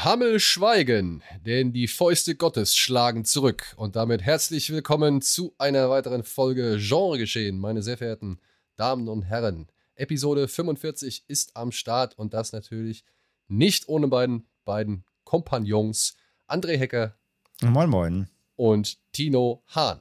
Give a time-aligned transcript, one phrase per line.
[0.00, 3.74] Die Hammel schweigen, denn die Fäuste Gottes schlagen zurück.
[3.76, 8.40] Und damit herzlich willkommen zu einer weiteren Folge Genregeschehen, meine sehr verehrten
[8.76, 9.66] Damen und Herren.
[9.96, 13.04] Episode 45 ist am Start und das natürlich
[13.46, 16.16] nicht ohne beiden, beiden Kompagnons
[16.48, 17.14] André Hecker.
[17.60, 18.28] Moin, moin.
[18.56, 20.00] Und Tino Hahn.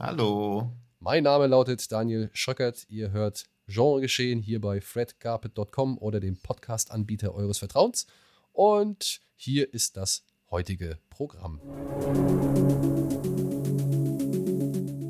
[0.00, 0.72] Hallo.
[0.98, 2.86] Mein Name lautet Daniel Schröckert.
[2.88, 8.08] Ihr hört Genregeschehen hier bei fredcarpet.com oder dem Podcast-Anbieter eures Vertrauens.
[8.58, 11.60] Und hier ist das heutige Programm.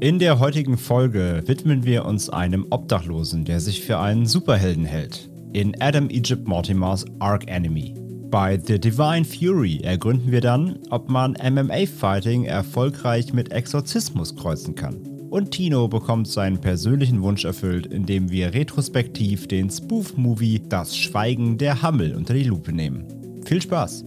[0.01, 5.31] In der heutigen Folge widmen wir uns einem Obdachlosen, der sich für einen Superhelden hält.
[5.55, 7.95] In Adam Egypt Mortimers Arc Enemy.
[8.31, 14.97] Bei The Divine Fury ergründen wir dann, ob man MMA-Fighting erfolgreich mit Exorzismus kreuzen kann.
[15.31, 21.81] Und Tino bekommt seinen persönlichen Wunsch erfüllt, indem wir retrospektiv den Spoof-Movie Das Schweigen der
[21.81, 23.18] Hammel unter die Lupe nehmen.
[23.49, 24.05] Viel Spaß!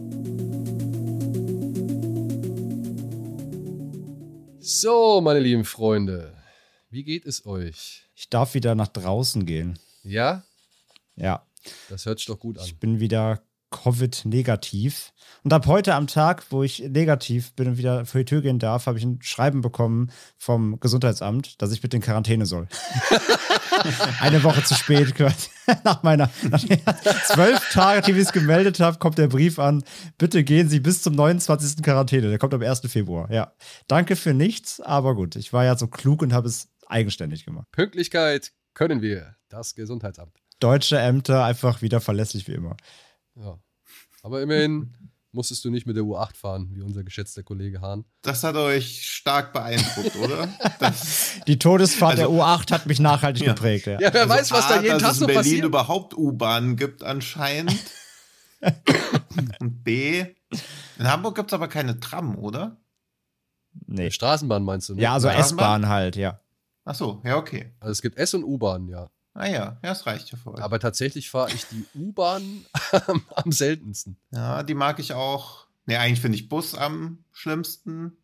[4.59, 6.37] So, meine lieben Freunde,
[6.91, 8.07] wie geht es euch?
[8.13, 9.79] Ich darf wieder nach draußen gehen.
[10.03, 10.43] Ja?
[11.15, 11.47] Ja.
[11.89, 12.65] Das hört sich doch gut an.
[12.65, 15.13] Ich bin wieder Covid-negativ.
[15.43, 18.59] Und ab heute am Tag, wo ich negativ bin und wieder vor die Tür gehen
[18.59, 22.67] darf, habe ich ein Schreiben bekommen vom Gesundheitsamt, dass ich bitte in Quarantäne soll.
[24.19, 25.13] Eine Woche zu spät.
[25.83, 26.63] Nach meiner nach
[27.25, 29.83] zwölf Tage, die ich es gemeldet habe, kommt der Brief an.
[30.17, 31.81] Bitte gehen Sie bis zum 29.
[31.81, 32.29] Quarantäne.
[32.29, 32.81] Der kommt am 1.
[32.87, 33.31] Februar.
[33.31, 33.53] Ja.
[33.87, 35.35] Danke für nichts, aber gut.
[35.35, 37.67] Ich war ja so klug und habe es eigenständig gemacht.
[37.71, 39.35] Pünktlichkeit können wir.
[39.49, 40.37] Das Gesundheitsamt.
[40.59, 42.77] Deutsche Ämter einfach wieder verlässlich wie immer.
[43.35, 43.57] Ja.
[44.21, 44.93] Aber immerhin
[45.31, 48.05] musstest du nicht mit der U8 fahren, wie unser geschätzter Kollege Hahn.
[48.21, 50.49] Das hat euch stark beeindruckt, oder?
[50.79, 53.53] Das Die Todesfahrt also, der U8 hat mich nachhaltig ja.
[53.53, 53.87] geprägt.
[53.87, 55.37] Ja, ja wer also weiß, was A, da jeden Tag so passiert.
[55.37, 57.79] Dass es in Berlin überhaupt U-Bahnen gibt anscheinend.
[59.59, 60.25] Und B,
[60.99, 62.77] in Hamburg gibt es aber keine Tram, oder?
[63.87, 64.11] Nee.
[64.11, 64.95] Straßenbahn meinst du?
[64.95, 65.01] Ne?
[65.01, 66.41] Ja, also S-Bahn halt, ja.
[66.83, 67.73] Ach so, ja, okay.
[67.79, 69.09] Also es gibt S- und U-Bahn, ja.
[69.33, 70.61] Ah ja, ja, das reicht ja für euch.
[70.61, 72.65] Aber tatsächlich fahre ich die U-Bahn
[73.35, 74.17] am seltensten.
[74.31, 75.67] Ja, die mag ich auch.
[75.85, 78.17] Ne, eigentlich finde ich Bus am schlimmsten.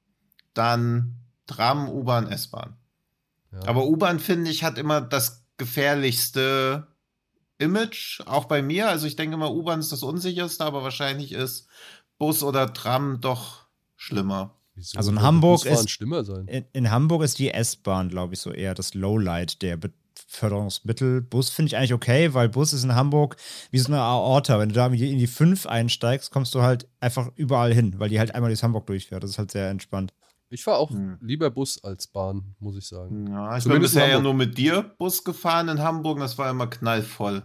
[0.54, 2.76] Dann Tram, U-Bahn, S-Bahn.
[3.52, 3.68] Ja.
[3.68, 6.88] Aber U-Bahn, finde ich, hat immer das gefährlichste
[7.58, 8.90] Image, auch bei mir.
[8.90, 11.68] Also ich denke immer, U-Bahn ist das unsicherste, aber wahrscheinlich ist
[12.18, 14.56] Bus oder Tram doch schlimmer.
[14.76, 14.98] Wieso?
[14.98, 18.94] Also in Hamburg ist in, in, Hamburg ist die S-Bahn, glaube ich, so eher das
[18.94, 19.78] Lowlight der
[20.28, 21.22] Förderungsmittel.
[21.22, 23.38] Bus finde ich eigentlich okay, weil Bus ist in Hamburg
[23.72, 24.60] wie so eine Aorta.
[24.60, 28.20] Wenn du da in die 5 einsteigst, kommst du halt einfach überall hin, weil die
[28.20, 29.24] halt einmal durch Hamburg durchfährt.
[29.24, 30.14] Das ist halt sehr entspannt.
[30.50, 31.18] Ich fahre auch hm.
[31.22, 33.28] lieber Bus als Bahn, muss ich sagen.
[33.28, 36.50] Ja, ich Zumindest bin bisher ja nur mit dir Bus gefahren in Hamburg, das war
[36.50, 37.44] immer knallvoll.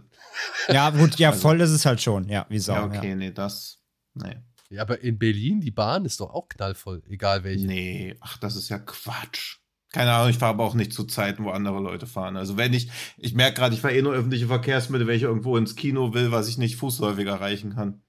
[0.69, 2.73] Ja, gut, ja, also, voll ist es halt schon, ja, wie Sau.
[2.73, 3.15] Ja, okay, ja.
[3.15, 3.79] nee, das,
[4.13, 4.37] nee.
[4.69, 7.67] Ja, aber in Berlin, die Bahn ist doch auch knallvoll, egal welche.
[7.67, 9.59] Nee, ach, das ist ja Quatsch.
[9.93, 12.35] Keine Ahnung, ich fahre aber auch nicht zu Zeiten, wo andere Leute fahren.
[12.35, 15.55] Also wenn ich, ich merke gerade, ich fahre eh nur öffentliche Verkehrsmittel, wenn ich irgendwo
[15.55, 18.01] ins Kino will, was ich nicht fußläufig erreichen kann.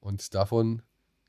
[0.00, 0.80] Und davon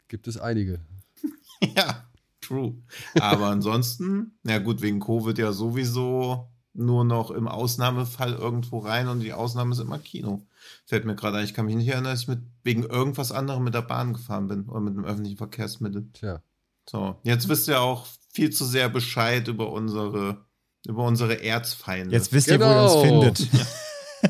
[0.08, 0.80] gibt es einige.
[1.76, 2.78] ja, true.
[3.20, 9.20] Aber ansonsten, ja gut, wegen Covid ja sowieso nur noch im Ausnahmefall irgendwo rein und
[9.20, 10.48] die Ausnahme ist immer Kino.
[10.86, 13.66] Fällt mir gerade ein, ich kann mich nicht erinnern, dass ich mit, wegen irgendwas anderem
[13.66, 16.10] mit der Bahn gefahren bin oder mit einem öffentlichen Verkehrsmittel.
[16.14, 16.42] Tja.
[16.90, 20.46] So, jetzt wisst ihr auch viel zu sehr Bescheid über unsere,
[20.86, 22.16] über unsere Erzfeinde.
[22.16, 22.66] Jetzt wisst genau.
[22.66, 23.68] ihr, wo ihr uns findet.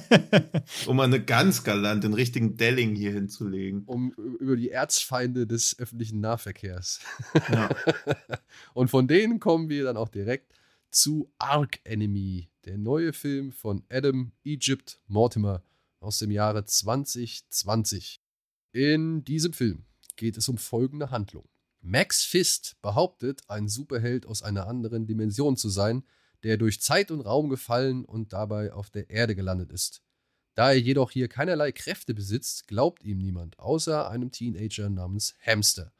[0.87, 3.83] um eine ganz galant den richtigen Delling hier hinzulegen.
[3.85, 6.99] Um über die Erzfeinde des öffentlichen Nahverkehrs.
[7.51, 7.69] Ja.
[8.73, 10.53] Und von denen kommen wir dann auch direkt
[10.91, 15.63] zu Arc Enemy, der neue Film von Adam Egypt Mortimer
[15.99, 18.21] aus dem Jahre 2020.
[18.73, 19.85] In diesem Film
[20.15, 21.47] geht es um folgende Handlung.
[21.85, 26.03] Max Fist behauptet, ein Superheld aus einer anderen Dimension zu sein,
[26.43, 30.01] der durch Zeit und Raum gefallen und dabei auf der Erde gelandet ist.
[30.55, 35.91] Da er jedoch hier keinerlei Kräfte besitzt, glaubt ihm niemand, außer einem Teenager namens Hamster,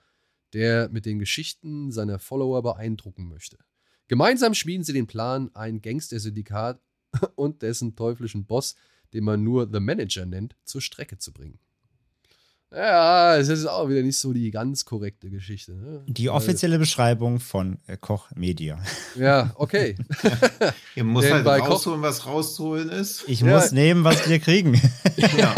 [0.54, 3.58] der mit den Geschichten seiner Follower beeindrucken möchte.
[4.08, 6.82] Gemeinsam schmieden sie den Plan, ein Gangster-Syndikat
[7.36, 8.76] und dessen teuflischen Boss,
[9.14, 11.60] den man nur The Manager nennt, zur Strecke zu bringen.
[12.76, 15.74] Ja, es ist auch wieder nicht so die ganz korrekte Geschichte.
[15.74, 16.04] Ne?
[16.08, 18.80] Die offizielle Beschreibung von äh, Koch Media.
[19.16, 19.96] Ja, okay.
[20.96, 23.26] Ihr muss halt rausholen, Koch was rauszuholen ist.
[23.28, 23.48] Ich ja.
[23.48, 24.74] muss nehmen, was wir kriegen.
[25.38, 25.56] ja.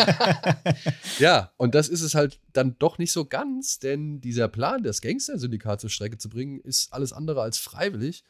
[1.19, 4.99] ja, und das ist es halt dann doch nicht so ganz, denn dieser Plan, das
[4.99, 8.25] Gangster-Syndikat zur Strecke zu bringen, ist alles andere als freiwillig.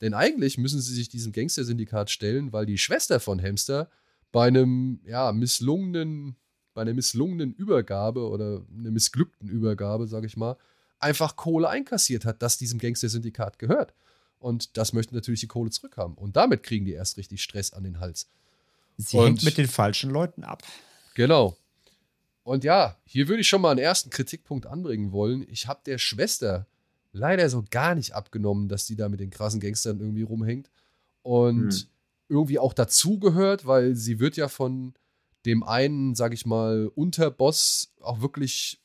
[0.00, 3.90] Denn eigentlich müssen sie sich diesem Gangster-Syndikat stellen, weil die Schwester von Hamster
[4.30, 6.36] bei einem ja, misslungenen
[6.78, 10.56] bei einer misslungenen Übergabe oder einer missglückten Übergabe, sage ich mal,
[11.00, 13.94] einfach Kohle einkassiert hat, das diesem Gangster-Syndikat gehört.
[14.38, 16.14] Und das möchten natürlich die Kohle zurückhaben.
[16.14, 18.28] Und damit kriegen die erst richtig Stress an den Hals.
[18.96, 20.62] Sie und, hängt mit den falschen Leuten ab.
[21.16, 21.56] Genau.
[22.44, 25.44] Und ja, hier würde ich schon mal einen ersten Kritikpunkt anbringen wollen.
[25.50, 26.68] Ich habe der Schwester
[27.10, 30.70] leider so gar nicht abgenommen, dass die da mit den krassen Gangstern irgendwie rumhängt.
[31.22, 31.86] Und hm.
[32.28, 34.94] irgendwie auch dazugehört, weil sie wird ja von
[35.46, 38.80] dem einen, sag ich mal, Unterboss auch wirklich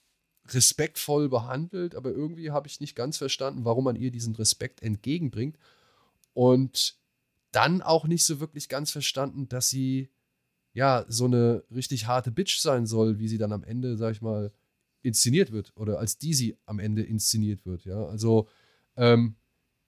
[0.50, 5.58] respektvoll behandelt, aber irgendwie habe ich nicht ganz verstanden, warum man ihr diesen Respekt entgegenbringt.
[6.34, 6.98] Und
[7.52, 10.10] dann auch nicht so wirklich ganz verstanden, dass sie
[10.74, 14.22] ja so eine richtig harte Bitch sein soll, wie sie dann am Ende, sag ich
[14.22, 14.52] mal,
[15.04, 17.86] inszeniert wird oder als die sie am Ende inszeniert wird.
[17.86, 18.48] Ja, also
[18.96, 19.36] ähm,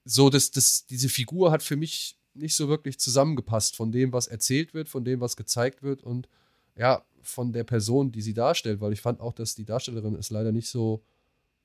[0.04, 4.28] so, dass das, diese Figur hat für mich nicht so wirklich zusammengepasst von dem, was
[4.28, 6.28] erzählt wird, von dem, was gezeigt wird und
[6.75, 10.30] ja, von der Person, die sie darstellt, weil ich fand auch, dass die Darstellerin es
[10.30, 11.04] leider nicht so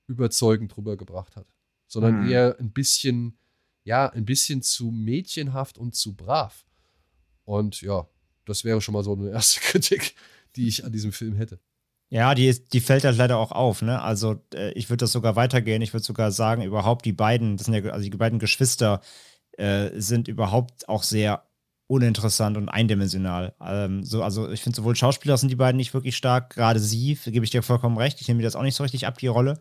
[0.07, 1.47] überzeugend drüber gebracht hat,
[1.87, 2.31] sondern mhm.
[2.31, 3.39] eher ein bisschen,
[3.85, 6.65] ja, ein bisschen zu mädchenhaft und zu brav.
[7.45, 8.09] Und ja,
[8.47, 10.15] das wäre schon mal so eine erste Kritik,
[10.57, 11.61] die ich an diesem Film hätte.
[12.13, 14.03] Ja, die, ist, die fällt halt leider auch auf, ne?
[14.03, 15.81] Also, äh, ich würde das sogar weitergehen.
[15.81, 19.01] Ich würde sogar sagen, überhaupt die beiden, das sind ja, also die beiden Geschwister,
[19.53, 21.45] äh, sind überhaupt auch sehr
[21.91, 23.53] uninteressant und eindimensional.
[23.61, 27.19] Ähm, so, also ich finde sowohl Schauspieler sind die beiden nicht wirklich stark, gerade sie,
[27.27, 28.21] gebe ich dir vollkommen recht.
[28.21, 29.59] Ich nehme mir das auch nicht so richtig ab, die Rolle.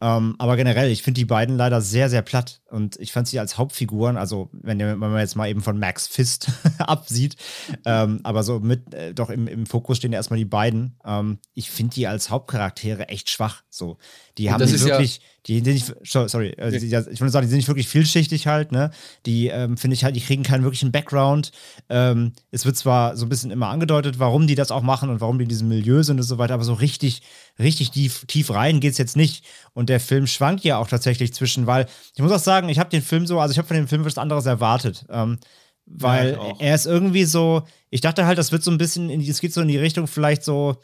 [0.00, 2.60] Ähm, aber generell, ich finde die beiden leider sehr, sehr platt.
[2.74, 6.08] Und ich fand sie als Hauptfiguren, also wenn, wenn man jetzt mal eben von Max
[6.08, 6.48] Fist
[6.78, 7.36] absieht,
[7.84, 10.98] ähm, aber so mit, äh, doch im, im Fokus stehen erstmal die beiden.
[11.04, 13.62] Ähm, ich finde die als Hauptcharaktere echt schwach.
[13.70, 13.96] So,
[14.36, 17.44] die Und haben nicht wirklich, ja die sind nicht, sorry, äh, die, ich würde sagen,
[17.44, 18.90] die sind nicht wirklich vielschichtig halt, ne?
[19.26, 21.52] Die ähm, finde ich halt, die kriegen keinen wirklichen Background.
[21.90, 25.20] Ähm, es wird zwar so ein bisschen immer angedeutet, warum die das auch machen und
[25.20, 27.20] warum die in diesem Milieu sind und so weiter, aber so richtig,
[27.58, 29.44] richtig tief, tief rein geht es jetzt nicht.
[29.74, 32.90] Und der Film schwankt ja auch tatsächlich zwischen, weil ich muss auch sagen, ich habe
[32.90, 35.06] den Film so, also ich habe von dem Film was anderes erwartet.
[35.10, 35.38] Ähm,
[35.86, 39.20] weil ja, er ist irgendwie so, ich dachte halt, das wird so ein bisschen, in,
[39.20, 40.76] es geht so in die Richtung vielleicht so,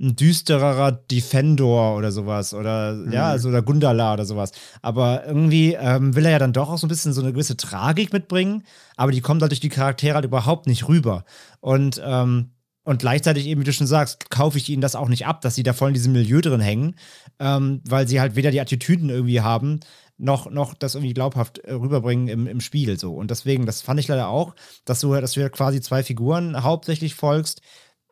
[0.00, 3.12] ein düstererer Defendor oder sowas oder mhm.
[3.12, 4.50] ja, also oder Gundala oder sowas.
[4.82, 7.56] Aber irgendwie ähm, will er ja dann doch auch so ein bisschen so eine gewisse
[7.56, 8.64] Tragik mitbringen,
[8.96, 11.24] aber die kommt halt durch die Charaktere halt überhaupt nicht rüber.
[11.60, 12.50] Und ähm,
[12.86, 15.54] und gleichzeitig eben, wie du schon sagst, kaufe ich ihnen das auch nicht ab, dass
[15.54, 16.96] sie da voll in diesem Milieu drin hängen,
[17.38, 19.80] ähm, weil sie halt weder die Attitüden irgendwie haben,
[20.16, 22.98] noch, noch das irgendwie glaubhaft äh, rüberbringen im, im Spiel.
[22.98, 23.14] So.
[23.14, 26.62] Und deswegen, das fand ich leider auch, dass du, dass du ja quasi zwei Figuren
[26.62, 27.60] hauptsächlich folgst,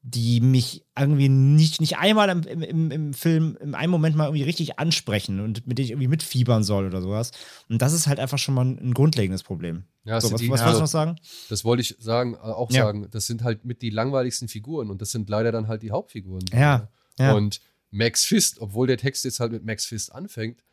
[0.05, 4.43] die mich irgendwie nicht, nicht einmal im, im, im Film, in einem Moment mal irgendwie
[4.43, 7.31] richtig ansprechen und mit denen ich irgendwie mitfiebern soll oder sowas.
[7.69, 9.85] Und das ist halt einfach schon mal ein grundlegendes Problem.
[10.05, 11.17] Ja, so, was, die, was wolltest du noch sagen?
[11.49, 12.83] Das wollte ich sagen, äh, auch ja.
[12.83, 13.07] sagen.
[13.13, 16.47] Das sind halt mit die langweiligsten Figuren und das sind leider dann halt die Hauptfiguren.
[16.53, 16.89] Ja.
[17.21, 17.35] ja.
[17.35, 17.61] Und
[17.93, 20.65] Max Fist, obwohl der Text jetzt halt mit Max Fist anfängt,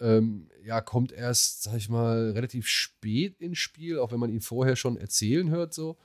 [0.00, 4.40] ähm, ja, kommt erst, sag ich mal, relativ spät ins Spiel, auch wenn man ihn
[4.40, 5.96] vorher schon erzählen hört, so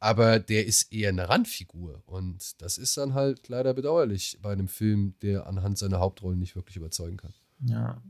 [0.00, 2.02] aber der ist eher eine Randfigur.
[2.06, 6.56] Und das ist dann halt leider bedauerlich bei einem Film, der anhand seiner Hauptrollen nicht
[6.56, 7.34] wirklich überzeugen kann.
[7.64, 8.00] Ja.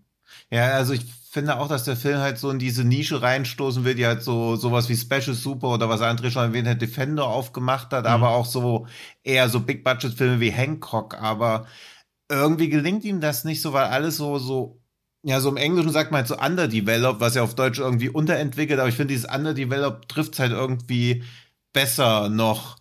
[0.50, 3.94] Ja, also ich finde auch, dass der Film halt so in diese Nische reinstoßen will,
[3.94, 7.92] die halt so sowas wie Special Super oder was André schon erwähnt hat, Defender aufgemacht
[7.94, 8.10] hat, mhm.
[8.10, 8.86] aber auch so
[9.22, 11.66] eher so Big Budget Filme wie Hancock, aber
[12.28, 14.77] irgendwie gelingt ihm das nicht so, weil alles so so
[15.22, 18.78] ja, so im Englischen sagt man halt so underdeveloped, was ja auf Deutsch irgendwie unterentwickelt,
[18.78, 21.24] aber ich finde dieses underdeveloped trifft halt irgendwie
[21.72, 22.78] besser noch,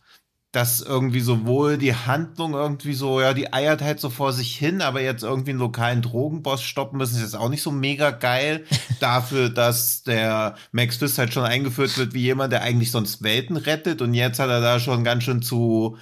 [0.51, 4.81] dass irgendwie sowohl die Handlung irgendwie so, ja, die eiert halt so vor sich hin,
[4.81, 8.65] aber jetzt irgendwie einen lokalen Drogenboss stoppen müssen, ist jetzt auch nicht so mega geil.
[8.99, 13.57] Dafür, dass der Max Fist halt schon eingeführt wird wie jemand, der eigentlich sonst Welten
[13.57, 15.97] rettet und jetzt hat er da schon ganz schön zu,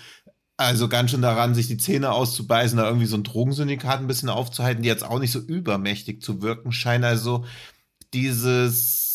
[0.58, 4.30] also ganz schön daran, sich die Zähne auszubeißen, da irgendwie so ein Drogensyndikat ein bisschen
[4.30, 7.04] aufzuhalten, die jetzt auch nicht so übermächtig zu wirken scheinen.
[7.04, 7.46] Also
[8.14, 9.06] dieses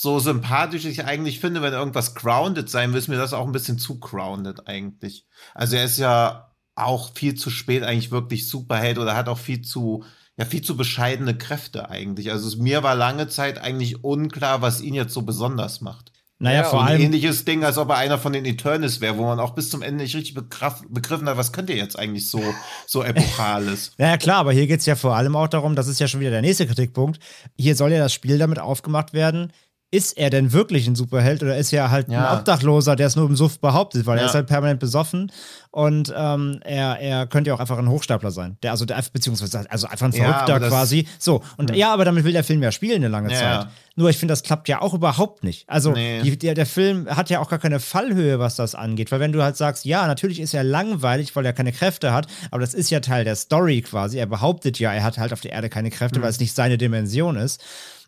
[0.00, 3.52] so sympathisch ich eigentlich finde, wenn irgendwas grounded sein will, ist mir das auch ein
[3.52, 5.26] bisschen zu grounded eigentlich.
[5.54, 9.62] Also er ist ja auch viel zu spät eigentlich wirklich Superheld oder hat auch viel
[9.62, 10.04] zu,
[10.36, 12.30] ja, viel zu bescheidene Kräfte eigentlich.
[12.30, 16.12] Also mir war lange Zeit eigentlich unklar, was ihn jetzt so besonders macht.
[16.40, 17.00] Naja, ja, vor allem.
[17.00, 19.70] Ein ähnliches Ding, als ob er einer von den Eternals wäre, wo man auch bis
[19.70, 22.40] zum Ende nicht richtig begriffen hat, was könnte jetzt eigentlich so,
[22.86, 23.92] so epochales.
[23.98, 26.20] naja, klar, aber hier geht es ja vor allem auch darum, das ist ja schon
[26.20, 27.18] wieder der nächste Kritikpunkt.
[27.56, 29.52] Hier soll ja das Spiel damit aufgemacht werden,
[29.90, 32.30] ist er denn wirklich ein Superheld oder ist er halt ja.
[32.30, 34.24] ein Obdachloser, der es nur im Suff behauptet, weil ja.
[34.24, 35.32] er ist halt permanent besoffen
[35.70, 38.58] und ähm, er, er könnte ja auch einfach ein Hochstapler sein.
[38.62, 41.08] Der, also der, beziehungsweise also einfach ein Verrückter ja, quasi.
[41.18, 41.76] So, und hm.
[41.76, 43.68] ja, aber damit will der Film ja spielen eine lange Zeit.
[43.96, 45.68] Nur ich finde, das klappt ja auch überhaupt nicht.
[45.68, 46.22] Also nee.
[46.22, 49.10] die, der, der Film hat ja auch gar keine Fallhöhe, was das angeht.
[49.10, 52.28] Weil wenn du halt sagst, ja, natürlich ist er langweilig, weil er keine Kräfte hat,
[52.52, 54.18] aber das ist ja Teil der Story quasi.
[54.18, 56.22] Er behauptet ja, er hat halt auf der Erde keine Kräfte, mhm.
[56.22, 57.60] weil es nicht seine Dimension ist.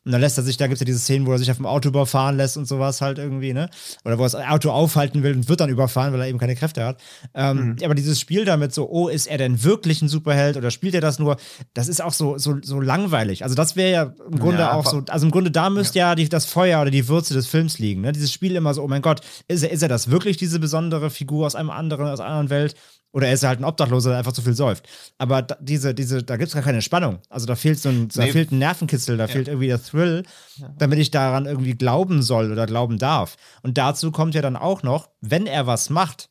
[0.04, 1.58] Und dann lässt er sich, da gibt es ja diese Szenen, wo er sich auf
[1.58, 3.68] dem Auto überfahren lässt und sowas halt irgendwie, ne?
[4.04, 6.56] Oder wo er das Auto aufhalten will und wird dann überfahren, weil er eben keine
[6.56, 7.02] Kräfte hat.
[7.34, 7.76] Ähm, mhm.
[7.84, 11.02] Aber dieses Spiel damit so, oh, ist er denn wirklich ein Superheld oder spielt er
[11.02, 11.36] das nur?
[11.74, 13.42] Das ist auch so, so, so langweilig.
[13.42, 16.10] Also das wäre ja im Grunde ja, auch so, also im Grunde da müsste ja,
[16.10, 18.12] ja die, das Feuer oder die Würze des Films liegen, ne?
[18.12, 21.10] Dieses Spiel immer so, oh mein Gott, ist er, ist er das wirklich, diese besondere
[21.10, 22.74] Figur aus einem anderen, aus einer anderen Welt?
[23.12, 24.88] Oder er ist halt ein Obdachloser, der einfach zu viel säuft.
[25.18, 27.18] Aber da, diese, diese, da gibt es gar keine Spannung.
[27.28, 29.28] Also da fehlt so ein, da fehlt ein Nervenkitzel, da ja.
[29.28, 30.22] fehlt irgendwie der Thrill,
[30.56, 30.72] ja.
[30.78, 33.36] damit ich daran irgendwie glauben soll oder glauben darf.
[33.62, 36.30] Und dazu kommt ja dann auch noch, wenn er was macht,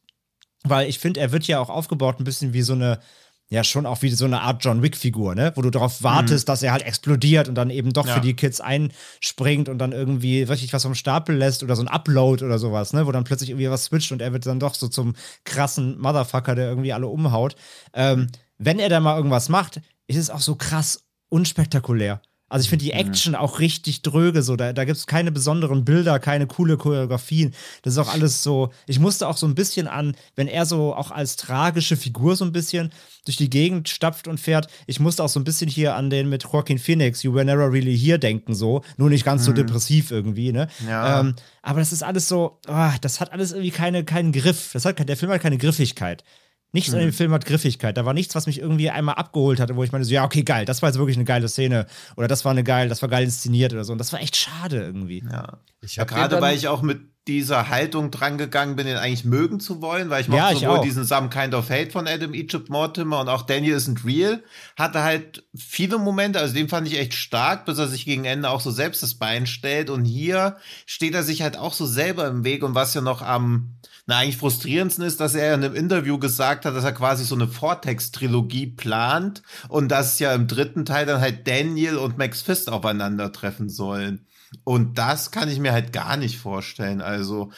[0.64, 3.00] weil ich finde, er wird ja auch aufgebaut ein bisschen wie so eine,
[3.50, 5.52] ja schon auch wie so eine Art John Wick-Figur, ne?
[5.56, 6.52] Wo du darauf wartest, mhm.
[6.52, 8.14] dass er halt explodiert und dann eben doch ja.
[8.14, 11.88] für die Kids einspringt und dann irgendwie richtig was vom Stapel lässt oder so ein
[11.88, 13.08] Upload oder sowas, ne?
[13.08, 15.16] Wo dann plötzlich irgendwie was switcht und er wird dann doch so zum
[15.46, 17.56] krassen Motherfucker, der irgendwie alle umhaut.
[17.94, 18.28] Ähm,
[18.58, 22.22] wenn er da mal irgendwas macht, ist es auch so krass unspektakulär.
[22.50, 23.00] Also ich finde die mhm.
[23.00, 23.40] Action mhm.
[23.40, 27.54] auch richtig dröge, so da, da gibt es keine besonderen Bilder, keine coole Choreografien.
[27.84, 28.72] Das ist auch alles so.
[28.88, 32.46] Ich musste auch so ein bisschen an, wenn er so auch als tragische Figur so
[32.46, 32.92] ein bisschen
[33.26, 34.68] durch die Gegend stapft und fährt.
[34.88, 37.72] Ich musste auch so ein bisschen hier an den mit Joaquin Phoenix, You Were Never
[37.72, 38.82] Really Here denken, so.
[38.98, 39.46] Nur nicht ganz mhm.
[39.46, 40.68] so depressiv irgendwie, ne?
[40.88, 41.20] Ja.
[41.20, 44.72] Ähm, aber das ist alles so, oh, das hat alles irgendwie keine, keinen Griff.
[44.74, 46.24] Das hat, der Film hat keine Griffigkeit.
[46.72, 46.98] Nichts mhm.
[46.98, 47.98] an dem Film hat Griffigkeit.
[47.98, 50.44] Da war nichts, was mich irgendwie einmal abgeholt hatte, wo ich meine, so, ja, okay,
[50.44, 51.88] geil, das war jetzt wirklich eine geile Szene.
[52.16, 53.92] Oder das war eine geil, das war geil inszeniert oder so.
[53.92, 55.24] Und das war echt schade irgendwie.
[55.30, 55.58] Ja.
[55.82, 57.00] Ich ja, gerade weil ich auch mit
[57.30, 60.80] dieser Haltung drangegangen bin, den eigentlich mögen zu wollen, weil ich mochte ja, ich sowohl
[60.80, 60.84] auch.
[60.84, 64.44] diesen Some Kind of Hate von Adam Egypt Mortimer und auch Daniel Isn't Real,
[64.76, 68.50] hatte halt viele Momente, also den fand ich echt stark, bis er sich gegen Ende
[68.50, 70.58] auch so selbst das Bein stellt und hier
[70.88, 73.76] steht er sich halt auch so selber im Weg und was ja noch am
[74.10, 77.36] na, eigentlich frustrierendsten ist, dass er in einem Interview gesagt hat, dass er quasi so
[77.36, 82.72] eine Vortex-Trilogie plant und dass ja im dritten Teil dann halt Daniel und Max Fist
[82.72, 84.26] aufeinandertreffen sollen.
[84.64, 87.02] Und das kann ich mir halt gar nicht vorstellen.
[87.02, 87.52] Also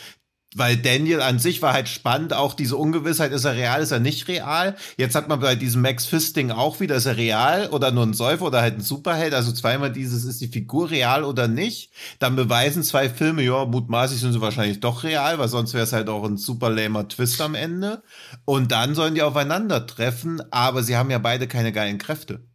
[0.56, 4.00] weil Daniel an sich war halt spannend, auch diese Ungewissheit, ist er real, ist er
[4.00, 4.76] nicht real.
[4.98, 8.14] Jetzt hat man bei diesem Max Fisting auch wieder, ist er real oder nur ein
[8.14, 11.92] Säufer oder halt ein Superheld, also zweimal dieses, ist die Figur real oder nicht.
[12.20, 15.94] Dann beweisen zwei Filme, ja, mutmaßlich sind sie wahrscheinlich doch real, weil sonst wäre es
[15.94, 18.04] halt auch ein super lamer Twist am Ende.
[18.44, 22.46] Und dann sollen die aufeinandertreffen, aber sie haben ja beide keine geilen Kräfte.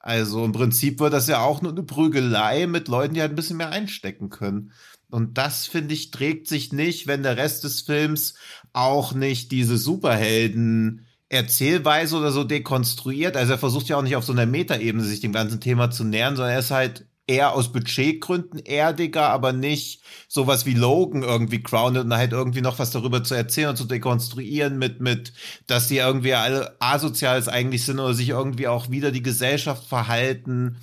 [0.00, 3.36] Also im Prinzip wird das ja auch nur eine Prügelei mit Leuten, die halt ein
[3.36, 4.72] bisschen mehr einstecken können.
[5.10, 8.34] Und das, finde ich, trägt sich nicht, wenn der Rest des Films
[8.72, 13.36] auch nicht diese Superhelden Erzählweise oder so dekonstruiert.
[13.36, 16.04] Also er versucht ja auch nicht auf so einer Metaebene sich dem ganzen Thema zu
[16.04, 21.62] nähern, sondern er ist halt eher aus Budgetgründen erdiger, aber nicht sowas wie Logan irgendwie
[21.62, 25.34] grounded und halt irgendwie noch was darüber zu erzählen und zu dekonstruieren mit, mit,
[25.66, 30.78] dass die irgendwie alle asoziales eigentlich sind oder sich irgendwie auch wieder die Gesellschaft verhalten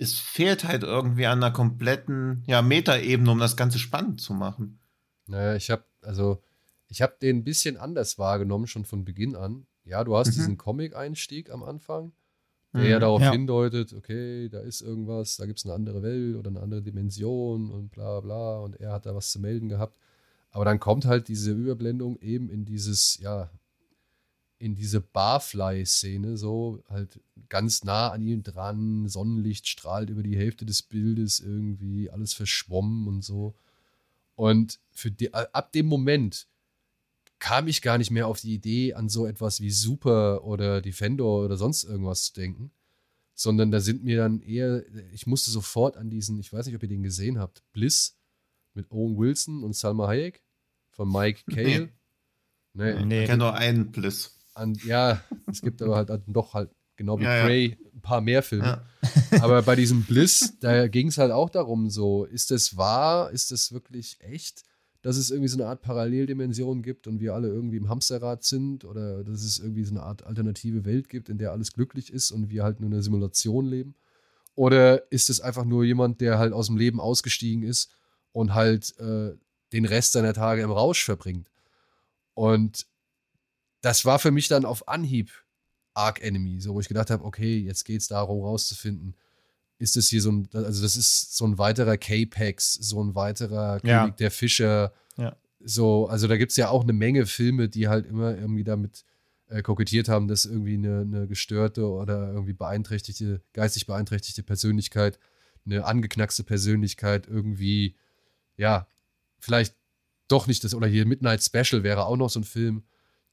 [0.00, 4.80] es fehlt halt irgendwie an einer kompletten ja, Metaebene, um das Ganze spannend zu machen.
[5.26, 6.42] Naja, ich habe also
[6.88, 9.66] ich habe den ein bisschen anders wahrgenommen, schon von Beginn an.
[9.84, 10.32] Ja, du hast mhm.
[10.32, 12.12] diesen Comic-Einstieg am Anfang,
[12.72, 12.88] der mhm.
[12.88, 13.30] ja darauf ja.
[13.30, 17.70] hindeutet, okay, da ist irgendwas, da gibt es eine andere Welt oder eine andere Dimension
[17.70, 19.98] und bla bla und er hat da was zu melden gehabt.
[20.50, 23.50] Aber dann kommt halt diese Überblendung eben in dieses, ja,
[24.58, 30.64] in diese Barfly-Szene, so halt ganz nah an ihm dran, Sonnenlicht strahlt über die Hälfte
[30.64, 33.54] des Bildes irgendwie, alles verschwommen und so.
[34.36, 36.46] Und für die, ab dem Moment
[37.38, 41.24] kam ich gar nicht mehr auf die Idee, an so etwas wie Super oder Defender
[41.24, 42.70] oder sonst irgendwas zu denken,
[43.34, 46.82] sondern da sind mir dann eher, ich musste sofort an diesen, ich weiß nicht, ob
[46.82, 48.16] ihr den gesehen habt, Bliss
[48.74, 50.42] mit Owen Wilson und Salma Hayek
[50.90, 51.90] von Mike Cale.
[52.74, 52.94] Nee.
[52.94, 53.04] nee.
[53.04, 53.20] nee.
[53.22, 57.24] Ich kenne nur einen Bliss an, ja, es gibt aber halt doch halt, genau wie
[57.24, 58.82] ja, Prey, ein paar mehr Filme.
[59.40, 63.30] Aber bei diesem Bliss, da ging es halt auch darum, so, ist das wahr?
[63.30, 64.64] Ist das wirklich echt?
[65.00, 68.84] Dass es irgendwie so eine Art Paralleldimension gibt und wir alle irgendwie im Hamsterrad sind
[68.84, 72.32] oder dass es irgendwie so eine Art alternative Welt gibt, in der alles glücklich ist
[72.32, 73.94] und wir halt nur in einer Simulation leben?
[74.56, 77.90] Oder ist es einfach nur jemand, der halt aus dem Leben ausgestiegen ist
[78.32, 79.32] und halt äh,
[79.72, 81.50] den Rest seiner Tage im Rausch verbringt.
[82.34, 82.86] Und
[83.80, 85.30] das war für mich dann auf Anhieb
[85.94, 89.16] Arc Enemy, so wo ich gedacht habe, okay, jetzt geht es darum rauszufinden,
[89.78, 93.80] ist das hier so ein, also das ist so ein weiterer K-Pax, so ein weiterer
[93.84, 94.02] Ja.
[94.02, 94.92] König der Fischer.
[95.16, 95.36] Ja.
[95.60, 99.04] So, also da gibt es ja auch eine Menge Filme, die halt immer irgendwie damit
[99.48, 105.18] äh, kokettiert haben, dass irgendwie eine, eine gestörte oder irgendwie beeinträchtigte, geistig beeinträchtigte Persönlichkeit,
[105.66, 107.96] eine angeknackste Persönlichkeit irgendwie,
[108.56, 108.86] ja,
[109.38, 109.74] vielleicht
[110.28, 112.84] doch nicht das, oder hier Midnight Special wäre auch noch so ein Film,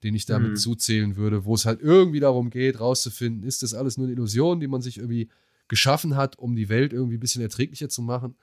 [0.03, 0.55] den ich damit Mhm.
[0.57, 4.59] zuzählen würde, wo es halt irgendwie darum geht, rauszufinden, ist das alles nur eine Illusion,
[4.59, 5.29] die man sich irgendwie
[5.67, 8.35] geschaffen hat, um die Welt irgendwie ein bisschen erträglicher zu machen?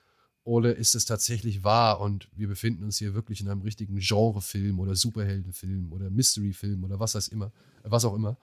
[0.42, 4.78] Oder ist es tatsächlich wahr und wir befinden uns hier wirklich in einem richtigen Genrefilm
[4.78, 7.46] oder Superheldenfilm oder Mysteryfilm oder was immer,
[7.82, 8.36] äh, was auch immer.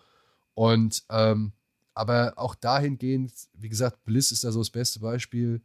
[0.55, 1.51] Und ähm,
[1.93, 5.61] aber auch dahingehend, wie gesagt, Bliss ist da so das beste Beispiel.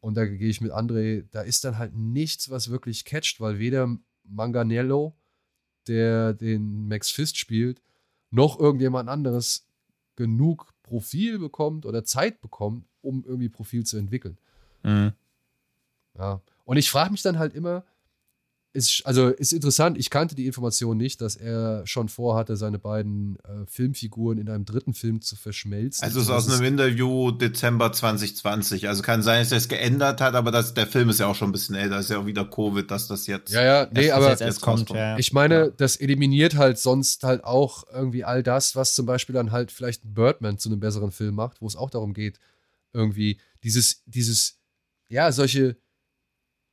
[0.00, 3.58] Und da gehe ich mit André, da ist dann halt nichts, was wirklich catcht, weil
[3.58, 5.16] weder Manganiello,
[5.88, 7.80] der den Max Fist spielt,
[8.30, 9.66] noch irgendjemand anderes
[10.16, 14.38] genug Profil bekommt oder Zeit bekommt, um irgendwie Profil zu entwickeln.
[14.82, 15.12] Mhm.
[16.16, 16.40] Ja.
[16.64, 17.84] Und ich frage mich dann halt immer,
[18.74, 23.36] ist, also ist interessant, ich kannte die Information nicht, dass er schon vorhatte, seine beiden
[23.44, 26.02] äh, Filmfiguren in einem dritten Film zu verschmelzen.
[26.04, 28.88] Also es ist aus einem Interview Dezember 2020.
[28.88, 31.36] Also kann sein, dass er es geändert hat, aber das, der Film ist ja auch
[31.36, 32.00] schon ein bisschen älter.
[32.00, 33.52] Ist ja auch wieder Covid, dass das jetzt.
[33.52, 35.16] Ja, ja, nee, erst- aber jetzt erst kommt, ja.
[35.18, 35.68] Ich meine, Ja.
[35.70, 40.04] das eliminiert halt sonst halt auch irgendwie all das, was zum Beispiel dann halt vielleicht
[40.04, 42.40] ein Birdman zu einem besseren Film macht, wo es auch darum geht,
[42.92, 44.58] irgendwie dieses, dieses,
[45.08, 45.76] ja, solche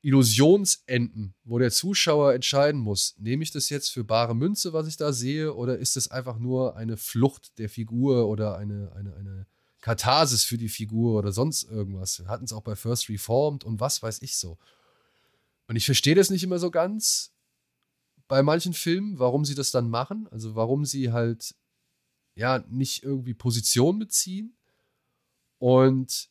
[0.01, 4.97] Illusionsenden, wo der Zuschauer entscheiden muss, nehme ich das jetzt für bare Münze, was ich
[4.97, 9.47] da sehe, oder ist es einfach nur eine Flucht der Figur oder eine, eine, eine
[9.81, 12.19] Katharsis für die Figur oder sonst irgendwas.
[12.19, 14.57] Wir hatten es auch bei First Reformed und was weiß ich so.
[15.67, 17.33] Und ich verstehe das nicht immer so ganz
[18.27, 20.27] bei manchen Filmen, warum sie das dann machen.
[20.31, 21.55] Also warum sie halt
[22.35, 24.55] ja nicht irgendwie Position beziehen
[25.59, 26.30] und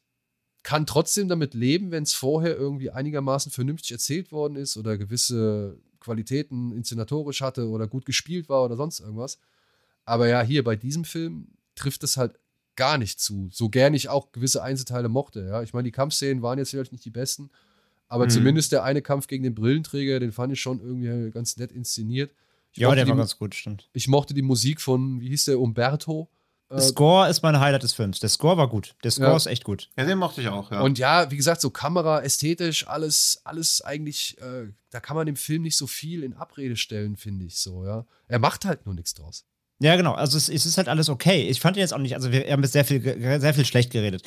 [0.71, 5.77] kann trotzdem damit leben, wenn es vorher irgendwie einigermaßen vernünftig erzählt worden ist oder gewisse
[5.99, 9.41] Qualitäten inszenatorisch hatte oder gut gespielt war oder sonst irgendwas.
[10.05, 12.39] Aber ja, hier bei diesem Film trifft es halt
[12.77, 13.49] gar nicht zu.
[13.51, 15.41] So gern ich auch gewisse Einzelteile mochte.
[15.45, 17.51] Ja, ich meine, die Kampfszenen waren jetzt vielleicht nicht die besten,
[18.07, 18.31] aber Mhm.
[18.31, 22.31] zumindest der eine Kampf gegen den Brillenträger, den fand ich schon irgendwie ganz nett inszeniert.
[22.71, 23.89] Ich Ja, der die, war ganz gut, stimmt.
[23.93, 26.29] ich mochte die Musik von, wie hieß der, Umberto.
[26.71, 28.21] Äh, Score ist mein Highlight des Films.
[28.21, 28.95] Der Score war gut.
[29.03, 29.37] Der Score Ja.
[29.37, 29.89] ist echt gut.
[29.97, 30.81] Ja, den mochte ich auch, ja.
[30.81, 35.37] Und ja, wie gesagt, so Kamera, ästhetisch, alles, alles eigentlich, äh, da kann man dem
[35.37, 38.07] Film nicht so viel in Abrede stellen, finde ich so, ja.
[38.29, 39.45] Er macht halt nur nichts draus.
[39.83, 40.13] Ja, genau.
[40.13, 41.49] Also es, es ist halt alles okay.
[41.49, 43.01] Ich fand ihn jetzt auch nicht, also wir haben jetzt sehr viel,
[43.41, 44.23] sehr viel schlecht geredet.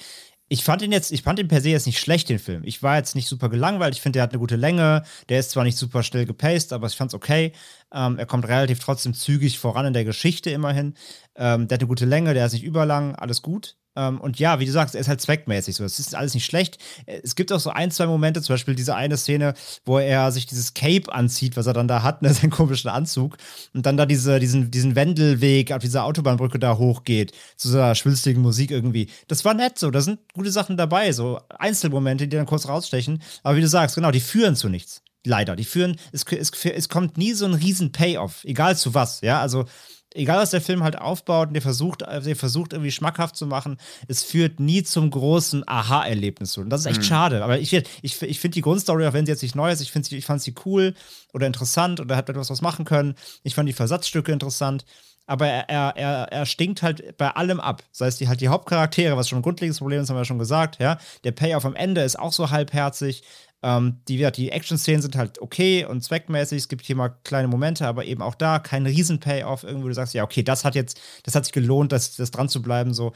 [0.53, 2.61] Ich fand ihn jetzt, ich fand ihn per se jetzt nicht schlecht, den Film.
[2.63, 3.95] Ich war jetzt nicht super gelangweilt.
[3.95, 5.01] Ich finde, der hat eine gute Länge.
[5.27, 7.53] Der ist zwar nicht super schnell gepaced, aber ich fand's okay.
[7.91, 10.93] Ähm, er kommt relativ trotzdem zügig voran in der Geschichte immerhin.
[11.35, 13.77] Ähm, der hat eine gute Länge, der ist nicht überlang, alles gut.
[13.95, 15.83] Ähm, und ja, wie du sagst, er ist halt zweckmäßig so.
[15.83, 16.77] Ist alles nicht schlecht.
[17.05, 19.53] Es gibt auch so ein, zwei Momente, zum Beispiel diese eine Szene,
[19.85, 23.37] wo er sich dieses Cape anzieht, was er dann da hat, ne, seinen komischen Anzug,
[23.73, 27.95] und dann da diese, diesen, diesen Wendelweg auf dieser Autobahnbrücke da hochgeht, zu so einer
[27.95, 29.09] schwülstigen Musik irgendwie.
[29.27, 33.21] Das war nett so, da sind gute Sachen dabei, so Einzelmomente, die dann kurz rausstechen.
[33.43, 35.01] Aber wie du sagst, genau, die führen zu nichts.
[35.25, 35.55] Leider.
[35.55, 39.39] Die führen, es, es, es kommt nie so ein riesen Payoff, egal zu was, ja.
[39.39, 39.65] Also
[40.15, 43.77] egal was der Film halt aufbaut und der versucht, der versucht irgendwie schmackhaft zu machen,
[44.07, 46.57] es führt nie zum großen Aha-Erlebnis.
[46.57, 47.03] Und das ist echt Mhm.
[47.03, 47.43] schade.
[47.43, 49.91] Aber ich, ich, ich finde die Grundstory, auch wenn sie jetzt nicht neu ist, ich,
[49.91, 50.93] find sie, ich fand sie cool
[51.33, 53.15] oder interessant oder hat etwas was machen können.
[53.43, 54.85] Ich fand die Versatzstücke interessant.
[55.25, 57.81] Aber er, er, er, er stinkt halt bei allem ab.
[57.91, 60.25] Sei es die halt die Hauptcharaktere, was schon ein grundlegendes Problem ist, haben wir ja
[60.25, 60.97] schon gesagt, ja.
[61.23, 63.23] Der Payoff am Ende ist auch so halbherzig.
[63.63, 66.57] Ähm, die, die Action-Szenen sind halt okay und zweckmäßig.
[66.59, 69.63] Es gibt hier mal kleine Momente, aber eben auch da kein Riesen-Payoff.
[69.63, 72.49] Irgendwo du sagst, ja, okay, das hat jetzt, das hat sich gelohnt, das, das dran
[72.49, 72.93] zu bleiben.
[72.93, 73.07] So.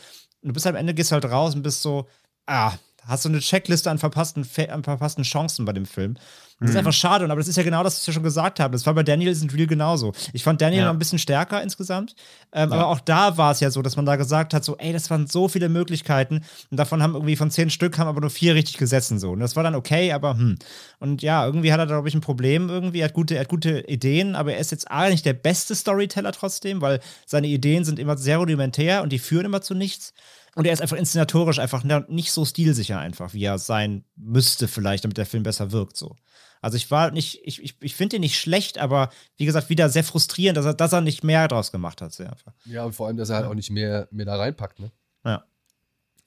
[0.41, 2.07] Und du bist am Ende, gehst halt raus und bist so,
[2.45, 6.17] ah, hast so eine Checkliste an verpassten, an verpassten Chancen bei dem Film.
[6.59, 8.71] Das ist einfach schade, aber das ist ja genau das, was ja schon gesagt habe.
[8.71, 10.13] Das war bei Daniel Isn't Real genauso.
[10.33, 10.85] Ich fand Daniel Ja.
[10.87, 12.15] noch ein bisschen stärker insgesamt.
[12.51, 14.91] Ähm, Aber auch da war es ja so, dass man da gesagt hat, so, ey,
[14.91, 16.43] das waren so viele Möglichkeiten.
[16.71, 19.19] Und davon haben irgendwie von zehn Stück haben aber nur vier richtig gesessen.
[19.19, 19.31] So.
[19.31, 20.57] Und das war dann okay, aber hm.
[20.99, 23.01] Und ja, irgendwie hat er, glaube ich, ein Problem irgendwie.
[23.01, 25.75] Er hat gute, er hat gute Ideen, aber er ist jetzt A, nicht der beste
[25.75, 30.11] Storyteller trotzdem, weil seine Ideen sind immer sehr rudimentär und die führen immer zu nichts.
[30.55, 35.03] Und er ist einfach inszenatorisch einfach nicht so stilsicher einfach, wie er sein müsste vielleicht,
[35.03, 36.15] damit der Film besser wirkt so.
[36.61, 39.89] Also ich war nicht, ich, ich, ich finde ihn nicht schlecht, aber wie gesagt, wieder
[39.89, 42.13] sehr frustrierend, dass er, dass er nicht mehr draus gemacht hat.
[42.13, 42.53] Sehr einfach.
[42.65, 44.91] Ja, und vor allem, dass er halt auch nicht mehr, mehr da reinpackt, ne?
[45.25, 45.43] Ja.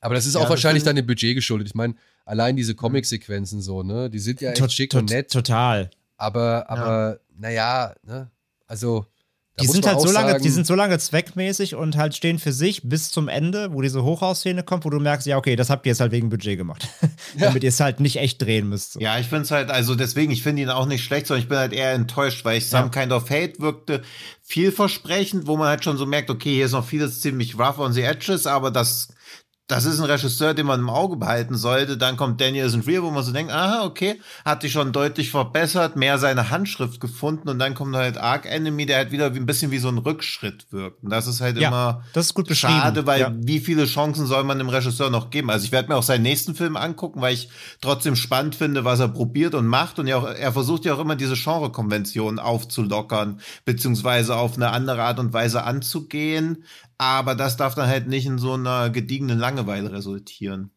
[0.01, 1.69] Aber das ist Ja, auch das wahrscheinlich dann dem Budget geschuldet.
[1.69, 4.09] Ich meine, allein diese Comic-Sequenzen so, ne?
[4.09, 5.31] Die sind ja echt schick und nett.
[5.31, 5.91] Total.
[6.17, 7.19] Aber, aber, ja.
[7.37, 8.31] naja, ne?
[8.67, 9.07] Also,
[9.61, 12.53] die sind halt so lange, sagen, die sind so lange zweckmäßig und halt stehen für
[12.53, 15.87] sich bis zum Ende, wo diese Hochhausszene kommt, wo du merkst, ja, okay, das habt
[15.87, 16.89] ihr jetzt halt wegen Budget gemacht.
[17.37, 17.47] Ja.
[17.47, 18.95] Damit ihr es halt nicht echt drehen müsst.
[18.95, 19.01] So.
[19.01, 21.49] Ja, ich finde es halt, also deswegen, ich finde ihn auch nicht schlecht, sondern ich
[21.49, 23.01] bin halt eher enttäuscht, weil ich Some ja.
[23.01, 24.03] Kind of Hate wirkte
[24.43, 27.93] vielversprechend, wo man halt schon so merkt, okay, hier ist noch vieles ziemlich rough on
[27.93, 29.09] the edges, aber das
[29.71, 31.97] das ist ein Regisseur, den man im Auge behalten sollte.
[31.97, 35.31] Dann kommt Daniel Isn't Real, wo man so denkt, aha, okay, hat sich schon deutlich
[35.31, 39.39] verbessert, mehr seine Handschrift gefunden und dann kommt halt Arc Enemy, der halt wieder wie
[39.39, 41.05] ein bisschen wie so ein Rückschritt wirkt.
[41.05, 43.33] Und das ist halt ja, immer das ist gut schade, weil ja.
[43.37, 45.51] wie viele Chancen soll man dem Regisseur noch geben?
[45.51, 47.49] Also ich werde mir auch seinen nächsten Film angucken, weil ich
[47.81, 49.99] trotzdem spannend finde, was er probiert und macht.
[50.01, 55.05] Und ja auch, er versucht ja auch immer diese Genrekonventionen aufzulockern, beziehungsweise auf eine andere
[55.05, 56.65] Art und Weise anzugehen.
[57.01, 60.71] Aber das darf dann halt nicht in so einer gediegenen Langeweile resultieren.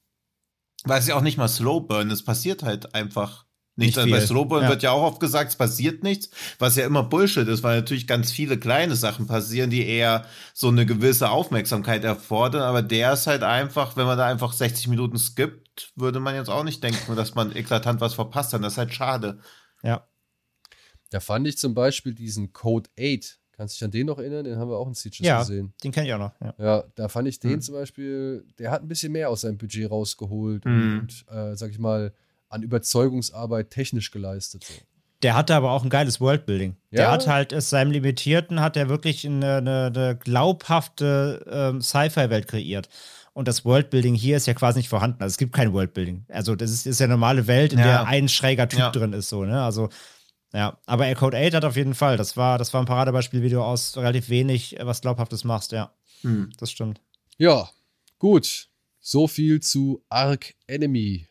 [0.85, 3.97] Weil es ja auch nicht mal Slowburn, es passiert halt einfach nichts.
[3.97, 4.69] Nicht Bei Slowburn ja.
[4.69, 8.07] wird ja auch oft gesagt, es passiert nichts, was ja immer Bullshit ist, weil natürlich
[8.07, 12.61] ganz viele kleine Sachen passieren, die eher so eine gewisse Aufmerksamkeit erfordern.
[12.61, 16.49] Aber der ist halt einfach, wenn man da einfach 60 Minuten skippt, würde man jetzt
[16.49, 18.63] auch nicht denken, dass man eklatant was verpasst hat.
[18.63, 19.41] Das ist halt schade.
[19.81, 20.07] Ja.
[21.09, 24.43] Da fand ich zum Beispiel diesen Code 8 Kannst du dich an den noch erinnern?
[24.43, 25.73] Den haben wir auch in Sieges ja, gesehen.
[25.83, 26.31] Den kenne ich auch noch.
[26.41, 26.53] Ja.
[26.57, 26.83] ja.
[26.95, 27.61] da fand ich den mhm.
[27.61, 30.99] zum Beispiel, der hat ein bisschen mehr aus seinem Budget rausgeholt mhm.
[31.01, 32.13] und, äh, sag ich mal,
[32.49, 34.63] an Überzeugungsarbeit technisch geleistet.
[34.63, 34.73] So.
[35.21, 36.75] Der hatte aber auch ein geiles Worldbuilding.
[36.91, 36.97] Ja.
[36.97, 42.47] Der hat halt es seinem Limitierten, hat er wirklich eine, eine, eine glaubhafte ähm, Sci-Fi-Welt
[42.47, 42.89] kreiert.
[43.33, 45.23] Und das Worldbuilding hier ist ja quasi nicht vorhanden.
[45.23, 46.25] Also es gibt kein Worldbuilding.
[46.29, 47.85] Also das ist, ist ja eine normale Welt, in ja.
[47.85, 48.91] der ein schräger Typ ja.
[48.91, 49.29] drin ist.
[49.29, 49.63] So, ne?
[49.63, 49.89] Also
[50.53, 53.41] ja, aber Air Code 8 hat auf jeden Fall, das war, das war ein Paradebeispiel,
[53.41, 55.93] wie du aus relativ wenig was Glaubhaftes machst, ja.
[56.21, 56.51] Hm.
[56.57, 57.01] Das stimmt.
[57.37, 57.69] Ja,
[58.19, 58.69] gut.
[58.99, 61.27] So viel zu Arc Enemy.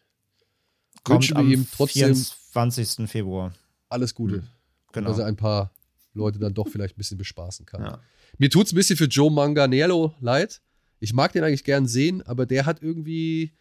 [1.05, 3.09] Kommt Wünschen wir ihm trotzdem 24.
[3.09, 3.53] Februar.
[3.89, 4.39] Alles Gute.
[4.39, 4.49] Mhm.
[4.93, 5.09] Genau.
[5.09, 5.73] Dass er ein paar
[6.15, 7.83] Leute dann doch vielleicht ein bisschen bespaßen kann.
[7.83, 8.01] Ja.
[8.39, 10.61] Mir tut es ein bisschen für Joe Manganiello leid.
[11.01, 13.55] Ich mag den eigentlich gern sehen, aber der hat irgendwie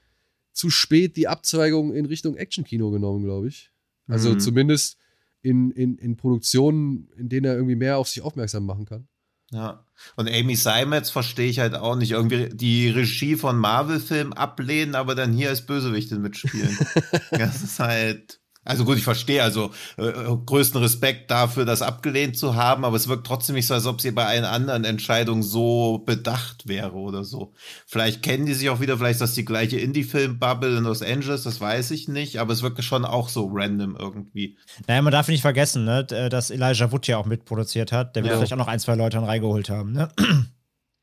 [0.54, 3.72] zu spät die Abzweigung in Richtung Actionkino genommen, glaube ich.
[4.08, 4.40] Also mhm.
[4.40, 4.98] zumindest
[5.42, 9.08] in, in, in Produktionen, in denen er irgendwie mehr auf sich aufmerksam machen kann.
[9.52, 9.86] Ja.
[10.16, 12.12] Und Amy Seimetz verstehe ich halt auch nicht.
[12.12, 16.78] Irgendwie die Regie von Marvel-Filmen ablehnen, aber dann hier als Bösewichtin mitspielen.
[17.32, 18.41] das ist halt.
[18.64, 22.96] Also gut, ich verstehe, also äh, äh, größten Respekt dafür, das abgelehnt zu haben, aber
[22.96, 26.94] es wirkt trotzdem nicht so, als ob sie bei einer anderen Entscheidung so bedacht wäre
[26.94, 27.54] oder so.
[27.88, 31.42] Vielleicht kennen die sich auch wieder, vielleicht ist das die gleiche Indie-Film-Bubble in Los Angeles,
[31.42, 34.60] das weiß ich nicht, aber es wirkt schon auch so random irgendwie.
[34.88, 38.32] Naja, man darf nicht vergessen, ne, dass Elijah Wood ja auch mitproduziert hat, der wird
[38.32, 38.38] ja.
[38.38, 40.10] vielleicht auch noch ein, zwei Leute reingeholt haben, ne?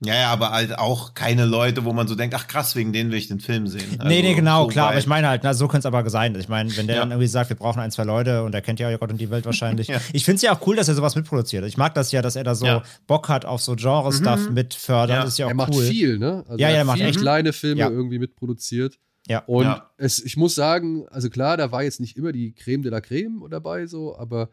[0.05, 3.11] Ja, ja, aber halt auch keine Leute, wo man so denkt, ach krass, wegen denen
[3.11, 3.97] will ich den Film sehen.
[3.99, 5.93] Also nee, nee, also genau, so klar, aber ich meine halt, na, so könnte es
[5.93, 6.37] aber sein.
[6.37, 7.03] Ich meine, wenn der ja.
[7.03, 9.29] dann irgendwie sagt, wir brauchen ein, zwei Leute und er kennt ja Gott und die
[9.31, 9.87] Welt wahrscheinlich.
[9.89, 10.01] ja.
[10.13, 11.65] Ich finde es ja auch cool, dass er sowas mitproduziert.
[11.65, 12.83] Ich mag das ja, dass er da so ja.
[13.09, 14.55] Bock hat auf so Genre-Stuff mhm.
[14.55, 15.23] mit fördern.
[15.23, 15.85] Das ist ja auch er macht cool.
[15.85, 16.45] viel, ne?
[16.47, 19.01] Also ja, ja, er macht echt kleine Filme irgendwie mitproduziert.
[19.27, 19.41] Ja.
[19.47, 22.93] Und Es, ich muss sagen, also klar, da war jetzt nicht immer die Creme de
[22.93, 24.49] la Creme dabei, so, aber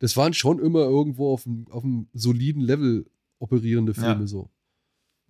[0.00, 3.06] das waren schon immer irgendwo auf einem, auf einem soliden Level
[3.38, 4.50] operierende Filme, so.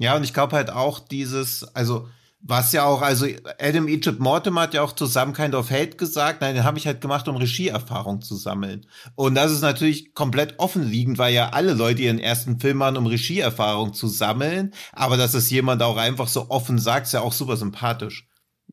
[0.01, 2.09] Ja, und ich glaube halt auch dieses, also
[2.41, 3.27] was ja auch, also
[3.61, 6.87] Adam Egypt Mortimer hat ja auch zusammen Kind of Hate gesagt, nein, den habe ich
[6.87, 8.87] halt gemacht, um Regieerfahrung zu sammeln.
[9.15, 13.07] Und das ist natürlich komplett offenliegend, weil ja alle Leute ihren ersten Film machen, um
[13.07, 14.73] Regieerfahrung zu sammeln.
[14.95, 18.30] Aber dass es jemand auch einfach so offen sagt, ist ja auch super sympathisch.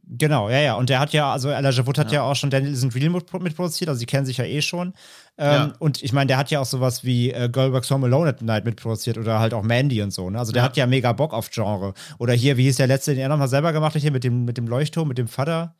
[0.09, 0.75] Genau, ja, ja.
[0.75, 3.09] Und der hat ja, also Elijah Wood hat ja, ja auch schon Daniel Isn't Real
[3.09, 4.93] mitproduziert, also sie kennen sich ja eh schon.
[5.37, 5.73] Ähm, ja.
[5.79, 8.63] Und ich meine, der hat ja auch sowas wie äh, Goldberg's Home Alone at Night
[8.63, 10.29] mitproduziert oder halt auch Mandy und so.
[10.29, 10.39] Ne?
[10.39, 10.65] Also der ja.
[10.69, 11.93] hat ja mega Bock auf Genre.
[12.19, 14.45] Oder hier, wie hieß der letzte, den er nochmal selber gemacht hat, hier mit dem,
[14.45, 15.75] mit dem Leuchtturm, mit dem Vater?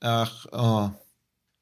[0.00, 0.90] Ach, oh.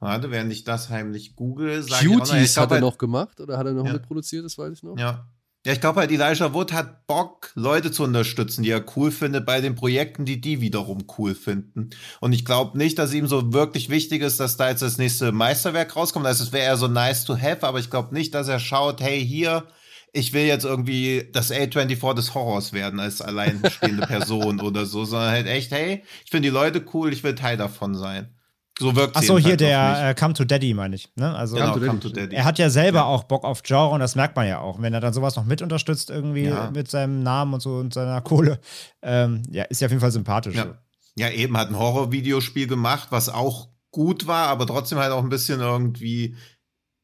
[0.00, 3.72] Warte, während ich das heimlich google, sage Cuties hat er noch gemacht oder hat er
[3.72, 3.92] noch ja.
[3.92, 4.98] mitproduziert, das weiß ich noch.
[4.98, 5.26] Ja,
[5.66, 9.46] ja, ich glaube halt, Elijah Wood hat Bock, Leute zu unterstützen, die er cool findet,
[9.46, 11.88] bei den Projekten, die die wiederum cool finden.
[12.20, 15.33] Und ich glaube nicht, dass ihm so wirklich wichtig ist, dass da jetzt das nächste
[15.33, 16.27] Meisterwerk rauskommt.
[16.27, 19.00] Also es wäre eher so nice to have, aber ich glaube nicht, dass er schaut,
[19.00, 19.66] hey, hier,
[20.12, 25.31] ich will jetzt irgendwie das A24 des Horrors werden als alleinstehende Person oder so, sondern
[25.31, 28.29] halt echt, hey, ich finde die Leute cool, ich will Teil davon sein.
[28.78, 31.08] So wirkt Achso, hier der äh, Come to Daddy, meine ich.
[31.14, 31.34] Ne?
[31.34, 32.34] Also, genau, Come to Daddy.
[32.34, 33.04] Er hat ja selber ja.
[33.04, 34.82] auch Bock auf Genre und das merkt man ja auch.
[34.82, 36.70] Wenn er dann sowas noch mit unterstützt, irgendwie ja.
[36.72, 38.58] mit seinem Namen und so und seiner Kohle,
[39.02, 40.56] ähm, ja, ist ja auf jeden Fall sympathisch.
[40.56, 40.78] Ja.
[41.14, 45.28] ja, eben hat ein Horror-Videospiel gemacht, was auch gut war, aber trotzdem halt auch ein
[45.28, 46.34] bisschen irgendwie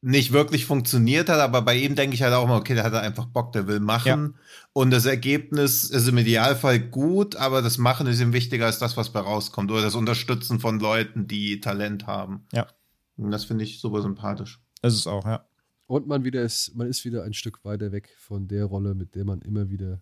[0.01, 2.93] nicht wirklich funktioniert hat, aber bei ihm denke ich halt auch immer, okay, der hat
[2.95, 4.33] einfach Bock, der will machen.
[4.33, 4.39] Ja.
[4.73, 8.97] Und das Ergebnis ist im Idealfall gut, aber das Machen ist ihm wichtiger als das,
[8.97, 9.69] was bei rauskommt.
[9.71, 12.47] Oder das Unterstützen von Leuten, die Talent haben.
[12.51, 12.67] Ja.
[13.15, 14.59] Und das finde ich super sympathisch.
[14.81, 15.45] Das ist auch, ja.
[15.85, 19.13] Und man wieder ist, man ist wieder ein Stück weiter weg von der Rolle, mit
[19.13, 20.01] der man immer wieder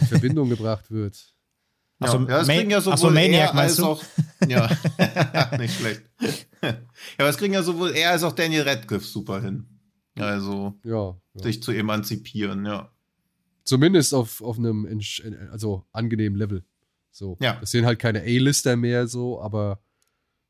[0.00, 1.31] in Verbindung gebracht wird.
[2.04, 4.02] Achso, ja, das kriegen ja sowohl so, Maniac, er als auch.
[4.48, 4.68] Ja,
[5.58, 6.02] nicht schlecht.
[6.62, 6.76] ja,
[7.18, 9.66] aber es kriegen ja sowohl er als auch Daniel Radcliffe super hin.
[10.18, 11.42] Also, ja, ja.
[11.42, 12.90] sich zu emanzipieren, ja.
[13.64, 15.00] Zumindest auf, auf einem
[15.50, 16.64] also angenehmen Level.
[17.10, 17.36] So.
[17.40, 17.58] Ja.
[17.60, 19.80] Das sind halt keine A-Lister mehr so, aber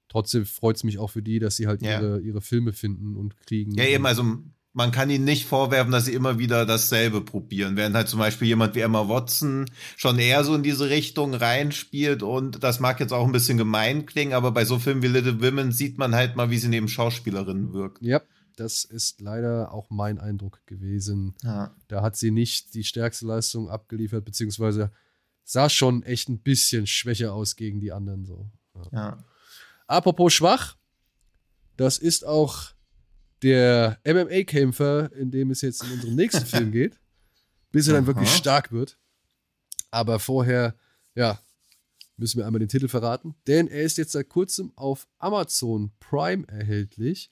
[0.08, 2.00] trotzdem freut es mich auch für die, dass sie halt ja.
[2.00, 3.72] ihre, ihre Filme finden und kriegen.
[3.72, 4.24] Ja, eben, also
[4.72, 7.76] man kann ihnen nicht vorwerfen, dass sie immer wieder dasselbe probieren.
[7.76, 12.22] Während halt zum Beispiel jemand wie Emma Watson schon eher so in diese Richtung reinspielt
[12.22, 15.42] und das mag jetzt auch ein bisschen gemein klingen, aber bei so Filmen wie Little
[15.42, 18.02] Women sieht man halt mal, wie sie neben Schauspielerinnen wirkt.
[18.02, 18.22] Ja,
[18.56, 21.34] das ist leider auch mein Eindruck gewesen.
[21.42, 21.74] Ja.
[21.88, 24.90] Da hat sie nicht die stärkste Leistung abgeliefert, beziehungsweise
[25.44, 28.50] sah schon echt ein bisschen schwächer aus gegen die anderen so.
[28.74, 28.88] Ja.
[28.92, 29.24] ja.
[29.86, 30.76] Apropos schwach,
[31.76, 32.72] das ist auch
[33.42, 36.98] der MMA-Kämpfer, in dem es jetzt in unserem nächsten Film geht,
[37.70, 38.98] bis er dann wirklich stark wird.
[39.90, 40.74] Aber vorher,
[41.14, 41.38] ja,
[42.16, 46.46] müssen wir einmal den Titel verraten, denn er ist jetzt seit kurzem auf Amazon Prime
[46.48, 47.30] erhältlich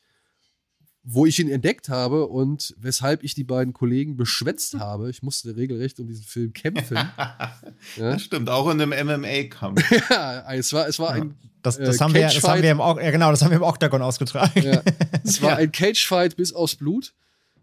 [1.03, 5.09] wo ich ihn entdeckt habe und weshalb ich die beiden Kollegen beschwätzt habe.
[5.11, 6.97] Ich musste regelrecht um diesen Film kämpfen.
[7.17, 7.61] ja.
[7.97, 9.83] Das stimmt, auch in einem MMA-Kampf.
[10.11, 11.23] ja, es war, es war ja.
[11.23, 11.35] ein.
[11.63, 13.63] Das, das, äh, haben wir, das haben wir im, ja, genau, das haben wir im
[13.63, 14.63] Octagon ausgetragen.
[14.63, 14.83] Ja.
[15.25, 17.13] Es war ein Cage-Fight bis aufs Blut,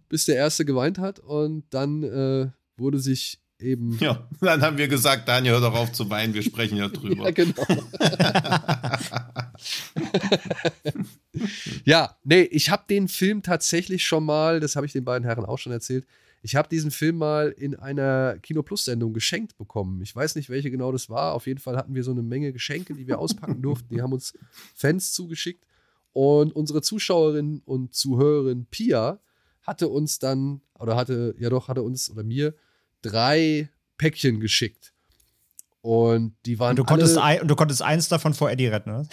[0.08, 3.98] bis der Erste geweint hat und dann äh, wurde sich eben.
[4.00, 7.26] Ja, dann haben wir gesagt, Daniel, hör doch auf zu weinen, wir sprechen ja drüber.
[7.26, 7.66] ja, genau.
[11.86, 15.46] ja, nee, ich habe den Film tatsächlich schon mal, das habe ich den beiden Herren
[15.46, 16.06] auch schon erzählt,
[16.42, 20.02] ich habe diesen Film mal in einer Kino Plus Sendung geschenkt bekommen.
[20.02, 21.34] Ich weiß nicht, welche genau das war.
[21.34, 23.94] Auf jeden Fall hatten wir so eine Menge Geschenke, die wir auspacken durften.
[23.94, 24.34] Die haben uns
[24.76, 25.66] Fans zugeschickt.
[26.14, 29.20] Und unsere Zuschauerin und Zuhörerin Pia
[29.62, 32.56] hatte uns dann, oder hatte, ja doch, hatte uns oder mir
[33.02, 34.94] drei Päckchen geschickt.
[35.82, 36.72] Und die waren.
[36.72, 39.08] Und du, konntest ein, und du konntest eins davon vor Eddie retten, oder?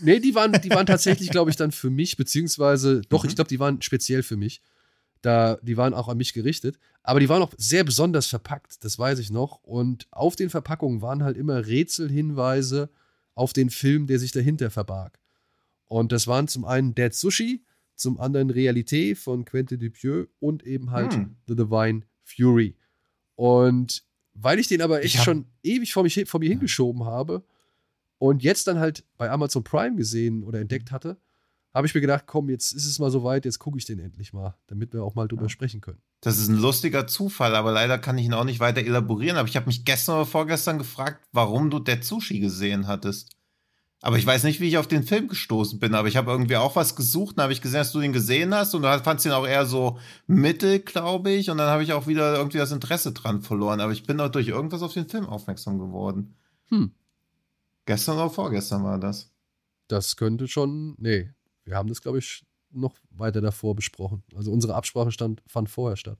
[0.00, 3.30] Nee, die waren, die waren tatsächlich, glaube ich, dann für mich, beziehungsweise, doch, mhm.
[3.30, 4.62] ich glaube, die waren speziell für mich.
[5.22, 6.78] Da, die waren auch an mich gerichtet.
[7.02, 9.62] Aber die waren auch sehr besonders verpackt, das weiß ich noch.
[9.62, 12.90] Und auf den Verpackungen waren halt immer Rätselhinweise
[13.34, 15.18] auf den Film, der sich dahinter verbarg.
[15.86, 20.90] Und das waren zum einen Dead Sushi, zum anderen Realité von Quentin Dupieux und eben
[20.90, 21.36] halt hm.
[21.46, 22.76] The Divine Fury.
[23.34, 24.04] Und
[24.34, 27.44] weil ich den aber echt schon ewig vor, mich, vor mir hingeschoben habe
[28.18, 31.18] und jetzt dann halt bei Amazon Prime gesehen oder entdeckt hatte,
[31.74, 34.32] habe ich mir gedacht, komm, jetzt ist es mal soweit, jetzt gucke ich den endlich
[34.32, 35.48] mal, damit wir auch mal drüber ja.
[35.48, 36.00] sprechen können.
[36.20, 39.36] Das ist ein lustiger Zufall, aber leider kann ich ihn auch nicht weiter elaborieren.
[39.36, 43.30] Aber ich habe mich gestern oder vorgestern gefragt, warum du Dead Sushi gesehen hattest.
[44.00, 46.56] Aber ich weiß nicht, wie ich auf den Film gestoßen bin, aber ich habe irgendwie
[46.56, 49.24] auch was gesucht, dann habe ich gesehen, dass du ihn gesehen hast und du fandst
[49.24, 52.70] ihn auch eher so mittel, glaube ich, und dann habe ich auch wieder irgendwie das
[52.70, 56.36] Interesse dran verloren, aber ich bin auch durch irgendwas auf den Film aufmerksam geworden.
[56.68, 56.92] Hm.
[57.86, 59.30] Gestern oder vorgestern war das.
[59.88, 61.30] Das könnte schon, nee,
[61.64, 64.22] wir haben das, glaube ich, noch weiter davor besprochen.
[64.34, 66.18] Also unsere Absprache stand, fand vorher statt.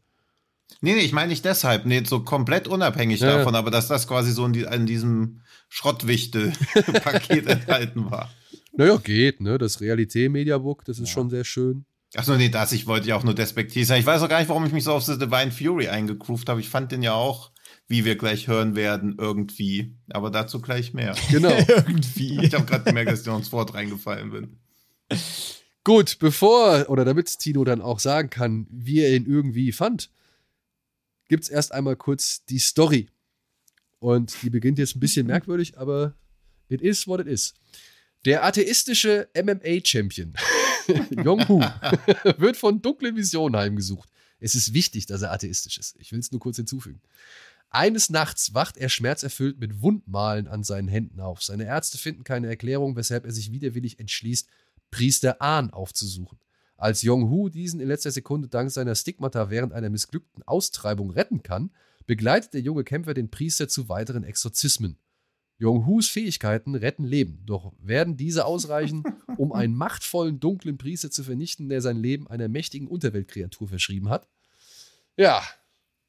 [0.81, 4.09] Nee, nee, ich meine nicht deshalb, nee, so komplett unabhängig ja, davon, aber dass das
[4.09, 8.31] quasi so in, die, in diesem Schrottwichte-Paket enthalten war.
[8.73, 9.59] Naja, geht, ne?
[9.59, 11.15] Das Realité-Mediabook, das ist ja.
[11.15, 11.85] schon sehr schön.
[12.15, 14.01] Achso, nee, das, ich wollte ja auch nur despektiv sein.
[14.01, 16.61] Ich weiß auch gar nicht, warum ich mich so auf The Divine Fury eingegroovt habe.
[16.61, 17.51] Ich fand den ja auch,
[17.87, 19.95] wie wir gleich hören werden, irgendwie.
[20.11, 21.15] Aber dazu gleich mehr.
[21.31, 21.51] Genau.
[21.69, 22.45] irgendwie.
[22.45, 24.59] Ich habe gerade gemerkt, dass ich noch ins Wort reingefallen bin.
[25.85, 30.11] Gut, bevor, oder damit Tino dann auch sagen kann, wie er ihn irgendwie fand,
[31.29, 33.09] gibt es erst einmal kurz die Story.
[33.99, 36.15] Und die beginnt jetzt ein bisschen merkwürdig, aber
[36.69, 37.55] it is what it is.
[38.25, 40.35] Der atheistische MMA-Champion,
[41.23, 41.61] Jong-Hu,
[42.39, 44.09] wird von dunklen Visionen heimgesucht.
[44.41, 45.97] Es ist wichtig, dass er atheistisch ist.
[45.99, 47.01] Ich will es nur kurz hinzufügen.
[47.75, 51.43] Eines Nachts wacht er schmerzerfüllt mit Wundmalen an seinen Händen auf.
[51.43, 54.49] Seine Ärzte finden keine Erklärung, weshalb er sich widerwillig entschließt,
[54.93, 56.39] Priester Ahn aufzusuchen.
[56.77, 61.73] Als Jong-Hu diesen in letzter Sekunde dank seiner Stigmata während einer missglückten Austreibung retten kann,
[62.07, 64.97] begleitet der junge Kämpfer den Priester zu weiteren Exorzismen.
[65.59, 69.03] Jong-Hus Fähigkeiten retten Leben, doch werden diese ausreichen,
[69.37, 74.29] um einen machtvollen, dunklen Priester zu vernichten, der sein Leben einer mächtigen Unterweltkreatur verschrieben hat?
[75.17, 75.43] Ja,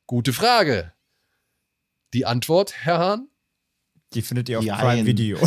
[0.06, 0.94] gute Frage.
[2.15, 3.28] Die Antwort, Herr Hahn?
[4.13, 5.38] Die findet ihr auf ja, Prime Video.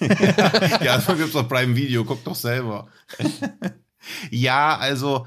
[0.00, 2.88] ja, das gibt es auf Prime Video, guckt doch selber.
[4.30, 5.26] Ja, also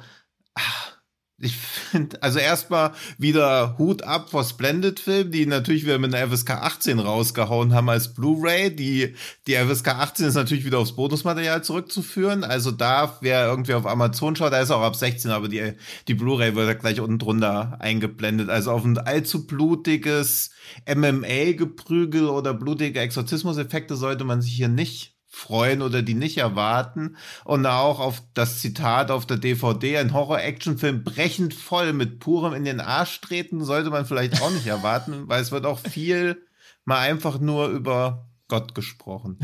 [1.40, 6.36] ich finde, also erstmal wieder Hut ab vor Splendid Film, die natürlich wieder mit einer
[6.36, 8.76] FSK 18 rausgehauen haben als Blu-ray.
[8.76, 9.14] Die,
[9.46, 12.44] die FSK 18 ist natürlich wieder aufs Bonusmaterial zurückzuführen.
[12.44, 15.74] Also da, wer irgendwie auf Amazon schaut, da ist auch ab 16, aber die,
[16.08, 18.50] die Blu-ray wird ja gleich unten drunter eingeblendet.
[18.50, 20.50] Also auf ein allzu blutiges
[20.88, 27.16] MMA-Geprügel oder blutige Exorzismus-Effekte sollte man sich hier nicht freuen oder die nicht erwarten.
[27.46, 32.66] Und auch auf das Zitat auf der DVD, ein Horror-Action-Film brechend voll mit purem in
[32.66, 36.42] den Arsch treten, sollte man vielleicht auch nicht erwarten, weil es wird auch viel
[36.86, 39.40] mal einfach nur über Gott gesprochen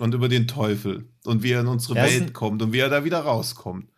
[0.00, 2.88] und über den Teufel und wie er in unsere ja, Welt kommt und wie er
[2.88, 3.88] da wieder rauskommt.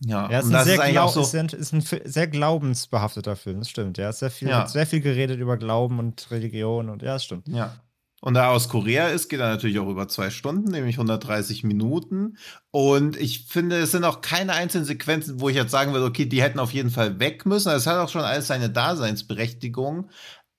[0.00, 3.70] Ja, ja ist, ein sehr ist, so ist, ein, ist ein sehr glaubensbehafteter Film, das
[3.70, 3.98] stimmt.
[3.98, 4.66] Ja, sehr viel, ja.
[4.66, 7.48] sehr viel geredet über Glauben und Religion und ja, das stimmt.
[7.48, 7.80] Ja.
[8.20, 11.62] Und da er aus Korea ist, geht er natürlich auch über zwei Stunden, nämlich 130
[11.62, 12.36] Minuten.
[12.70, 16.26] Und ich finde, es sind auch keine einzelnen Sequenzen, wo ich jetzt sagen würde, okay,
[16.26, 17.70] die hätten auf jeden Fall weg müssen.
[17.70, 20.10] Es hat auch schon alles seine Daseinsberechtigung.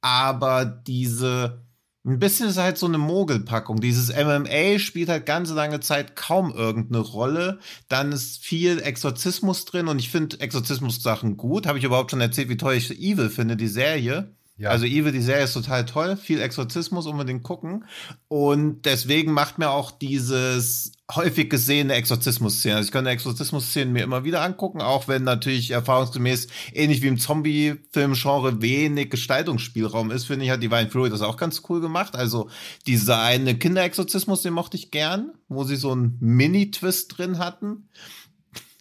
[0.02, 1.66] Aber diese,
[2.06, 3.82] ein bisschen ist halt so eine Mogelpackung.
[3.82, 7.60] Dieses MMA spielt halt ganz lange Zeit kaum irgendeine Rolle.
[7.90, 11.68] Dann ist viel Exorzismus drin und ich finde Exorzismus-Sachen gut.
[11.68, 14.34] Habe ich überhaupt schon erzählt, wie toll ich Evil finde, die Serie.
[14.60, 14.72] Ja.
[14.72, 17.86] Also Evil, die Serie ist total toll, viel Exorzismus, unbedingt gucken.
[18.28, 22.76] Und deswegen macht mir auch dieses häufig gesehene Exorzismus-Szene.
[22.76, 27.18] Also ich kann Exorzismus-Szenen mir immer wieder angucken, auch wenn natürlich erfahrungsgemäß ähnlich wie im
[27.18, 32.16] Zombie-Film-Genre wenig Gestaltungsspielraum ist, finde ich, hat Divine Fury das auch ganz cool gemacht.
[32.16, 32.50] Also
[32.86, 37.88] dieser eine Kinderexorzismus, den mochte ich gern, wo sie so einen Mini-Twist drin hatten.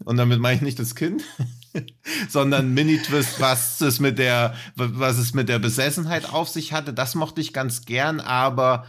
[0.05, 1.23] Und damit meine ich nicht das Kind.
[2.29, 6.93] sondern Mini-Twist, was es mit der, was es mit der Besessenheit auf sich hatte.
[6.93, 8.87] Das mochte ich ganz gern, aber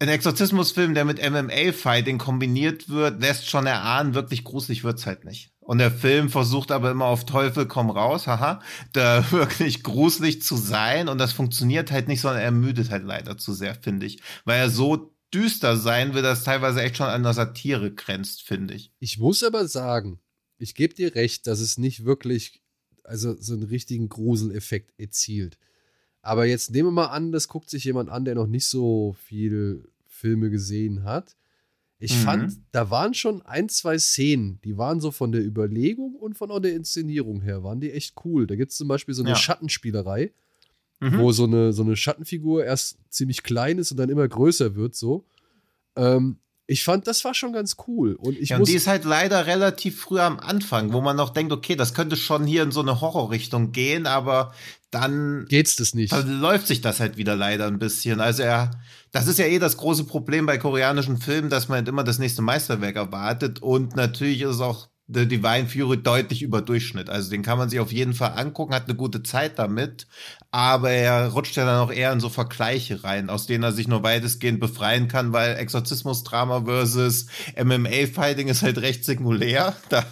[0.00, 5.52] ein Exorzismusfilm, der mit MMA-Fighting kombiniert wird, lässt schon erahnen, wirklich gruselig wird's halt nicht.
[5.60, 8.60] Und der Film versucht aber immer auf Teufel komm raus, haha,
[8.92, 11.08] da wirklich gruselig zu sein.
[11.08, 14.22] Und das funktioniert halt nicht, sondern er ermüdet halt leider zu sehr, finde ich.
[14.44, 18.74] Weil er so düster sein will, dass teilweise echt schon an der Satire grenzt, finde
[18.74, 18.92] ich.
[18.98, 20.18] Ich muss aber sagen,
[20.60, 22.62] ich gebe dir recht, dass es nicht wirklich,
[23.02, 25.58] also so einen richtigen Gruseleffekt erzielt.
[26.22, 29.16] Aber jetzt nehmen wir mal an, das guckt sich jemand an, der noch nicht so
[29.24, 31.34] viel Filme gesehen hat.
[31.98, 32.22] Ich mhm.
[32.22, 36.62] fand, da waren schon ein, zwei Szenen, die waren so von der Überlegung und von
[36.62, 38.46] der Inszenierung her, waren die echt cool.
[38.46, 39.36] Da gibt es zum Beispiel so eine ja.
[39.36, 40.32] Schattenspielerei,
[41.00, 41.18] mhm.
[41.18, 44.94] wo so eine, so eine Schattenfigur erst ziemlich klein ist und dann immer größer wird,
[44.94, 45.24] so.
[45.96, 46.38] Ähm,
[46.70, 48.14] ich fand, das war schon ganz cool.
[48.14, 51.30] Und ich ja, und die ist halt leider relativ früh am Anfang, wo man noch
[51.30, 54.54] denkt, okay, das könnte schon hier in so eine Horrorrichtung gehen, aber
[54.92, 56.12] dann geht's das nicht.
[56.12, 58.20] Dann läuft sich das halt wieder leider ein bisschen.
[58.20, 58.70] Also er,
[59.10, 62.20] das ist ja eh das große Problem bei koreanischen Filmen, dass man halt immer das
[62.20, 67.10] nächste Meisterwerk erwartet und natürlich ist es auch The Divine Fury deutlich über Durchschnitt.
[67.10, 70.06] Also den kann man sich auf jeden Fall angucken, hat eine gute Zeit damit,
[70.50, 73.88] aber er rutscht ja dann auch eher in so Vergleiche rein, aus denen er sich
[73.88, 79.76] nur weitestgehend befreien kann, weil Exorzismus-Drama versus MMA-Fighting ist halt recht singulär.
[79.88, 80.04] Da,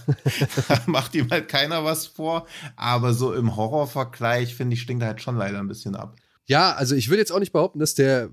[0.69, 2.47] da, macht ihm halt keiner was vor.
[2.75, 6.17] Aber so im Horror-Vergleich, finde ich, stinkt er halt schon leider ein bisschen ab.
[6.47, 8.31] Ja, also ich will jetzt auch nicht behaupten, dass der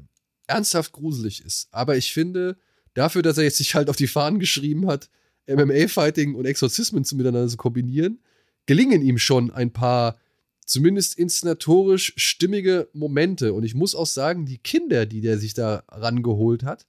[0.48, 2.58] ernsthaft gruselig ist, aber ich finde,
[2.96, 5.10] dafür, dass er jetzt sich halt auf die Fahnen geschrieben hat,
[5.48, 8.20] MMA-Fighting und Exorzismen zu miteinander zu kombinieren,
[8.66, 10.18] gelingen ihm schon ein paar
[10.66, 13.54] zumindest inszenatorisch stimmige Momente.
[13.54, 16.86] Und ich muss auch sagen, die Kinder, die der sich da rangeholt hat,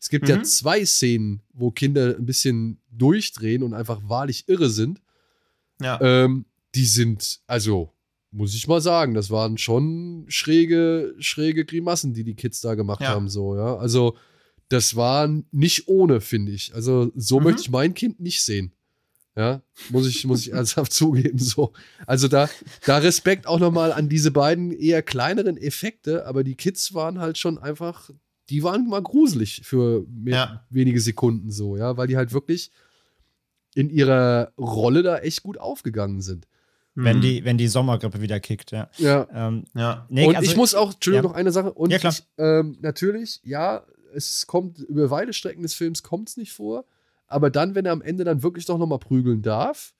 [0.00, 0.30] es gibt mhm.
[0.30, 5.00] ja zwei Szenen, wo Kinder ein bisschen durchdrehen und einfach wahrlich irre sind.
[5.80, 6.00] Ja.
[6.00, 7.92] Ähm, die sind, also,
[8.30, 13.02] muss ich mal sagen, das waren schon schräge, schräge Grimassen, die die Kids da gemacht
[13.02, 13.08] ja.
[13.08, 13.76] haben, so, ja.
[13.76, 14.16] Also,
[14.70, 16.74] das war nicht ohne, finde ich.
[16.74, 17.44] Also so mhm.
[17.44, 18.72] möchte ich mein Kind nicht sehen.
[19.36, 21.38] Ja, muss ich, muss ich ernsthaft zugeben.
[21.38, 21.72] So.
[22.06, 22.48] Also da,
[22.86, 27.36] da Respekt auch nochmal an diese beiden eher kleineren Effekte, aber die Kids waren halt
[27.36, 28.10] schon einfach,
[28.48, 30.64] die waren mal gruselig für ja.
[30.70, 32.70] wenige Sekunden so, ja, weil die halt wirklich
[33.74, 36.46] in ihrer Rolle da echt gut aufgegangen sind.
[36.94, 37.22] Wenn mhm.
[37.22, 38.90] die, wenn die Sommergrippe wieder kickt, ja.
[38.98, 39.26] Ja.
[39.32, 40.06] Ähm, ja.
[40.10, 41.30] Nee, und also, ich muss auch, Entschuldigung, ja.
[41.30, 41.72] noch eine Sache.
[41.72, 42.12] Und ja, klar.
[42.12, 46.84] Ich, ähm, natürlich, ja, es kommt über weite Strecken des Films kommt es nicht vor,
[47.26, 49.94] aber dann, wenn er am Ende dann wirklich doch noch mal prügeln darf,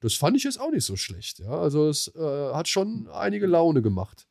[0.00, 1.38] das fand ich jetzt auch nicht so schlecht.
[1.38, 4.26] Ja, also es äh, hat schon einige Laune gemacht.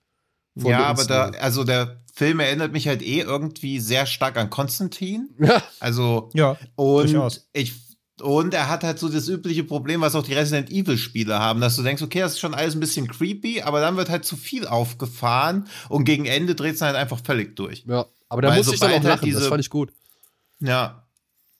[0.55, 5.29] Ja, aber da, also der Film erinnert mich halt eh irgendwie sehr stark an Konstantin.
[5.39, 5.63] Ja.
[5.79, 7.49] Also, ja, und durchaus.
[7.53, 7.73] ich
[8.21, 11.59] und er hat halt so das übliche Problem, was auch die Resident Evil Spiele haben,
[11.59, 14.25] dass du denkst, okay, das ist schon alles ein bisschen creepy, aber dann wird halt
[14.25, 17.83] zu viel aufgefahren und gegen Ende dreht es halt einfach völlig durch.
[17.87, 18.05] Ja.
[18.31, 19.91] Aber da muss ich dann auch halt lachen, diese, das fand ich gut.
[20.61, 21.05] Ja.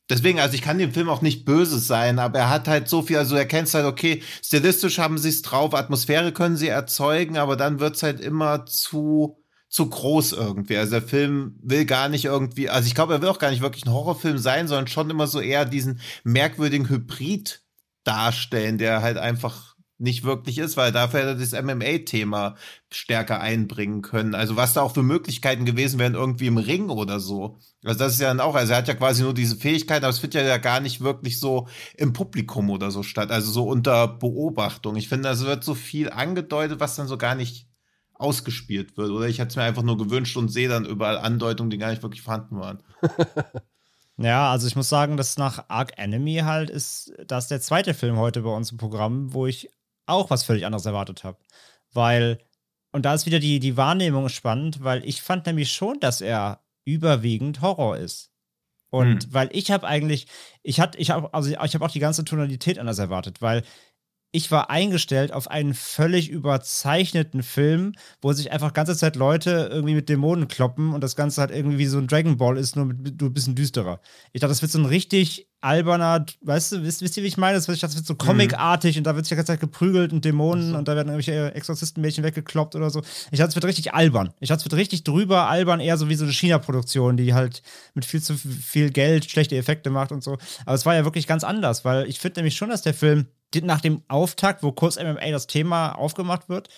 [0.10, 3.02] deswegen, also ich kann dem Film auch nicht böse sein, aber er hat halt so
[3.02, 7.38] viel, also er kennt halt, okay, stilistisch haben sie es drauf, Atmosphäre können sie erzeugen,
[7.38, 10.78] aber dann wird's halt immer zu, zu groß irgendwie.
[10.78, 13.62] Also der Film will gar nicht irgendwie, also ich glaube, er will auch gar nicht
[13.62, 17.64] wirklich ein Horrorfilm sein, sondern schon immer so eher diesen merkwürdigen Hybrid
[18.06, 19.71] darstellen, der halt einfach
[20.02, 22.56] nicht wirklich ist, weil dafür hätte das MMA-Thema
[22.92, 24.36] stärker einbringen können.
[24.36, 27.60] Also was da auch für Möglichkeiten gewesen wären, irgendwie im Ring oder so.
[27.84, 30.10] Also das ist ja dann auch, also er hat ja quasi nur diese Fähigkeit, aber
[30.10, 34.08] es findet ja gar nicht wirklich so im Publikum oder so statt, also so unter
[34.08, 34.96] Beobachtung.
[34.96, 37.68] Ich finde, es wird so viel angedeutet, was dann so gar nicht
[38.14, 39.12] ausgespielt wird.
[39.12, 41.92] Oder ich hätte es mir einfach nur gewünscht und sehe dann überall Andeutungen, die gar
[41.92, 42.84] nicht wirklich vorhanden waren.
[44.18, 48.18] Ja, also ich muss sagen, dass nach Arc Enemy halt ist das der zweite Film
[48.18, 49.70] heute bei uns im Programm, wo ich
[50.12, 51.38] auch was völlig anderes erwartet habe.
[51.94, 52.40] Weil,
[52.92, 56.62] und da ist wieder die, die Wahrnehmung spannend, weil ich fand nämlich schon, dass er
[56.86, 58.32] überwiegend Horror ist.
[58.90, 59.34] Und hm.
[59.34, 60.28] weil ich habe eigentlich,
[60.64, 63.64] ich hatte, ich habe, also ich habe auch die ganze Tonalität anders erwartet, weil
[64.34, 69.96] ich war eingestellt auf einen völlig überzeichneten Film, wo sich einfach ganze Zeit Leute irgendwie
[69.96, 72.86] mit Dämonen kloppen und das Ganze halt irgendwie wie so ein Dragon Ball ist, nur,
[72.86, 74.00] mit, nur ein bisschen düsterer.
[74.32, 77.38] Ich dachte, das wird so ein richtig alberner, weißt du, wisst, wisst ihr, wie ich
[77.38, 77.56] meine?
[77.56, 78.18] Das wird, das wird so mhm.
[78.18, 80.78] comicartig und da wird sich die ganze Zeit geprügelt und Dämonen so.
[80.78, 83.02] und da werden irgendwelche Exorzistenmädchen weggekloppt oder so.
[83.32, 84.34] Ich dachte, es wird richtig albern.
[84.40, 87.62] Ich dachte, es wird richtig drüber albern, eher so wie so eine China-Produktion, die halt
[87.94, 90.38] mit viel zu viel Geld schlechte Effekte macht und so.
[90.66, 93.28] Aber es war ja wirklich ganz anders, weil ich finde nämlich schon, dass der Film
[93.62, 96.70] nach dem Auftakt, wo kurz MMA das Thema aufgemacht wird,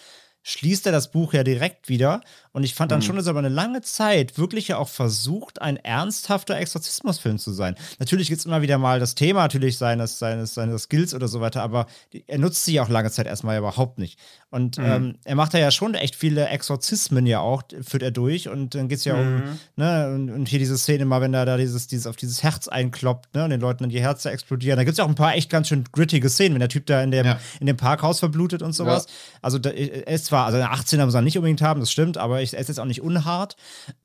[0.43, 2.21] schließt er das Buch ja direkt wieder.
[2.53, 3.03] Und ich fand dann mhm.
[3.03, 7.51] schon, dass er aber eine lange Zeit wirklich ja auch versucht, ein ernsthafter Exorzismusfilm zu
[7.51, 7.75] sein.
[7.97, 11.41] Natürlich gibt es immer wieder mal das Thema natürlich seines, seines, seines Skills oder so
[11.41, 11.87] weiter, aber
[12.27, 14.19] er nutzt sie auch lange Zeit erstmal überhaupt nicht.
[14.53, 14.85] Und mhm.
[14.85, 18.49] ähm, er macht da ja schon echt viele Exorzismen ja auch, führt er durch.
[18.49, 19.35] Und dann geht es ja mhm.
[19.35, 22.43] um, ne, und, und, hier diese Szene mal, wenn er da dieses, dieses auf dieses
[22.43, 24.77] Herz einkloppt, ne, und den Leuten dann die Herzen explodieren.
[24.77, 26.85] Da gibt es ja auch ein paar echt ganz schön grittige Szenen, wenn der Typ
[26.85, 27.39] da in dem, ja.
[27.61, 29.07] in dem Parkhaus verblutet und sowas.
[29.07, 29.39] Ja.
[29.41, 32.42] Also da, er ist zwar, also 18er muss er nicht unbedingt haben, das stimmt, aber
[32.43, 33.55] ich, ist jetzt auch nicht unhart.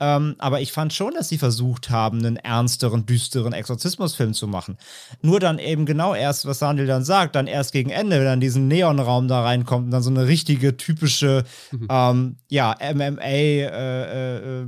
[0.01, 4.78] Ähm, aber ich fand schon, dass sie versucht haben, einen ernsteren, düsteren Exorzismusfilm zu machen.
[5.22, 8.41] Nur dann eben genau erst, was Daniel dann sagt, dann erst gegen Ende, wenn dann
[8.41, 11.89] diesen Neonraum da reinkommt und dann so eine richtige, typische, mhm.
[11.91, 14.66] ähm, ja, MMA, äh, äh,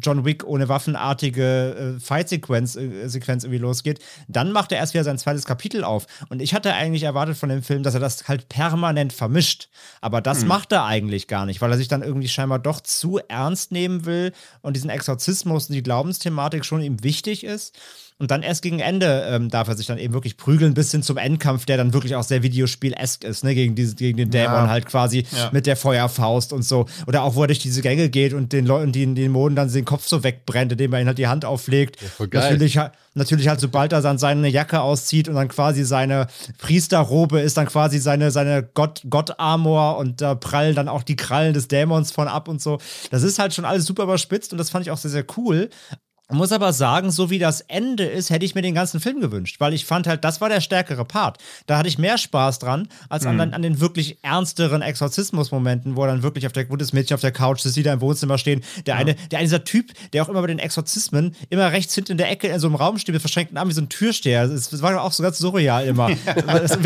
[0.00, 5.04] John Wick ohne Waffenartige äh, Fight-Sequenz äh, Sequenz irgendwie losgeht, dann macht er erst wieder
[5.04, 6.06] sein zweites Kapitel auf.
[6.28, 9.68] Und ich hatte eigentlich erwartet von dem Film, dass er das halt permanent vermischt.
[10.00, 10.48] Aber das mhm.
[10.48, 14.04] macht er eigentlich gar nicht, weil er sich dann irgendwie scheinbar doch zu ernst nehmen
[14.04, 14.32] will
[14.62, 17.74] und diesen Exorzismus und die Glaubensthematik schon ihm wichtig ist.
[18.18, 21.02] Und dann erst gegen Ende ähm, darf er sich dann eben wirklich prügeln, bis hin
[21.02, 23.54] zum Endkampf, der dann wirklich auch sehr Videospiel-esk ist, ne?
[23.54, 24.68] Gegen, diese, gegen den Dämon ja.
[24.68, 25.50] halt quasi ja.
[25.52, 26.86] mit der Feuerfaust und so.
[27.06, 29.72] Oder auch, wo er durch diese Gänge geht und den Leuten, die den Dämonen dann
[29.72, 31.96] den Kopf so wegbrennt, indem er ihn halt die Hand auflegt.
[32.00, 32.78] Ja, natürlich,
[33.14, 37.66] natürlich halt, sobald er dann seine Jacke auszieht und dann quasi seine Priesterrobe ist, dann
[37.66, 42.28] quasi seine, seine Gott, Gott-Armor und da prallen dann auch die Krallen des Dämons von
[42.28, 42.78] ab und so.
[43.10, 45.70] Das ist halt schon alles super überspitzt und das fand ich auch sehr, sehr cool.
[46.32, 49.56] Muss aber sagen, so wie das Ende ist, hätte ich mir den ganzen Film gewünscht,
[49.58, 51.38] weil ich fand halt, das war der stärkere Part.
[51.66, 53.40] Da hatte ich mehr Spaß dran, als mhm.
[53.40, 57.20] an, an, den wirklich ernsteren Exorzismus-Momenten, wo dann wirklich auf der, wo das Mädchen auf
[57.20, 58.62] der Couch sitzt, die da im Wohnzimmer stehen.
[58.86, 59.00] Der ja.
[59.00, 62.18] eine, der eine, dieser Typ, der auch immer bei den Exorzismen immer rechts hinten in
[62.18, 64.48] der Ecke in so einem Raum steht mit verschränkten Armen wie so ein Türsteher.
[64.48, 66.10] Das war auch so ganz surreal immer.
[66.46, 66.76] das,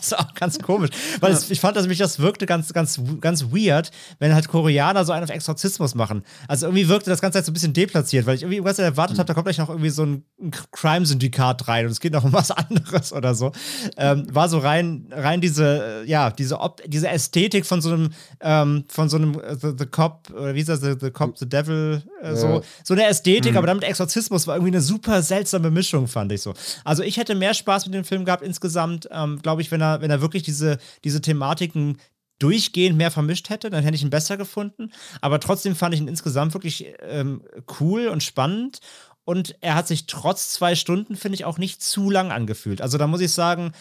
[0.00, 0.90] ist auch ganz komisch.
[1.20, 5.04] Weil es, ich fand, dass mich das wirkte ganz, ganz, ganz weird, wenn halt Koreaner
[5.04, 6.22] so einen auf Exorzismus machen.
[6.46, 9.16] Also irgendwie wirkte das Ganze halt so ein bisschen deplatziert, weil ich irgendwie irgendwas erwartet
[9.16, 9.20] mhm.
[9.20, 10.24] habe, da kommt gleich noch irgendwie so ein,
[10.70, 13.52] Crime-Syndikat rein und es geht noch um was anderes oder so.
[13.96, 18.10] Ähm, war so rein, rein diese, äh, ja, diese, Op diese Ästhetik von so einem,
[18.40, 21.36] ähm, von so einem uh, the, the, Cop, oder wie ist das, The, the Cop,
[21.38, 23.58] The Devil, äh, so, so eine Ästhetik, mhm.
[23.58, 26.54] aber damit Exorzismus war irgendwie eine super seltsame Mischung, fand ich so.
[26.84, 30.00] Also ich hätte mehr Spaß mit dem Film gehabt insgesamt, ähm, glaube ich, wenn er,
[30.00, 31.98] wenn er wirklich diese, diese Thematiken
[32.38, 34.92] durchgehend mehr vermischt hätte, dann hätte ich ihn besser gefunden.
[35.20, 37.42] Aber trotzdem fand ich ihn insgesamt wirklich ähm,
[37.80, 38.80] cool und spannend.
[39.24, 42.80] Und er hat sich trotz zwei Stunden, finde ich, auch nicht zu lang angefühlt.
[42.80, 43.72] Also da muss ich sagen,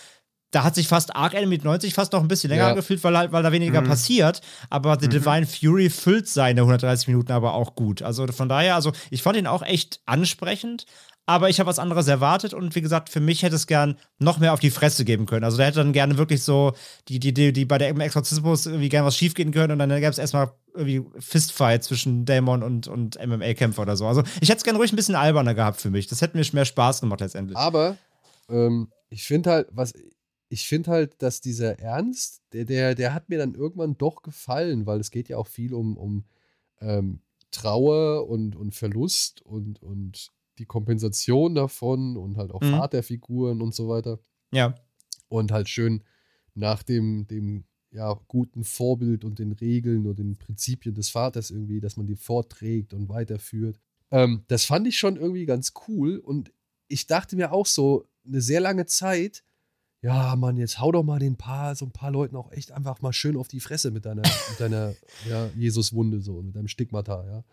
[0.52, 2.70] da hat sich fast Arc Enemy 90 fast noch ein bisschen länger ja.
[2.70, 3.88] angefühlt, weil, halt, weil da weniger mhm.
[3.88, 4.42] passiert.
[4.70, 5.12] Aber The mhm.
[5.12, 8.02] Divine Fury füllt seine 130 Minuten aber auch gut.
[8.02, 10.86] Also von daher, also ich fand ihn auch echt ansprechend,
[11.28, 14.40] aber ich habe was anderes erwartet und wie gesagt, für mich hätte es gern noch
[14.40, 15.44] mehr auf die Fresse geben können.
[15.44, 16.72] Also da hätte dann gerne wirklich so
[17.10, 19.90] die, die, die, die bei der Exorzismus irgendwie gerne was schief gehen können und dann
[19.90, 24.08] gäbe es erstmal irgendwie Fistfight zwischen Dämon und, und MMA-Kämpfer oder so.
[24.08, 26.08] Also ich hätte es gerne ruhig ein bisschen alberner gehabt für mich.
[26.08, 27.58] Das hätte mir mehr Spaß gemacht letztendlich.
[27.58, 27.98] Aber
[28.48, 29.94] ähm, ich finde halt, was
[30.50, 34.86] ich finde halt, dass dieser Ernst, der, der, der hat mir dann irgendwann doch gefallen,
[34.86, 36.24] weil es geht ja auch viel um, um
[36.80, 37.20] ähm,
[37.52, 42.72] Trauer und, und Verlust und, und die Kompensation davon und halt auch Mhm.
[42.72, 44.20] Vaterfiguren und so weiter.
[44.52, 44.76] Ja.
[45.30, 46.04] Und halt schön
[46.54, 51.80] nach dem, dem ja, guten Vorbild und den Regeln und den Prinzipien des Vaters irgendwie,
[51.80, 53.80] dass man die vorträgt und weiterführt.
[54.12, 56.52] Ähm, das fand ich schon irgendwie ganz cool und
[56.88, 59.44] ich dachte mir auch so eine sehr lange Zeit,
[60.02, 63.02] ja, Mann, jetzt hau doch mal den paar, so ein paar Leuten auch echt einfach
[63.02, 64.94] mal schön auf die Fresse mit deiner, mit deiner
[65.28, 67.44] ja, Jesus-Wunde so, mit deinem Stigmata, ja.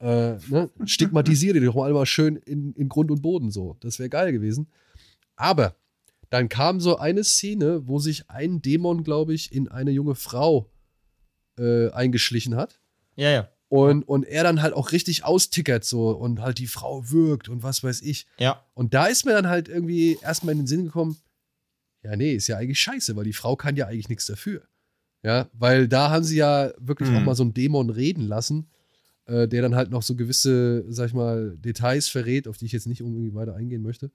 [0.00, 0.70] Äh, ne?
[0.84, 3.76] Stigmatisiere die doch mal mal schön in, in Grund und Boden so.
[3.80, 4.68] Das wäre geil gewesen.
[5.36, 5.76] Aber
[6.30, 10.70] dann kam so eine Szene, wo sich ein Dämon, glaube ich, in eine junge Frau
[11.58, 12.80] äh, eingeschlichen hat.
[13.16, 13.48] Ja, ja.
[13.68, 17.62] Und, und er dann halt auch richtig austickert so und halt die Frau wirkt und
[17.62, 18.26] was weiß ich.
[18.38, 18.64] Ja.
[18.74, 21.16] Und da ist mir dann halt irgendwie erstmal in den Sinn gekommen,
[22.02, 24.62] ja, nee, ist ja eigentlich scheiße, weil die Frau kann ja eigentlich nichts dafür.
[25.22, 27.16] Ja, weil da haben sie ja wirklich Mhm.
[27.16, 28.68] auch mal so einen Dämon reden lassen,
[29.26, 32.72] äh, der dann halt noch so gewisse, sag ich mal, Details verrät, auf die ich
[32.72, 34.10] jetzt nicht irgendwie weiter eingehen möchte.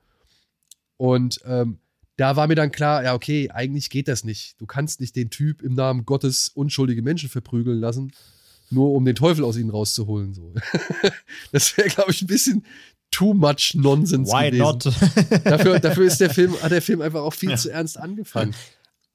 [0.98, 1.80] Und ähm,
[2.18, 4.60] da war mir dann klar, ja, okay, eigentlich geht das nicht.
[4.60, 8.12] Du kannst nicht den Typ im Namen Gottes unschuldige Menschen verprügeln lassen,
[8.70, 10.34] nur um den Teufel aus ihnen rauszuholen.
[10.34, 10.54] So.
[11.52, 12.66] das wäre, glaube ich, ein bisschen
[13.10, 14.62] too much Nonsense Why gewesen.
[14.62, 14.86] not?
[15.46, 18.54] Dafür, dafür ist der Film, hat der Film einfach auch viel zu ernst angefangen.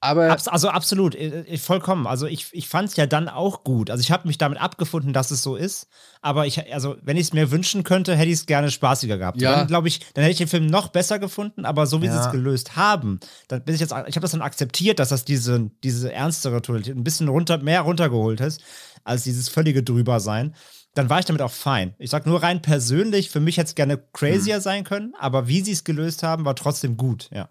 [0.04, 2.06] Aber Abs also absolut, äh, äh, vollkommen.
[2.06, 3.90] Also ich, ich fand es ja dann auch gut.
[3.90, 5.88] Also ich habe mich damit abgefunden, dass es so ist.
[6.20, 9.40] Aber ich, also wenn ich es mir wünschen könnte, hätte ich es gerne spaßiger gehabt.
[9.40, 9.56] Ja.
[9.56, 11.64] Dann glaube ich, dann hätte ich den Film noch besser gefunden.
[11.64, 12.26] Aber so wie sie Ja.
[12.26, 15.70] es gelöst haben, dann bin ich jetzt, ich habe das dann akzeptiert, dass das diese,
[15.82, 18.62] diese ernstere Tonalität ein bisschen runter, mehr runtergeholt ist,
[19.04, 20.54] als dieses völlige Drübersein.
[20.92, 21.94] Dann war ich damit auch fein.
[21.98, 25.62] Ich sag nur rein persönlich, für mich hätte es gerne crazier sein können, aber wie
[25.62, 27.48] sie es gelöst haben, war trotzdem gut, ja.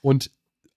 [0.00, 0.30] und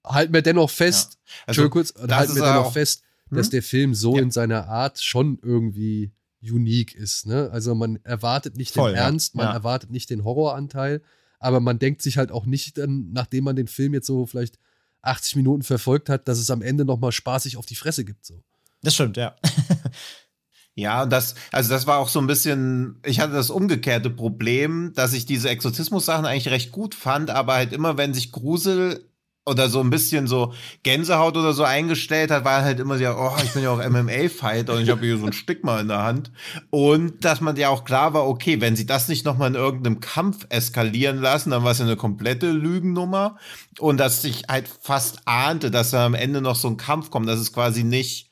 [0.05, 3.37] halten wir dennoch fest, Also, Entschuldigung kurz, halten wir ja dennoch fest, Hm?
[3.37, 4.21] dass der Film so Ja.
[4.21, 7.25] in seiner Art schon irgendwie unique ist.
[7.25, 7.49] Ne?
[7.51, 9.03] Also man erwartet nicht Voll, den ja.
[9.05, 9.53] Ernst, man Ja.
[9.53, 11.01] erwartet nicht den Horroranteil,
[11.39, 14.59] aber man denkt sich halt auch nicht dann, nachdem man den Film jetzt so vielleicht
[15.01, 18.25] 80 Minuten verfolgt hat, dass es am Ende nochmal spaßig auf die Fresse gibt.
[18.25, 18.43] So.
[18.83, 19.35] Das stimmt, ja.
[20.77, 25.13] Ja, das, also das war auch so ein bisschen, ich hatte das umgekehrte Problem, dass
[25.13, 29.09] ich diese Exorzismus-Sachen eigentlich recht gut fand, aber halt immer, wenn sich Grusel
[29.45, 33.31] oder so ein bisschen so Gänsehaut oder so eingestellt hat, war halt immer so, oh,
[33.43, 36.31] ich bin ja auch MMA-Fighter und ich habe hier so ein Stigma in der Hand.
[36.71, 39.99] Und dass man ja auch klar war, okay, wenn sie das nicht nochmal in irgendeinem
[39.99, 43.37] Kampf eskalieren lassen, dann war es ja eine komplette Lügennummer.
[43.79, 47.29] Und dass ich halt fast ahnte, dass da am Ende noch so ein Kampf kommt,
[47.29, 48.31] dass es quasi nicht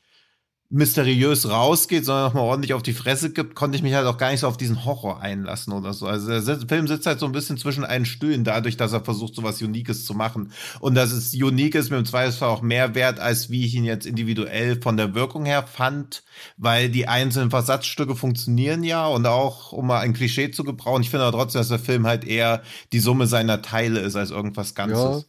[0.69, 4.31] mysteriös rausgeht, sondern nochmal ordentlich auf die Fresse gibt, konnte ich mich halt auch gar
[4.31, 6.07] nicht so auf diesen Horror einlassen oder so.
[6.07, 9.35] Also der Film sitzt halt so ein bisschen zwischen einen Stühlen, dadurch, dass er versucht,
[9.35, 10.51] so was Uniques zu machen.
[10.79, 13.83] Und dass es unique ist, mir im Zweifelsfall auch mehr wert, als wie ich ihn
[13.83, 16.23] jetzt individuell von der Wirkung her fand,
[16.57, 21.09] weil die einzelnen Versatzstücke funktionieren ja und auch, um mal ein Klischee zu gebrauchen, ich
[21.11, 24.73] finde aber trotzdem, dass der Film halt eher die Summe seiner Teile ist als irgendwas
[24.73, 25.27] Ganzes.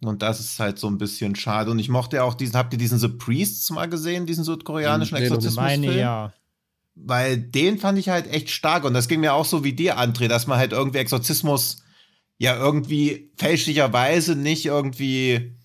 [0.00, 1.70] Und das ist halt so ein bisschen schade.
[1.70, 5.16] Und ich mochte ja auch diesen, habt ihr diesen The Priests mal gesehen, diesen südkoreanischen
[5.16, 5.24] Nee.
[5.24, 5.80] Exorzismusfilm?
[5.80, 6.32] Meine ja.
[6.94, 8.84] Weil den fand ich halt echt stark.
[8.84, 11.82] Und das ging mir auch so wie dir, André, dass man halt irgendwie Exorzismus
[12.38, 15.57] ja irgendwie fälschlicherweise nicht irgendwie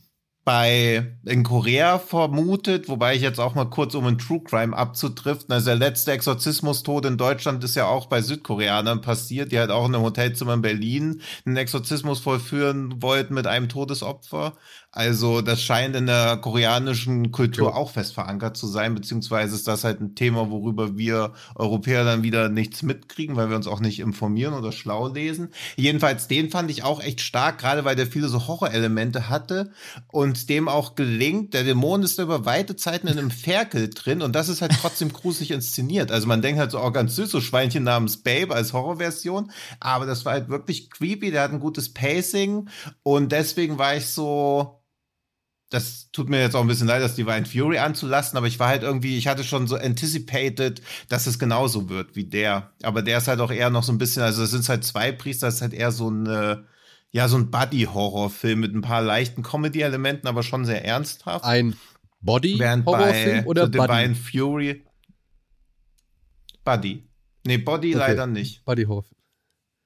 [0.46, 5.54] bei in Korea vermutet, wobei ich jetzt auch mal kurz um einen True Crime abzudriften.
[5.54, 9.88] Also der letzte Exorzismustod in Deutschland ist ja auch bei Südkoreanern passiert, die halt auch
[9.88, 14.58] in einem Hotelzimmer in Berlin einen Exorzismus vollführen wollten mit einem Todesopfer.
[14.96, 17.74] Also das scheint in der koreanischen Kultur Jo.
[17.74, 22.22] auch fest verankert zu sein, beziehungsweise ist das halt ein Thema, worüber wir Europäer dann
[22.22, 25.50] wieder nichts mitkriegen, weil wir uns auch nicht informieren oder schlau lesen.
[25.78, 29.72] Jedenfalls den fand ich auch echt stark, gerade weil der viele so Horrorelemente hatte
[30.12, 34.22] und dem auch gelingt, der Dämon ist da über weite Zeiten in einem Ferkel drin
[34.22, 36.12] und das ist halt trotzdem gruselig inszeniert.
[36.12, 40.06] Also man denkt halt so, oh ganz süß, so Schweinchen namens Babe als Horrorversion, aber
[40.06, 42.70] das war halt wirklich creepy, der hat ein gutes Pacing
[43.02, 44.83] und deswegen war ich so,
[45.74, 48.67] das tut mir jetzt auch ein bisschen leid, das Divine Fury anzulassen, aber ich war
[48.67, 52.71] halt irgendwie, ich hatte schon so anticipated, dass es genauso wird wie der.
[52.84, 55.11] Aber der ist halt auch eher noch so ein bisschen, also es sind halt zwei
[55.11, 56.65] Priester, das ist halt eher so ein,
[57.11, 61.43] ja, so ein Buddy-Horror-Film mit ein paar leichten Comedy-Elementen, aber schon sehr ernsthaft.
[61.43, 61.76] Ein
[62.21, 64.15] Body-Horrorfilm oder so Divine Buddy?
[64.15, 64.86] Fury.
[66.63, 67.09] Buddy.
[67.45, 67.97] Nee, Body Okay.
[67.97, 68.63] leider nicht.
[68.65, 69.22] Buddy-Horrorfilm.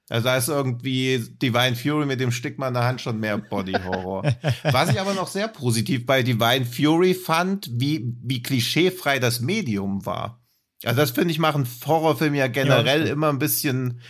[0.08, 3.72] Also da ist irgendwie Divine Fury mit dem Stigma in der Hand schon mehr Body
[3.72, 4.22] Horror.
[4.62, 10.06] Was ich aber noch sehr positiv bei Divine Fury fand, wie, wie klischeefrei das Medium
[10.06, 10.42] war.
[10.84, 13.12] Also das finde ich machen Horrorfilme ja generell stimmt.
[13.12, 14.00] immer ein bisschen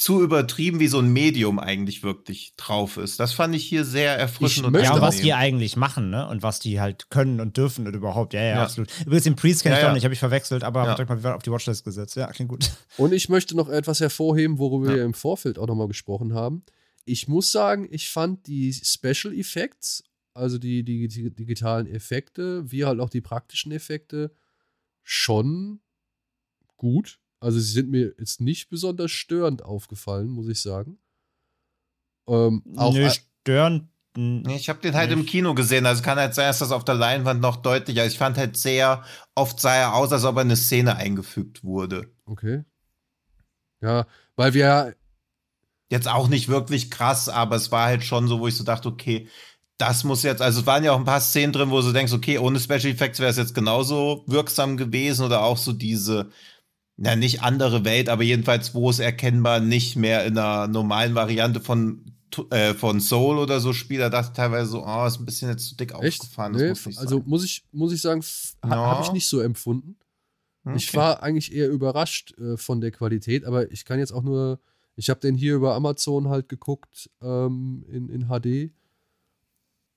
[0.00, 3.20] zu übertrieben, wie so ein Medium eigentlich wirklich drauf ist.
[3.20, 4.66] Das fand ich hier sehr erfrischend.
[4.66, 6.26] und ja, und was die eigentlich machen, ne?
[6.26, 8.32] Und was die halt können und dürfen und überhaupt.
[8.32, 8.62] Ja, ja, ja.
[8.62, 8.88] absolut.
[9.02, 10.94] Übrigens, den Priest kenne ich ja, doch nicht, habe ich verwechselt, aber ja.
[10.94, 12.16] direkt mal auf die Watchlist gesetzt.
[12.16, 12.70] Ja, klingt gut.
[12.96, 16.62] Und ich möchte noch etwas hervorheben, worüber wir im Vorfeld auch nochmal gesprochen haben.
[17.04, 22.86] Ich muss sagen, ich fand die Special Effects, also die, die, die digitalen Effekte, wie
[22.86, 24.34] halt auch die praktischen Effekte,
[25.02, 25.80] schon
[26.78, 27.18] gut.
[27.40, 30.98] Also sie sind mir jetzt nicht besonders störend aufgefallen, muss ich sagen.
[32.28, 33.88] Ähm, auch Nö, störend.
[34.16, 35.20] Ich habe den halt nicht.
[35.20, 38.14] im Kino gesehen, also kann halt sein, dass das auf der Leinwand noch deutlicher ist.
[38.14, 42.12] Ich fand halt sehr, oft sah er aus, als ob er eine Szene eingefügt wurde.
[42.26, 42.64] Okay.
[43.80, 44.94] Ja, weil wir
[45.90, 48.88] Jetzt auch nicht wirklich krass, aber es war halt schon so, wo ich so dachte,
[48.88, 49.28] okay,
[49.76, 52.12] das muss jetzt, also es waren ja auch ein paar Szenen drin, wo du denkst,
[52.12, 56.30] okay, ohne Special Effects wäre es jetzt genauso wirksam gewesen oder auch so diese,
[57.02, 61.58] na, nicht andere Welt, aber jedenfalls, wo es erkennbar nicht mehr in einer normalen Variante
[61.60, 62.04] von,
[62.50, 64.02] äh, von Soul oder so spielt.
[64.02, 66.20] Da dachte ich teilweise so, oh, ist ein bisschen jetzt zu dick Echt?
[66.20, 66.52] aufgefahren.
[66.52, 67.24] Nee, muss also sein.
[67.26, 68.22] muss ich, muss ich sagen,
[68.62, 68.76] ha, no.
[68.76, 69.96] habe ich nicht so empfunden.
[70.64, 70.76] Okay.
[70.76, 74.60] Ich war eigentlich eher überrascht äh, von der Qualität, aber ich kann jetzt auch nur,
[74.94, 78.74] ich habe den hier über Amazon halt geguckt ähm, in, in HD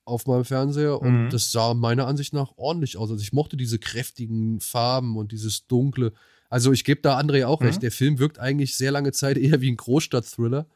[0.05, 1.29] auf meinem Fernseher und mhm.
[1.29, 3.11] das sah meiner Ansicht nach ordentlich aus.
[3.11, 6.13] Also ich mochte diese kräftigen Farben und dieses dunkle.
[6.53, 7.65] Also ich gebe da André auch mhm.
[7.65, 10.67] recht, der Film wirkt eigentlich sehr lange Zeit eher wie ein Großstadt-Thriller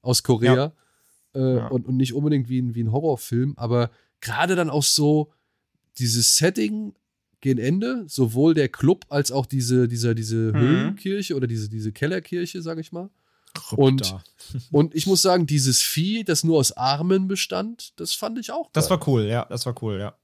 [0.00, 0.72] aus Korea ja.
[1.34, 1.66] Äh, ja.
[1.66, 5.32] Und, und nicht unbedingt wie ein, wie ein Horrorfilm, aber gerade dann auch so
[5.98, 6.94] dieses Setting
[7.40, 10.56] gegen Ende, sowohl der Club als auch diese, dieser, diese mhm.
[10.56, 13.10] Höhlenkirche oder diese, diese Kellerkirche, sage ich mal.
[13.72, 14.14] Und,
[14.70, 18.66] und ich muss sagen, dieses Vieh, das nur aus Armen bestand, das fand ich auch.
[18.66, 18.70] Geil.
[18.74, 20.14] Das war cool, ja, das war cool, ja.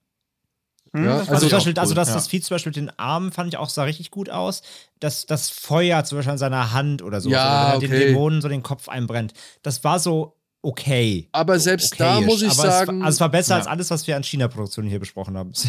[0.93, 2.15] Hm, ja, also, also, Beispiel, cool, also dass ja.
[2.15, 4.63] das Vieh zum Beispiel mit den Armen fand ich auch sah richtig gut aus.
[4.99, 7.99] Das, das Feuer zum Beispiel an seiner Hand oder so, ja, also, wenn okay.
[7.99, 9.33] den Dämonen so den Kopf einbrennt.
[9.63, 11.29] Das war so okay.
[11.33, 12.99] Aber so selbst da muss ich Aber sagen.
[12.99, 13.59] Es, also es war besser ja.
[13.59, 15.53] als alles, was wir an China-Produktionen hier besprochen haben.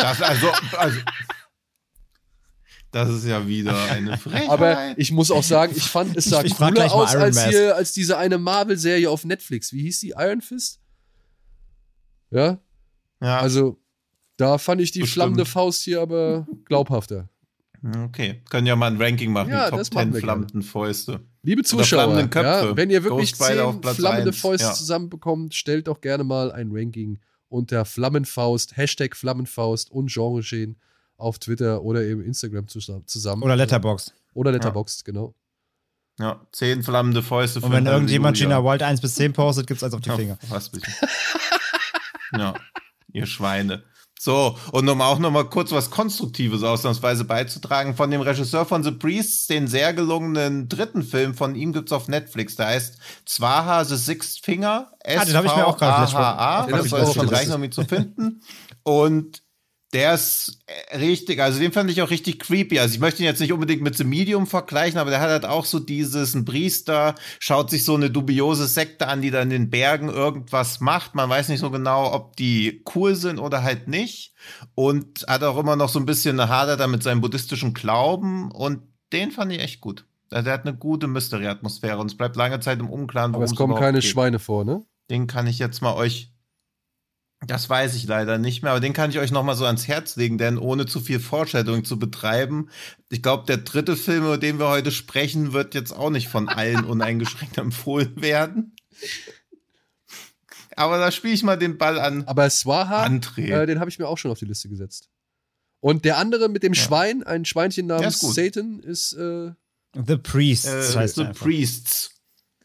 [0.00, 1.00] Das, also, also
[2.90, 4.48] das ist ja wieder eine Frechheit.
[4.48, 7.76] Aber ich muss auch sagen, ich fand, es sah ich, ich cooler aus als, hier,
[7.76, 9.72] als diese eine Marvel-Serie auf Netflix.
[9.72, 10.14] Wie hieß die?
[10.16, 10.80] Iron Fist?
[12.30, 12.58] Ja?
[13.20, 13.40] Ja.
[13.40, 13.78] Also,
[14.36, 15.14] da fand ich die Bestimmt.
[15.14, 17.28] flammende Faust hier aber glaubhafter.
[18.04, 21.20] Okay, können ja mal ein Ranking machen, ja, Top 10 flammenden Fäuste.
[21.42, 24.72] Liebe Zuschauer, ja, wenn ihr wirklich 10 flammende Fäuste ja.
[24.74, 30.76] zusammenbekommt, stellt doch gerne mal ein Ranking unter Flammenfaust, Hashtag Flammenfaust und Genreschehen
[31.16, 33.42] auf Twitter oder eben Instagram zusammen.
[33.42, 34.12] Oder Letterbox.
[34.34, 35.04] Oder Letterbox, ja.
[35.04, 35.34] genau.
[36.18, 37.60] Ja, zehn flammende Fäuste.
[37.60, 40.38] Und wenn irgendjemand Gina Wild 1 bis 10 postet, gibt es eins auf die Finger.
[40.48, 40.70] Ja, was
[42.32, 42.54] ja,
[43.12, 43.82] ihr Schweine.
[44.20, 48.82] So, und um auch noch mal kurz was Konstruktives ausnahmsweise beizutragen, von dem Regisseur von
[48.82, 53.84] The Priests, den sehr gelungenen dritten Film von ihm gibt's auf Netflix, der heißt Zwaha
[53.84, 57.52] The Sixth Finger, S ah, den habe ich mir auch gerade Das soll schon reichen,
[57.52, 58.40] um ihn zu finden.
[58.82, 59.42] Und
[59.92, 62.78] der ist äh, richtig, also den fand ich auch richtig creepy.
[62.78, 65.46] Also ich möchte ihn jetzt nicht unbedingt mit The Medium vergleichen, aber der hat halt
[65.46, 69.62] auch so dieses, ein Priester schaut sich so eine dubiose Sekte an, die dann in
[69.64, 71.14] den Bergen irgendwas macht.
[71.14, 74.34] Man weiß nicht so genau, ob die cool sind oder halt nicht.
[74.74, 78.50] Und hat auch immer noch so ein bisschen eine Hader da mit seinem buddhistischen Glauben.
[78.50, 78.82] Und
[79.12, 80.04] den fand ich echt gut.
[80.30, 83.54] Also der hat eine gute Mystery-Atmosphäre und es bleibt lange Zeit im Unklaren, Aber es
[83.54, 84.10] kommen keine geht.
[84.10, 84.84] Schweine vor, ne?
[85.08, 86.32] Den kann ich jetzt mal euch
[87.46, 89.86] das weiß ich leider nicht mehr, aber den kann ich euch noch mal so ans
[89.86, 92.68] Herz legen, denn ohne zu viel Foreshadowing zu betreiben,
[93.10, 96.48] ich glaube, der dritte Film, über den wir heute sprechen, wird jetzt auch nicht von
[96.48, 98.74] allen uneingeschränkt empfohlen werden.
[100.74, 102.24] Aber da spiele ich mal den Ball an.
[102.26, 105.08] Aber Swaha, äh, den habe ich mir auch schon auf die Liste gesetzt.
[105.80, 106.82] Und der andere mit dem ja.
[106.82, 109.52] Schwein, ein Schweinchen namens ist Satan, ist äh,
[109.94, 110.94] The Priests.
[110.94, 111.44] Äh, heißt The einfach.
[111.44, 112.10] Priests.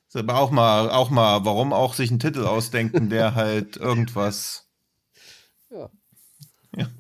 [0.08, 4.63] Ist aber auch mal, auch mal, warum auch sich einen Titel ausdenken, der halt irgendwas
[5.74, 5.90] ja.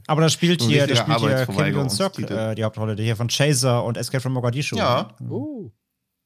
[0.08, 3.28] Aber da spielt hier, da spielt hier Kim Suk äh, die Hauptrolle, die hier von
[3.28, 4.76] Chaser und Escape from Mogadischu.
[4.76, 5.16] Ja.
[5.30, 5.72] Oh,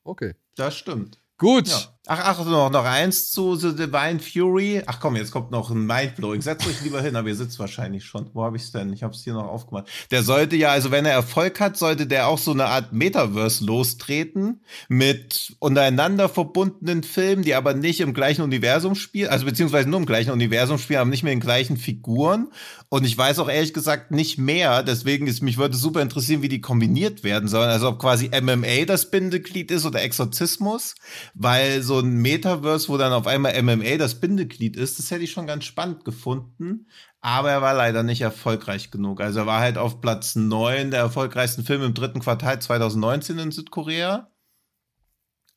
[0.04, 0.34] okay.
[0.56, 1.22] Das stimmt.
[1.38, 1.68] Gut.
[1.68, 1.97] Ja.
[2.10, 4.82] Ach, ach, noch, noch eins zu The Divine Fury.
[4.86, 6.42] Ach komm, jetzt kommt noch ein Mindblowing.
[6.42, 8.30] Setzt euch lieber hin, aber ihr sitzt wahrscheinlich schon.
[8.34, 8.94] Wo habe ich es denn?
[8.94, 9.88] Ich habe es hier noch aufgemacht.
[10.10, 13.66] Der sollte ja, also wenn er Erfolg hat, sollte der auch so eine Art Metaverse
[13.66, 20.00] lostreten mit untereinander verbundenen Filmen, die aber nicht im gleichen Universum spielen, also beziehungsweise nur
[20.00, 22.48] im gleichen Universum spielen, aber nicht mehr in gleichen Figuren.
[22.88, 24.82] Und ich weiß auch ehrlich gesagt nicht mehr.
[24.82, 27.70] Deswegen ist mich würde super interessieren, wie die kombiniert werden sollen.
[27.70, 30.96] Also ob quasi MMA das Bindeglied ist oder Exorzismus,
[31.34, 35.32] weil so ein Metaverse, wo dann auf einmal MMA das Bindeglied ist, das hätte ich
[35.32, 36.88] schon ganz spannend gefunden.
[37.22, 39.22] Aber er war leider nicht erfolgreich genug.
[39.22, 43.52] Also er war halt auf Platz 9 der erfolgreichsten Filme im dritten Quartal 2019 in
[43.52, 44.32] Südkorea.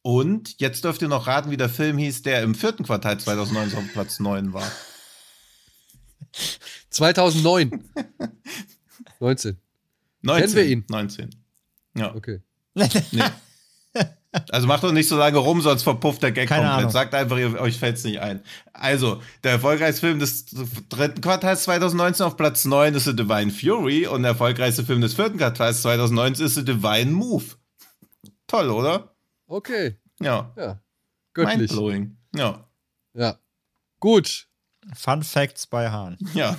[0.03, 3.75] Und jetzt dürft ihr noch raten, wie der Film hieß, der im vierten Quartal 2009
[3.75, 4.71] auf Platz 9 war.
[6.91, 7.91] 2009.
[9.21, 9.59] 19.
[10.23, 10.43] 19.
[10.43, 10.85] Kennen wir ihn?
[10.89, 11.31] 19.
[11.97, 12.15] Ja.
[12.15, 12.41] Okay.
[12.75, 13.23] Nee.
[14.51, 16.79] Also macht doch nicht so lange rum, sonst verpufft der Gag Keine komplett.
[16.79, 16.91] Ahnung.
[16.93, 18.43] Sagt einfach, ihr, euch fällt's nicht ein.
[18.73, 20.47] Also, der erfolgreichste Film des
[20.89, 25.15] dritten Quartals 2019 auf Platz 9 ist The Divine Fury und der erfolgreichste Film des
[25.15, 27.45] vierten Quartals 2019 ist The Divine Move.
[28.47, 29.15] Toll, oder?
[29.49, 29.97] Okay.
[30.21, 30.53] Ja.
[30.57, 30.81] Ja.
[31.35, 31.59] Göttlich.
[31.59, 32.17] Mindblowing.
[32.35, 32.69] Ja.
[33.15, 33.37] Ja.
[33.99, 34.47] Gut.
[34.95, 36.19] Fun Facts bei Hahn.
[36.35, 36.57] Ja.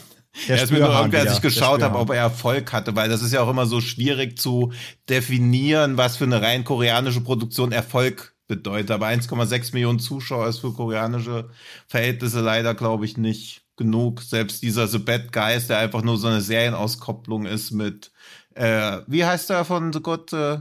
[0.48, 3.10] Der er ist mir nur irgendwie, als ich geschaut habe, ob er Erfolg hatte, weil
[3.10, 4.72] das ist ja auch immer so schwierig zu
[5.10, 8.92] definieren, was für eine rein koreanische Produktion Erfolg bedeutet.
[8.92, 11.50] Aber 1,6 Millionen Zuschauer ist für koreanische
[11.88, 14.22] Verhältnisse leider, glaube ich, nicht genug.
[14.22, 18.12] Selbst dieser The Bad Guys, der einfach nur so eine Serienauskopplung ist mit,
[18.54, 20.60] äh, wie heißt der von The Good äh,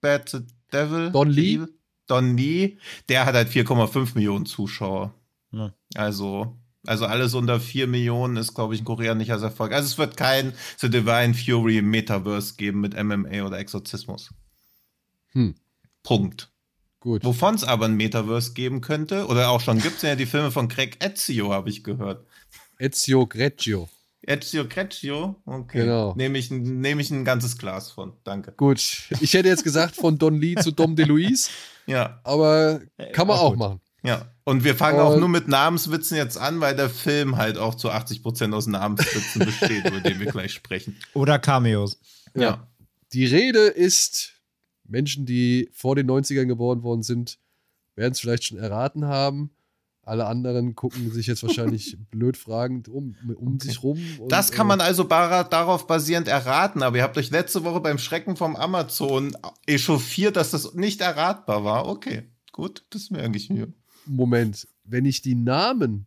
[0.00, 0.40] Bad the
[0.72, 1.10] Devil?
[1.10, 1.66] Don The Lee?
[2.06, 2.78] Don Lee,
[3.08, 5.14] der hat halt 4,5 Millionen Zuschauer.
[5.52, 5.72] Ja.
[5.94, 9.72] Also, also alles unter 4 Millionen ist, glaube ich, ein koreanischer Erfolg.
[9.72, 14.30] Also es wird kein The Divine Fury Metaverse geben mit MMA oder Exorzismus.
[15.32, 15.54] Hm.
[16.02, 16.50] Punkt.
[17.00, 17.24] Gut.
[17.24, 20.50] Wovon es aber ein Metaverse geben könnte, oder auch schon gibt es ja die Filme
[20.52, 22.26] von Craig Ezio, habe ich gehört.
[22.78, 23.88] Ezio Greggio.
[24.24, 25.34] Ezio Creccio?
[25.46, 25.80] Okay.
[25.80, 26.14] Genau.
[26.14, 28.12] Nehme ich, ein- nehme ich ein ganzes Glas von.
[28.22, 28.52] Danke.
[28.52, 29.08] Gut.
[29.20, 31.50] Ich hätte jetzt gesagt von Don Lee zu Dom DeLuise,
[31.86, 33.80] Ja, aber kann man auch auch machen.
[34.04, 34.31] ja.
[34.44, 37.74] Und wir fangen auch Und- nur mit Namenswitzen jetzt an, weil der Film halt auch
[37.76, 40.96] zu 80% aus Namenswitzen besteht, über den wir gleich sprechen.
[41.14, 41.98] Oder Cameos.
[42.34, 42.66] Ja.
[43.12, 44.32] Die Rede ist,
[44.84, 47.38] Menschen, die vor den 90ern geboren worden sind,
[47.94, 49.50] werden es vielleicht schon erraten haben.
[50.04, 54.00] Alle anderen gucken sich jetzt wahrscheinlich blöd fragend um, um sich rum.
[54.18, 57.62] und, Das kann äh, man also bara- darauf basierend erraten, aber ihr habt euch letzte
[57.62, 59.36] Woche beim Schrecken vom Amazon
[59.66, 61.86] echauffiert, dass das nicht erratbar war.
[61.86, 63.72] Okay, gut, das merke ich mir.
[64.06, 66.06] Moment, wenn ich die Namen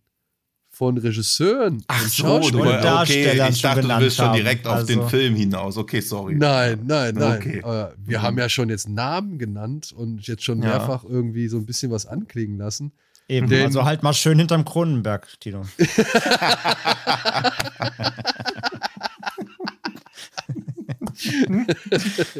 [0.69, 2.97] von Regisseuren und du Schauspielern.
[3.01, 4.35] okay, ich schon dachte, du willst schon haben.
[4.35, 5.77] direkt auf Also- den Film hinaus.
[5.77, 6.35] Okay, sorry.
[6.35, 7.37] Nein, nein, nein.
[7.37, 7.61] Okay.
[7.63, 8.23] Aber wir Mhm.
[8.23, 10.69] haben ja schon jetzt Namen genannt und jetzt schon Ja.
[10.69, 12.91] mehrfach irgendwie so ein bisschen was anklingen lassen.
[13.29, 15.65] Eben, Den- also halt mal schön hinterm Kronenberg, Tino.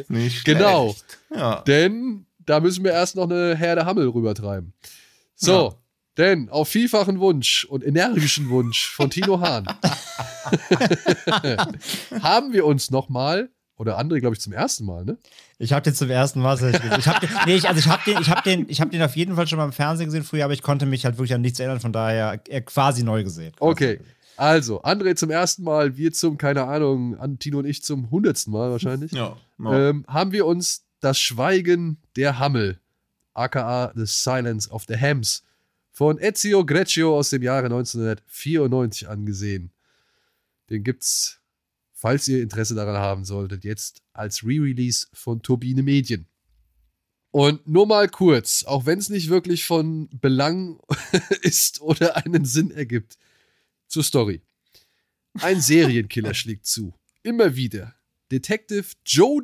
[0.08, 0.44] Nicht schlecht.
[0.44, 0.94] Genau.
[1.34, 1.60] Ja.
[1.62, 4.72] Denn da müssen wir erst noch eine Herde Hammel rübertreiben.
[5.36, 5.74] So, Ja.
[6.16, 9.66] denn auf vielfachen Wunsch und energischen Wunsch von Tino Hahn
[12.22, 15.18] haben wir uns nochmal, oder André, glaube ich, zum ersten Mal, ne?
[15.58, 16.56] Ich habe den zum ersten Mal.
[16.62, 19.02] Ich hab den, nee, ich, also ich habe den, ich hab den, ich hab den
[19.02, 21.34] auf jeden Fall schon mal im Fernsehen gesehen früher, aber ich konnte mich halt wirklich
[21.34, 23.52] an nichts erinnern, von daher äh, quasi neu gesehen.
[23.56, 23.96] Quasi Okay.
[23.98, 24.12] gesehen.
[24.38, 28.52] Also, André zum ersten Mal, wir zum, keine Ahnung, an Tino und ich zum hundertsten
[28.52, 29.12] Mal wahrscheinlich.
[29.12, 29.36] Ja.
[29.58, 29.88] ja.
[29.90, 32.78] ähm, haben wir uns das Schweigen der Hammel,
[33.36, 35.42] aka The Silence of the Hams,
[35.92, 39.72] von Ezio Greccio aus dem Jahre 1994 angesehen.
[40.68, 41.40] Den gibt's,
[41.92, 46.26] falls ihr Interesse daran haben solltet, jetzt als Re-Release von Turbine Medien.
[47.30, 50.78] Und nur mal kurz, auch wenn es nicht wirklich von Belang
[51.42, 53.18] ist oder einen Sinn ergibt,
[53.88, 54.42] zur Story.
[55.40, 56.94] Ein Serienkiller schlägt zu.
[57.22, 57.94] Immer wieder.
[58.30, 58.86] Detective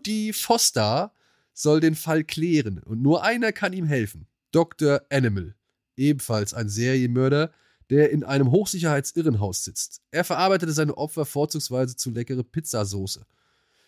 [0.04, 0.32] D.
[0.32, 1.14] Foster
[1.52, 4.26] soll den Fall klären und nur einer kann ihm helfen.
[4.52, 5.02] Dr.
[5.10, 5.54] Animal.
[5.96, 7.52] Ebenfalls ein Serienmörder,
[7.90, 10.00] der in einem Hochsicherheitsirrenhaus sitzt.
[10.10, 13.26] Er verarbeitete seine Opfer vorzugsweise zu leckere Pizzasoße.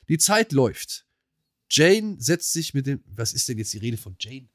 [0.08, 1.06] Die Zeit läuft.
[1.70, 3.02] Jane setzt sich mit dem.
[3.06, 4.48] Was ist denn jetzt die Rede von Jane?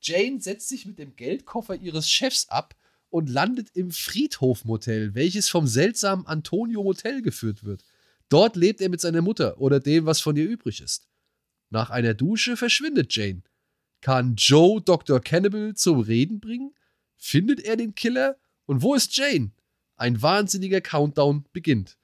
[0.00, 2.76] Jane setzt sich mit dem Geldkoffer ihres Chefs ab
[3.10, 7.84] und landet im Friedhofmotel, welches vom seltsamen Antonio Motel geführt wird.
[8.28, 11.09] Dort lebt er mit seiner Mutter oder dem, was von ihr übrig ist.
[11.70, 13.42] Nach einer Dusche verschwindet Jane.
[14.00, 15.20] Kann Joe Dr.
[15.20, 16.74] Cannibal zum Reden bringen?
[17.16, 18.36] Findet er den Killer?
[18.66, 19.52] Und wo ist Jane?
[19.96, 21.96] Ein wahnsinniger Countdown beginnt.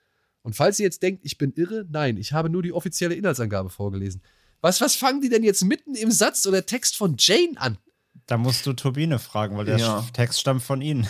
[0.43, 3.71] Und falls ihr jetzt denkt, ich bin irre, nein, ich habe nur die offizielle Inhaltsangabe
[3.71, 4.23] vorgelesen.
[4.61, 7.79] Was, was fangen die denn jetzt mitten im Satz oder Text von Jane an?
[8.27, 10.07] Da musst du Turbine fragen, weil der Ja.
[10.13, 11.09] Text stammt von ihnen.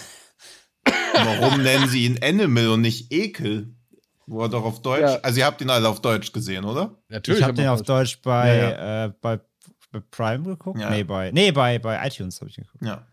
[1.14, 3.74] Warum nennen sie ihn Animal und nicht Ekel?
[4.26, 5.02] Wo er doch auf Deutsch.
[5.02, 5.20] Ja.
[5.22, 6.96] Also, ihr habt ihn alle auf Deutsch gesehen, oder?
[7.08, 9.40] ich habe den auf Deutsch bei, Ja, Äh, bei,
[9.92, 10.80] bei Prime geguckt.
[10.80, 10.90] Ja.
[10.90, 12.84] Nee, bei, nee, bei, bei iTunes habe ich geguckt.
[12.84, 13.06] Ja.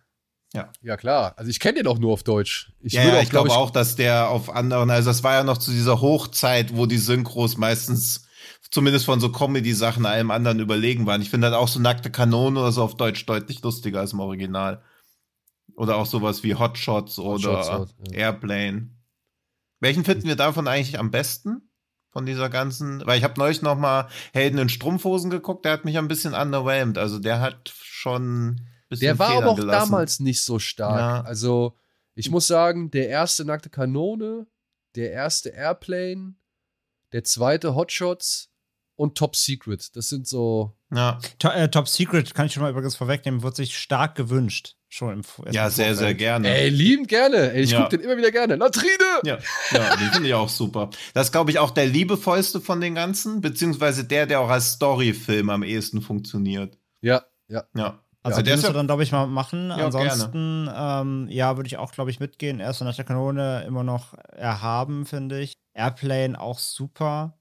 [0.82, 1.34] Ja, klar.
[1.36, 2.72] Also ich kenne den auch nur auf Deutsch.
[2.80, 5.34] Ich ja, ja, auch, ich glaub glaube auch, dass der auf anderen, also das war
[5.34, 8.28] ja noch zu dieser Hochzeit, wo die Synchros meistens
[8.70, 11.22] zumindest von so Comedy-Sachen allem anderen überlegen waren.
[11.22, 14.20] Ich finde halt auch so nackte Kanone oder so auf Deutsch deutlich lustiger als im
[14.20, 14.82] Original.
[15.76, 18.18] Oder auch sowas wie Hotshots oder Shots, Hot, ja.
[18.18, 18.90] Airplane.
[19.84, 21.70] Welchen finden wir davon eigentlich am besten?
[22.14, 25.84] von dieser ganzen, weil ich habe neulich noch mal Helden in Strumpfhosen geguckt, der hat
[25.84, 27.00] mich ein bisschen underwhelmed.
[27.00, 29.92] Also der hat schon ein bisschen Der war Federn aber auch gelassen.
[29.92, 31.00] damals nicht so stark.
[31.00, 31.22] Ja.
[31.24, 31.76] Also,
[32.14, 34.46] ich muss sagen, der erste nackte Kanone,
[34.96, 36.36] der erste Airplane,
[37.14, 38.52] der zweite Hotshots
[38.96, 39.96] und Top Secret.
[39.96, 40.78] Das sind so.
[40.94, 44.76] Ja, To äh, Top Secret kann ich schon mal übrigens vorwegnehmen, wird sich stark gewünscht.
[44.96, 46.18] Schon im ja sehr, sehr Vorfeld.
[46.20, 46.50] gerne.
[46.56, 47.52] Ey, liebend gerne.
[47.54, 47.82] Ey, ich Ja.
[47.82, 48.58] guck den immer wieder gerne.
[48.58, 48.94] Latrine!
[49.24, 49.40] Ja,
[49.72, 50.92] ja, die finde ich auch super.
[51.16, 54.74] Das ist, glaube ich, auch der liebevollste von den ganzen, beziehungsweise der, der auch als
[54.74, 56.78] Storyfilm am ehesten funktioniert.
[57.02, 57.64] Ja, ja.
[57.76, 58.04] Ja.
[58.22, 59.70] Also der den ja, ihr dann, glaube ich, mal machen.
[59.70, 62.60] Ja, Ansonsten, ähm, ja, würde ich auch, glaube ich, mitgehen.
[62.60, 65.54] Erster nach der Kanone immer noch erhaben, finde ich.
[65.74, 67.34] Airplane auch super.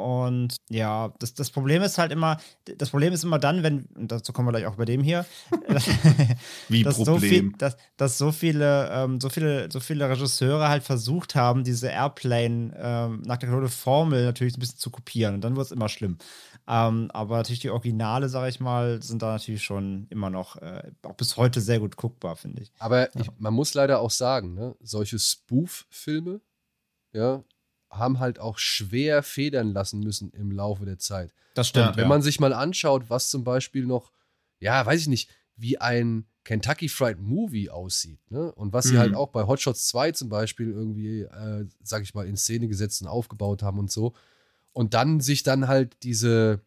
[0.00, 2.38] Und ja, das, das Problem ist halt immer,
[2.78, 5.26] das Problem ist immer dann, wenn, und dazu kommen wir gleich auch bei dem hier,
[6.68, 7.14] wie dass Problem.
[7.14, 11.64] so viel, dass, dass so viele, ähm, so viele, so viele Regisseure halt versucht haben,
[11.64, 15.72] diese Airplane ähm, nach der Formel natürlich ein bisschen zu kopieren und dann wird es
[15.72, 16.18] immer schlimm.
[16.68, 20.92] Ähm, aber natürlich die Originale, sage ich mal, sind da natürlich schon immer noch äh,
[21.02, 22.72] auch bis heute sehr gut guckbar, finde ich.
[22.78, 26.40] Aber ich, man muss leider auch sagen, ne, solche Spoof-Filme,
[27.12, 27.42] ja,
[27.90, 31.32] haben halt auch schwer federn lassen müssen im Laufe der Zeit.
[31.54, 31.96] Das stimmt.
[31.96, 34.12] Wenn man sich mal anschaut, was zum Beispiel noch,
[34.60, 38.50] ja, weiß ich nicht, wie ein Kentucky Fried Movie aussieht, ne?
[38.52, 38.98] Und was sie Mhm.
[38.98, 42.66] halt auch bei Hot Shots 2 zum Beispiel irgendwie, äh, sag ich mal, in Szene
[42.68, 44.14] gesetzt und aufgebaut haben und so.
[44.72, 46.60] Und dann sich dann halt diese,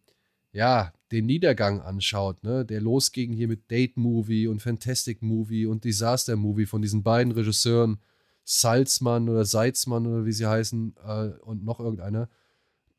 [0.52, 2.66] ja, den Niedergang anschaut, ne?
[2.66, 7.32] Der losging hier mit Date Movie und Fantastic Movie und Disaster Movie von diesen beiden
[7.32, 7.98] Regisseuren,
[8.44, 12.30] Salzmann oder Salzmann oder wie sie heißen, äh, und noch irgendeiner,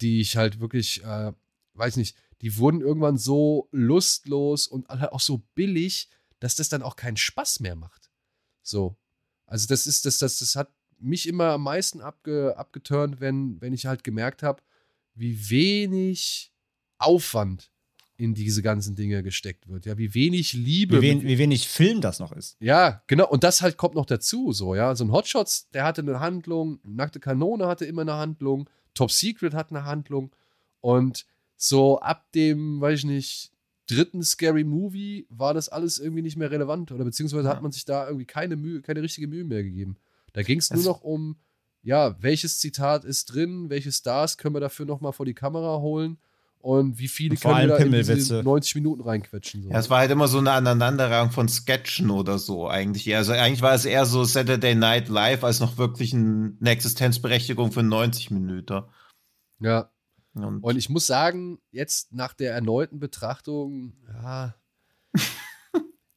[0.01, 1.33] die ich halt wirklich, äh,
[1.75, 6.09] weiß nicht, die wurden irgendwann so lustlos und halt auch so billig,
[6.41, 8.11] dass das dann auch keinen Spaß mehr macht.
[8.63, 8.97] So.
[9.47, 13.73] Also das ist, das, das, das hat mich immer am meisten abge, abgeturnt, wenn, wenn
[13.73, 14.63] ich halt gemerkt habe,
[15.15, 16.53] wie wenig
[16.99, 17.71] Aufwand
[18.17, 19.87] in diese ganzen Dinge gesteckt wird.
[19.87, 20.99] Ja, wie wenig Liebe.
[20.99, 22.57] wie, wen, wie wenig Film das noch ist.
[22.61, 23.29] ja, genau.
[23.29, 24.95] Und das halt kommt noch dazu, so, ja.
[24.95, 29.55] So ein Hotshots, der hatte eine Handlung, Nackte Kanone hatte immer eine Handlung, Top Secret
[29.55, 30.31] hat eine Handlung.
[30.81, 33.51] Und so ab dem, weiß ich nicht,
[33.89, 36.93] dritten Scary Movie war das alles irgendwie nicht mehr relevant.
[36.93, 37.63] Oder beziehungsweise hat Ja.
[37.63, 39.97] man sich da irgendwie keine Mühe, keine richtige Mühe mehr gegeben.
[40.33, 41.37] Da ging es nur noch um,
[41.83, 46.19] ja, welches Zitat ist drin, welche Stars können wir dafür nochmal vor die Kamera holen
[46.65, 48.43] und wie viele Und können da allem in diese Pimmelwitze.
[48.43, 49.65] 90 Minuten reinquetschen.
[49.65, 49.69] So.
[49.69, 53.05] Ja, es war halt immer so eine Aneinanderreihung von Sketchen oder so eigentlich.
[53.05, 56.71] Ja, Also eigentlich war es eher so Saturday Night Live als noch wirklich ein, eine
[56.71, 58.83] Existenzberechtigung für 90 Minuten.
[59.61, 59.91] ja.
[60.35, 64.55] Und, Und ich muss sagen, jetzt nach der erneuten Betrachtung, ja,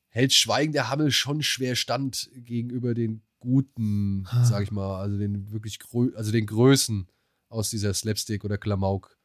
[0.07, 5.51] hält Schweigen der Hammel schon schwer stand gegenüber den guten, sag ich mal, also den
[5.51, 5.77] wirklich
[6.15, 7.09] also den Größen
[7.49, 9.16] aus dieser Slapstick oder Klamauk,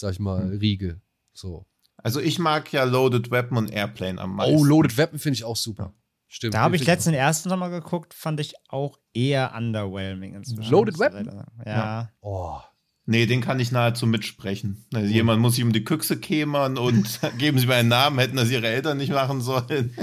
[0.00, 0.58] sag ich mal, Hm.
[0.58, 1.00] Riege.
[1.32, 1.66] So.
[1.96, 4.56] also ich mag ja Loaded Weapon und Airplane am meisten.
[4.56, 5.94] Oh, Loaded Weapon finde ich auch super.
[6.28, 6.54] Stimmt.
[6.54, 10.70] Da habe ich letztens den ersten nochmal geguckt, fand ich auch eher underwhelming inzwischen.
[10.70, 11.44] Loaded Weapon?
[11.66, 12.10] Ja.
[12.20, 12.58] Oh.
[13.06, 14.86] Nee, den kann ich nahezu mitsprechen.
[14.94, 18.36] Also Jemand muss sich um die Küchse kämern und geben sie mir einen Namen, hätten
[18.36, 19.94] das ihre Eltern nicht machen sollen.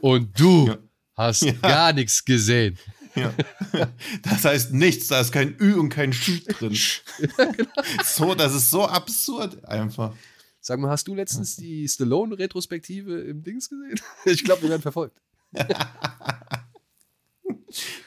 [0.00, 0.78] Und du Ja.
[1.16, 1.52] hast Ja.
[1.62, 2.76] gar nichts gesehen.
[3.14, 3.32] Ja.
[4.22, 6.76] Das heißt nichts, da ist kein Ü und kein Sch drin.
[8.04, 10.14] So, das ist so absurd einfach.
[10.60, 14.00] Sag mal, hast du letztens die Stallone-Retrospektive im Dings gesehen?
[14.24, 15.16] Ich glaube, wir werden verfolgt.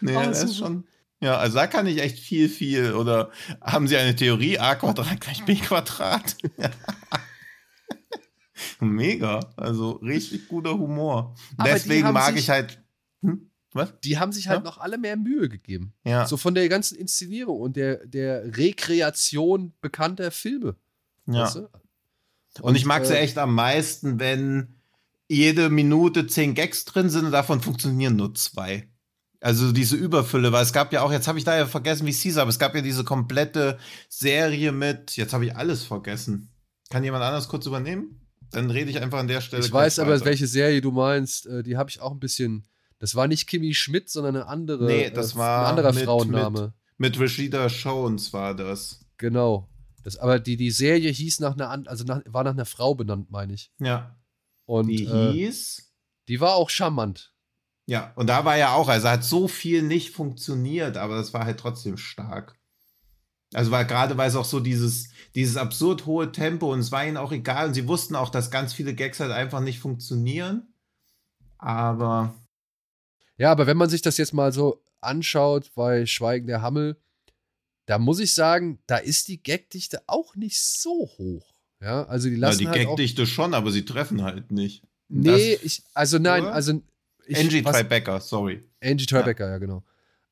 [0.01, 0.85] Nee, Oh, das ist schon.
[1.21, 2.93] Ja, also da kann ich echt viel, viel.
[2.93, 3.31] Oder
[3.61, 4.59] haben Sie eine Theorie?
[4.59, 6.35] A Quadrat gleich B Quadrat?
[8.79, 9.39] Mega.
[9.57, 11.35] Also richtig guter Humor.
[11.57, 12.81] Aber Deswegen mag sich- ich halt.
[13.21, 13.49] Hm?
[13.75, 13.93] Was?
[14.03, 14.63] Die haben sich halt Ja.
[14.63, 15.93] noch alle mehr Mühe gegeben.
[16.05, 16.25] Ja.
[16.25, 20.75] So von der ganzen Inszenierung und der, der Rekreation bekannter Filme.
[21.27, 21.43] ja.
[21.43, 21.69] Weißt du?
[22.61, 24.75] Und, ich mag sie äh, echt am meisten, wenn
[25.27, 28.87] jede Minute zehn Gags drin sind und davon funktionieren nur zwei.
[29.41, 32.11] Also diese Überfülle, weil es gab ja auch, jetzt habe ich da ja vergessen, wie
[32.11, 36.49] es hieß, aber es gab ja diese komplette Serie mit, jetzt habe ich alles vergessen.
[36.89, 38.21] Kann jemand anders kurz übernehmen?
[38.51, 39.65] Dann rede ich einfach an der Stelle.
[39.65, 40.25] Ich weiß aber, weiter.
[40.25, 41.47] welche Serie du meinst.
[41.47, 42.63] Äh, Die habe ich auch ein bisschen.
[42.99, 44.85] Das war nicht Kimi Schmidt, sondern eine andere.
[44.85, 46.73] Nee, das äh, war ein anderer mit- Frauenname.
[46.97, 49.05] Mit Rashida Jones war das.
[49.17, 49.69] Genau.
[50.03, 53.31] Das, aber die, die Serie hieß nach einer, also nach, war nach einer Frau benannt,
[53.31, 53.71] meine ich.
[53.79, 54.15] Ja.
[54.65, 55.91] Und Die äh, hieß.
[56.27, 57.33] die war auch charmant.
[57.87, 61.45] Ja, und da war ja auch, also hat so viel nicht funktioniert, aber das war
[61.45, 62.55] halt trotzdem stark.
[63.53, 67.05] Also weil gerade weil es auch so dieses, dieses absurd hohe Tempo und es war
[67.05, 70.73] ihnen auch egal und sie wussten auch, dass ganz viele Gags halt einfach nicht funktionieren.
[71.57, 72.33] Aber
[73.37, 76.97] Ja, aber wenn man sich das jetzt mal so anschaut bei Schweigen der Hammel,
[77.85, 81.45] da muss ich sagen, da ist die Gagdichte auch nicht so hoch.
[81.81, 84.83] Ja, also die lassen ja, die halt Gagdichte schon, aber sie treffen halt nicht.
[85.07, 86.53] Nee, das, ich, also nein, oder?
[86.53, 86.81] also
[87.27, 88.63] ich, Angie Tribeca, sorry.
[88.81, 89.83] Angie Tribeca, ja, ja genau.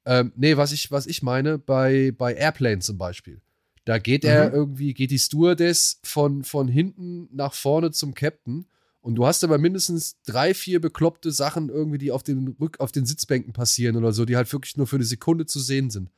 [0.05, 3.41] Ähm, nee, was ich, was ich meine, bei, bei Airplane zum Beispiel.
[3.85, 4.55] Da geht er mhm.
[4.55, 8.65] irgendwie, geht die Stewardess von, von hinten nach vorne zum Captain
[9.03, 12.93] und du hast aber mindestens drei, vier bekloppte Sachen irgendwie, die auf den, Rück, auf
[12.93, 16.09] den Sitzbänken passieren oder so, die halt wirklich nur für eine Sekunde zu sehen sind.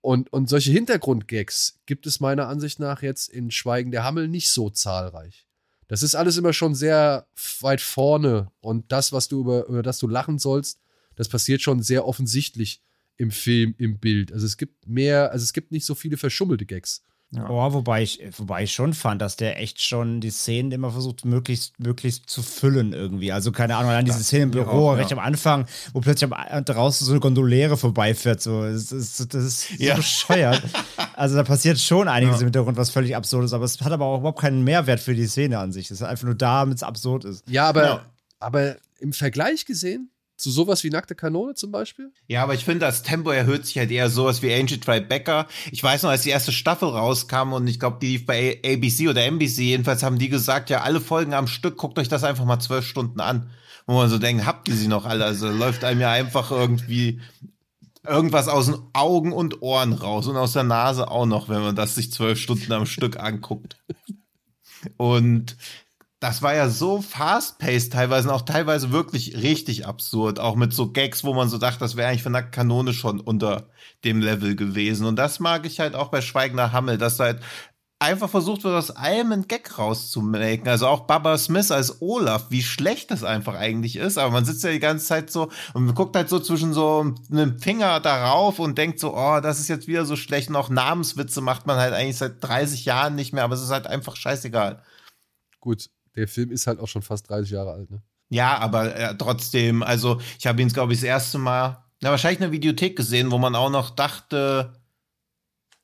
[0.00, 4.50] Und, und solche Hintergrundgags gibt es meiner Ansicht nach jetzt in Schweigen der Hammel nicht
[4.50, 5.46] so zahlreich.
[5.86, 7.26] Das ist alles immer schon sehr
[7.60, 10.80] weit vorne und das, was du über, über das du lachen sollst,
[11.16, 12.80] das passiert schon sehr offensichtlich
[13.18, 14.32] im Film, im Bild.
[14.32, 17.04] Also es gibt mehr, also es gibt nicht so viele verschummelte Gags.
[17.34, 17.48] Ja.
[17.48, 21.24] Oh, wobei ich, wobei ich schon fand, dass der echt schon die Szenen immer versucht,
[21.24, 23.32] möglichst, möglichst zu füllen irgendwie.
[23.32, 25.16] Also, keine Ahnung, an diese Szene im Büro, auch, recht ja.
[25.16, 28.40] am Anfang, wo plötzlich draußen so eine Gondoliere vorbeifährt.
[28.40, 28.62] So.
[28.62, 29.96] Das, ist, das ist so ja.
[29.96, 30.62] bescheuert.
[31.14, 34.04] also, da passiert schon einiges im Hintergrund, was völlig absurd ist, aber es hat aber
[34.06, 35.86] auch überhaupt keinen Mehrwert für die Szene an sich.
[35.86, 37.44] Es ist einfach nur da, damit es absurd ist.
[37.48, 38.04] Ja, aber,
[38.38, 42.12] aber im Vergleich gesehen zu sowas wie nackte Kanone zum Beispiel?
[42.26, 45.46] Ja, aber ich finde, das Tempo erhöht sich halt eher sowas wie Angel Tribeca.
[45.70, 49.08] Ich weiß noch, als die erste Staffel rauskam und ich glaube, die lief bei ABC
[49.08, 52.44] oder NBC, jedenfalls haben die gesagt, ja, alle Folgen am Stück, guckt euch das einfach
[52.44, 53.50] mal zwölf Stunden an.
[53.86, 55.24] Wo man so denkt, habt ihr sie noch alle?
[55.24, 57.20] Also läuft einem ja einfach irgendwie
[58.06, 61.76] irgendwas aus den Augen und Ohren raus und aus der Nase auch noch, wenn man
[61.76, 63.76] das sich zwölf Stunden am Stück anguckt.
[64.96, 65.56] Und
[66.24, 70.40] das war ja so fast-paced teilweise und auch teilweise wirklich richtig absurd.
[70.40, 73.20] Auch mit so Gags, wo man so dachte, das wäre eigentlich von der Kanone schon
[73.20, 73.68] unter
[74.04, 75.04] dem Level gewesen.
[75.04, 77.42] Und das mag ich halt auch bei Schweigender Hammel, dass da halt
[77.98, 80.66] einfach versucht wird, aus allem einen Gag rauszumaken.
[80.66, 84.16] Also auch Baba Smith als Olaf, wie schlecht das einfach eigentlich ist.
[84.16, 87.58] Aber man sitzt ja die ganze Zeit so und guckt halt so zwischen so einem
[87.58, 90.50] Finger darauf und denkt so, oh, das ist jetzt wieder so schlecht.
[90.54, 93.86] Auch Namenswitze macht man halt eigentlich seit 30 Jahren nicht mehr, aber es ist halt
[93.86, 94.82] einfach scheißegal.
[95.60, 98.02] Gut, der Film ist halt auch schon fast 30 Jahre alt, ne?
[98.30, 102.40] Ja, aber äh, trotzdem, also ich habe ihn, glaube ich, das erste Mal, na, wahrscheinlich
[102.40, 104.72] in der Videothek gesehen, wo man auch noch dachte,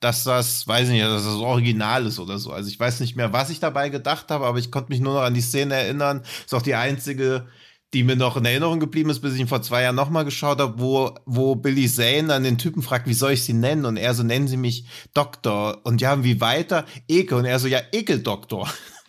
[0.00, 2.50] dass das, weiß ich nicht, dass das Original ist oder so.
[2.50, 5.14] Also ich weiß nicht mehr, was ich dabei gedacht habe, aber ich konnte mich nur
[5.14, 6.22] noch an die Szene erinnern.
[6.44, 7.46] Ist auch die einzige,
[7.92, 10.58] die mir noch in Erinnerung geblieben ist, bis ich ihn vor zwei Jahren nochmal geschaut
[10.58, 13.84] habe, wo, wo Billy Zane dann den Typen fragt, wie soll ich sie nennen?
[13.84, 15.80] Und er so, nennen sie mich Doktor.
[15.84, 16.86] Und ja, wie weiter?
[17.08, 17.38] Ekel.
[17.38, 18.68] Und er so, ja, Ekeldoktor.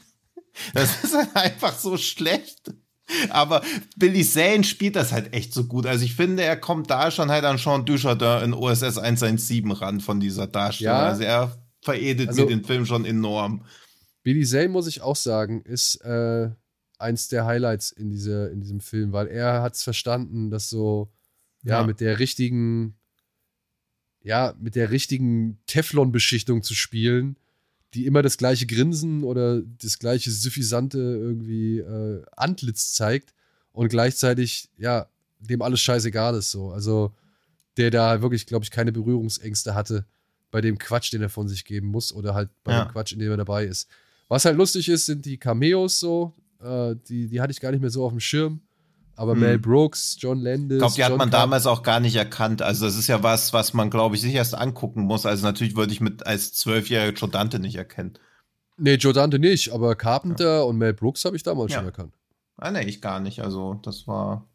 [0.73, 2.73] Das ist halt einfach so schlecht.
[3.29, 3.61] Aber
[3.97, 5.85] Billy Zane spielt das halt echt so gut.
[5.85, 9.99] Also ich finde, er kommt da schon halt an Sean Dujardin in OSS 117 ran
[9.99, 10.95] von dieser Darstellung.
[10.95, 11.07] Ja.
[11.07, 13.65] Also er veredelt also, mir den Film schon enorm.
[14.23, 16.49] Billy Zane, muss ich auch sagen, ist äh,
[16.99, 21.11] eins der Highlights in, diese, in diesem Film, weil er hat es verstanden, dass so,
[21.63, 22.95] ja, ja, mit der richtigen,
[24.21, 27.35] ja, mit der richtigen Teflon-Beschichtung zu spielen
[27.93, 33.33] die immer das gleiche Grinsen oder das gleiche suffisante irgendwie äh, Antlitz zeigt
[33.73, 35.07] und gleichzeitig, ja,
[35.39, 36.71] dem alles scheißegal ist so.
[36.71, 37.13] Also
[37.77, 40.05] der da wirklich, glaube ich, keine Berührungsängste hatte
[40.51, 42.85] bei dem Quatsch, den er von sich geben muss oder halt bei ja.
[42.85, 43.89] dem Quatsch, in dem er dabei ist.
[44.27, 47.81] Was halt lustig ist, sind die Cameos so, äh, die, die hatte ich gar nicht
[47.81, 48.61] mehr so auf dem Schirm.
[49.21, 49.39] Aber hm.
[49.39, 50.77] Mel Brooks, John Landis.
[50.77, 52.63] Ich glaube, die hat John man Carp damals auch gar nicht erkannt.
[52.63, 55.27] Also, das ist ja was, was man, glaube ich, sich erst angucken muss.
[55.27, 58.13] Also, natürlich würde ich mit als zwölfjähriger Joe Dante nicht erkennen.
[58.77, 60.61] Nee, Joe Dante nicht, aber Carpenter ja.
[60.63, 61.77] und Mel Brooks habe ich damals ja.
[61.77, 62.15] schon erkannt.
[62.57, 63.43] Ah, nee, ich gar nicht.
[63.43, 64.49] Also, das war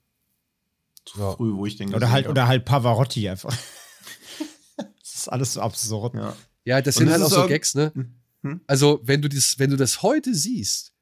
[1.05, 1.31] zu ja.
[1.31, 3.57] früh, wo ich den Oder halt, oder halt Pavarotti einfach.
[4.77, 6.15] das ist alles so absurd.
[6.17, 7.93] Ja, ja das sind halt auch so Gags, ne?
[7.95, 8.15] Hm?
[8.43, 8.61] hm?
[8.67, 10.93] Also, wenn du, das, wenn du das heute siehst,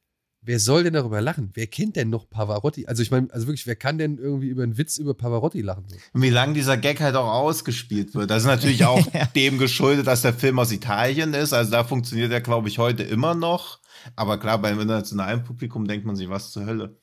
[0.45, 1.51] wer soll denn darüber lachen?
[1.55, 2.87] Wer kennt denn noch Pavarotti?
[2.87, 5.85] Also ich meine, also wirklich, wer kann denn irgendwie über einen Witz über Pavarotti lachen?
[6.13, 8.31] Und wie lange dieser Gag halt auch ausgespielt wird.
[8.31, 11.53] Das ist natürlich auch dem geschuldet, dass der Film aus Italien ist.
[11.53, 13.81] Also da funktioniert er, glaube ich, heute immer noch.
[14.17, 16.99] Aber klar, beim internationalen Publikum denkt man sich, was zur Hölle.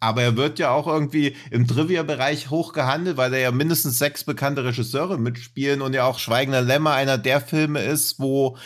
[0.00, 4.64] Aber er wird ja auch irgendwie im Trivia-Bereich hochgehandelt, weil da ja mindestens sechs bekannte
[4.64, 8.56] Regisseure mitspielen und ja auch Schweigender Lämmer einer der Filme ist, wo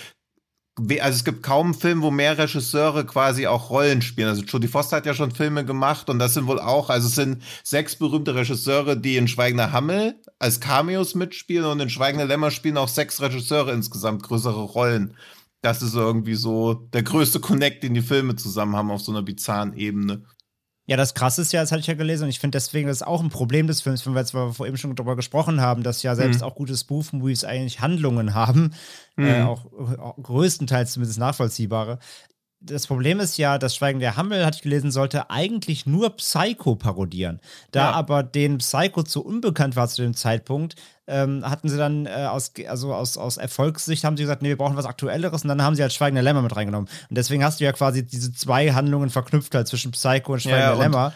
[1.01, 4.29] also es gibt kaum einen Film, wo mehr Regisseure quasi auch Rollen spielen.
[4.29, 7.15] Also Jodie Foster hat ja schon Filme gemacht und das sind wohl auch, also es
[7.15, 12.51] sind sechs berühmte Regisseure, die in Schweigender Hammel als Cameos mitspielen und in Schweigender Lämmer
[12.51, 15.17] spielen auch sechs Regisseure insgesamt größere Rollen.
[15.63, 19.23] Das ist irgendwie so der größte Connect, den die Filme zusammen haben auf so einer
[19.23, 20.25] bizarren Ebene.
[20.91, 22.97] Ja, das Krasse ist ja, das hatte ich ja gelesen und ich finde deswegen, das
[22.97, 25.85] ist auch ein Problem des Films, wenn wir jetzt vor eben schon darüber gesprochen haben,
[25.85, 26.47] dass ja selbst mhm.
[26.47, 28.73] auch gute Spoof-Movies eigentlich Handlungen haben,
[29.15, 29.25] mhm.
[29.25, 29.67] äh, auch,
[30.01, 32.01] auch, größtenteils zumindest nachvollziehbare.
[32.63, 36.77] Das Problem ist ja, das Schweigen der Hammel, hatte ich gelesen, sollte eigentlich nur Psycho
[36.77, 37.41] parodieren.
[37.71, 37.91] Da ja.
[37.93, 42.53] aber den Psycho zu unbekannt war zu dem Zeitpunkt, ähm, hatten sie dann äh, aus,
[42.69, 45.75] also aus, aus Erfolgssicht haben sie gesagt, nee, wir brauchen was Aktuelleres und dann haben
[45.75, 46.89] sie halt Schweigen der Lämmer mit reingenommen.
[47.09, 50.59] Und deswegen hast du ja quasi diese zwei Handlungen verknüpft halt zwischen Psycho und Schweigen
[50.59, 51.15] ja, der Lämmer.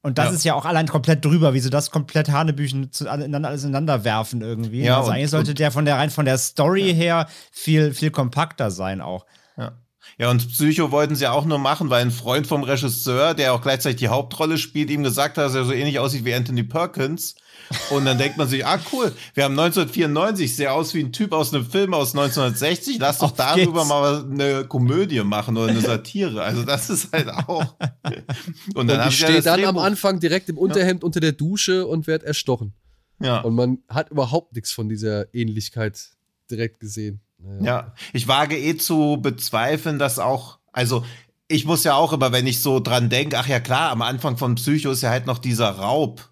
[0.00, 0.32] Und das ja.
[0.32, 4.42] ist ja auch allein komplett drüber, wie sie das komplett Hanebüchen zu, alles ineinander werfen
[4.42, 4.84] irgendwie.
[4.84, 6.94] Ja, also und, eigentlich sollte der von der rein von der Story ja.
[6.94, 9.26] her viel, viel kompakter sein auch.
[9.56, 9.72] Ja.
[10.18, 13.62] Ja, und Psycho wollten sie auch nur machen, weil ein Freund vom Regisseur, der auch
[13.62, 17.36] gleichzeitig die Hauptrolle spielt, ihm gesagt hat, dass er so ähnlich aussieht wie Anthony Perkins.
[17.90, 21.32] Und dann denkt man sich, ah cool, wir haben 1994, sehr aus wie ein Typ
[21.32, 23.88] aus einem Film aus 1960, lass doch darüber geht's.
[23.88, 26.42] mal eine Komödie machen oder eine Satire.
[26.42, 27.76] Also das ist halt auch.
[28.74, 31.06] Und dann und ich stehe dann am Anfang direkt im Unterhemd ja.
[31.06, 32.72] unter der Dusche und werde erstochen.
[33.20, 33.40] Ja.
[33.40, 36.10] Und man hat überhaupt nichts von dieser Ähnlichkeit
[36.50, 37.20] direkt gesehen.
[37.42, 37.64] Ja.
[37.64, 41.04] ja, ich wage eh zu bezweifeln, dass auch, also
[41.48, 44.36] ich muss ja auch immer, wenn ich so dran denke, ach ja klar, am Anfang
[44.36, 46.30] von Psycho ist ja halt noch dieser Raub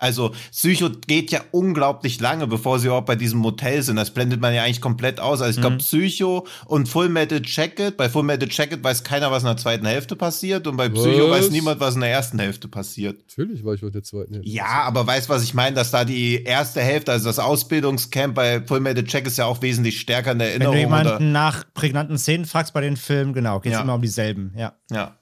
[0.00, 3.96] also Psycho geht ja unglaublich lange, bevor sie überhaupt bei diesem Motel sind.
[3.96, 5.42] Das blendet man ja eigentlich komplett aus.
[5.42, 5.80] Also ich glaube, mhm.
[5.80, 7.98] Psycho und Full Metal Jacket.
[7.98, 10.66] Bei Full Metal Jacket weiß keiner, was in der zweiten Hälfte passiert.
[10.66, 11.40] Und bei Psycho was?
[11.40, 13.20] weiß niemand, was in der ersten Hälfte passiert.
[13.28, 15.76] Natürlich weiß ich, was in der zweiten Hälfte Ja, aber weißt, was ich meine?
[15.76, 19.60] Dass da die erste Hälfte, also das Ausbildungscamp bei Full Metal Jacket ist ja auch
[19.60, 20.76] wesentlich stärker in der Erinnerung.
[20.76, 23.82] Wenn du jemanden nach prägnanten Szenen fragst bei den Filmen, genau, geht es ja.
[23.82, 24.54] immer um dieselben.
[24.56, 24.72] Ja.
[24.90, 25.19] Ja.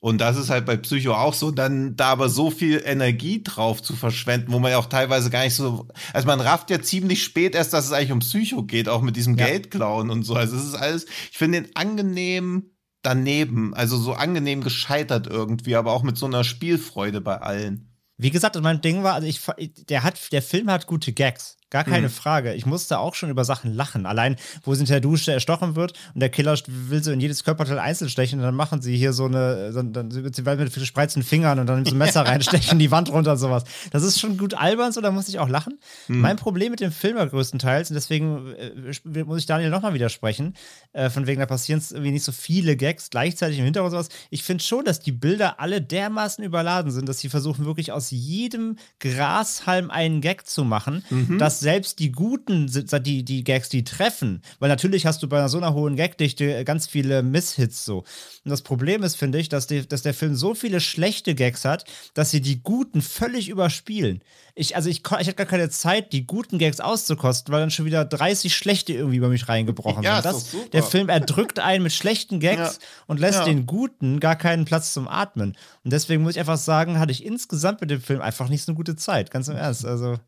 [0.00, 3.82] Und das ist halt bei Psycho auch so, dann da aber so viel Energie drauf
[3.82, 7.22] zu verschwenden, wo man ja auch teilweise gar nicht so, also man rafft ja ziemlich
[7.22, 9.46] spät erst, dass es eigentlich um Psycho geht, auch mit diesem ja.
[9.46, 10.34] Geldklauen und so.
[10.34, 12.70] Also es ist alles, ich finde den angenehm
[13.02, 17.90] daneben, also so angenehm gescheitert irgendwie, aber auch mit so einer Spielfreude bei allen.
[18.16, 19.40] Wie gesagt, mein Ding war, also ich,
[19.86, 21.58] der hat, der Film hat gute Gags.
[21.70, 22.12] Gar keine mhm.
[22.12, 22.54] Frage.
[22.54, 24.04] Ich musste auch schon über Sachen lachen.
[24.04, 27.44] Allein, wo sie in der Dusche erstochen wird und der Killer will so in jedes
[27.44, 31.22] Körperteil einzeln stechen und dann machen sie hier so eine, dann wird sie mit gespreizten
[31.22, 33.64] Fingern und dann so ein Messer reinstechen, die Wand runter und sowas.
[33.92, 35.78] Das ist schon gut albern, so da muss ich auch lachen.
[36.08, 36.20] Mhm.
[36.20, 40.54] Mein Problem mit dem Film war größtenteils, und deswegen äh, muss ich Daniel nochmal widersprechen,
[40.92, 44.16] äh, von wegen, da passieren irgendwie nicht so viele Gags gleichzeitig im Hintergrund und sowas.
[44.30, 48.10] Ich finde schon, dass die Bilder alle dermaßen überladen sind, dass sie versuchen, wirklich aus
[48.10, 51.38] jedem Grashalm einen Gag zu machen, mhm.
[51.60, 55.58] Dass selbst die guten, die, die Gags, die treffen, weil natürlich hast du bei so
[55.58, 57.98] einer hohen Gagdichte ganz viele Misshits so.
[57.98, 61.64] Und das Problem ist, finde ich, dass, die, dass der Film so viele schlechte Gags
[61.64, 61.84] hat,
[62.14, 64.22] dass sie die guten völlig überspielen.
[64.54, 67.84] Ich, also ich, ich hatte gar keine Zeit, die guten Gags auszukosten, weil dann schon
[67.84, 70.34] wieder 30 schlechte irgendwie über mich reingebrochen ja, sind.
[70.34, 72.86] Das, der Film erdrückt einen mit schlechten Gags ja.
[73.06, 73.44] und lässt ja.
[73.44, 75.56] den guten gar keinen Platz zum Atmen.
[75.84, 78.72] Und deswegen muss ich einfach sagen, hatte ich insgesamt mit dem Film einfach nicht so
[78.72, 79.84] eine gute Zeit, ganz im Ernst.
[79.84, 80.18] Also.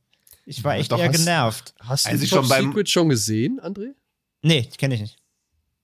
[0.45, 1.75] Ich war echt Doch, eher hast, genervt.
[1.81, 3.93] Hast also du schon beim Secret schon gesehen, André?
[4.43, 5.17] Nee, kenne ich nicht.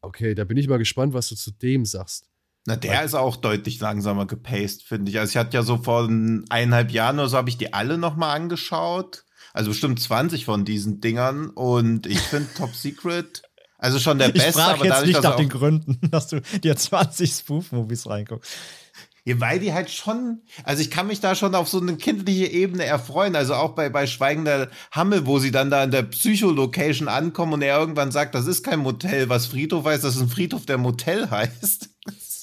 [0.00, 2.26] Okay, da bin ich mal gespannt, was du zu dem sagst.
[2.66, 5.18] Na, der ist auch deutlich langsamer gepaced, finde ich.
[5.18, 6.08] Also ich hatte ja so vor
[6.48, 9.24] eineinhalb Jahren oder so, habe ich die alle noch mal angeschaut.
[9.54, 11.48] Also bestimmt 20 von diesen Dingern.
[11.50, 13.42] Und ich finde Top Secret
[13.78, 14.48] also schon der beste.
[14.48, 18.50] Ich frage jetzt dadurch, nicht nach den Gründen, dass du dir 20 Spoof-Movies reinguckst.
[19.28, 22.46] Ja, weil die halt schon, also ich kann mich da schon auf so eine kindliche
[22.46, 23.36] Ebene erfreuen.
[23.36, 27.60] Also auch bei, bei Schweigender Hammel, wo sie dann da in der Psycholocation ankommen und
[27.60, 30.78] er irgendwann sagt, das ist kein Motel, was Friedhof heißt, das ist ein Friedhof, der
[30.78, 31.90] Motel heißt.
[32.00, 32.36] Das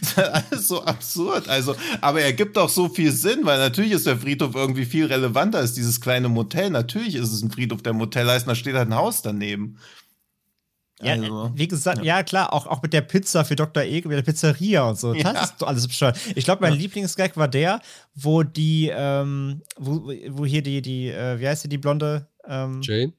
[0.00, 1.46] ist alles so absurd.
[1.46, 5.04] Also, aber er gibt auch so viel Sinn, weil natürlich ist der Friedhof irgendwie viel
[5.04, 6.70] relevanter als dieses kleine Motel.
[6.70, 9.76] Natürlich ist es ein Friedhof, der Motel heißt, da steht halt ein Haus daneben.
[11.04, 12.16] Ja, also, wie gesagt, ja.
[12.18, 12.22] ja.
[12.22, 13.82] klar, auch, auch mit der Pizza für Dr.
[13.82, 15.14] E, mit der Pizzeria und so.
[15.14, 15.42] Das ja.
[15.42, 16.18] ist alles bescheuert.
[16.34, 16.78] Ich glaube, mein ja.
[16.80, 17.80] Lieblingsgag war der,
[18.14, 22.28] wo die, ähm, wo, wo hier die, die, äh, wie heißt sie, die blonde?
[22.46, 23.12] Ähm, Jane?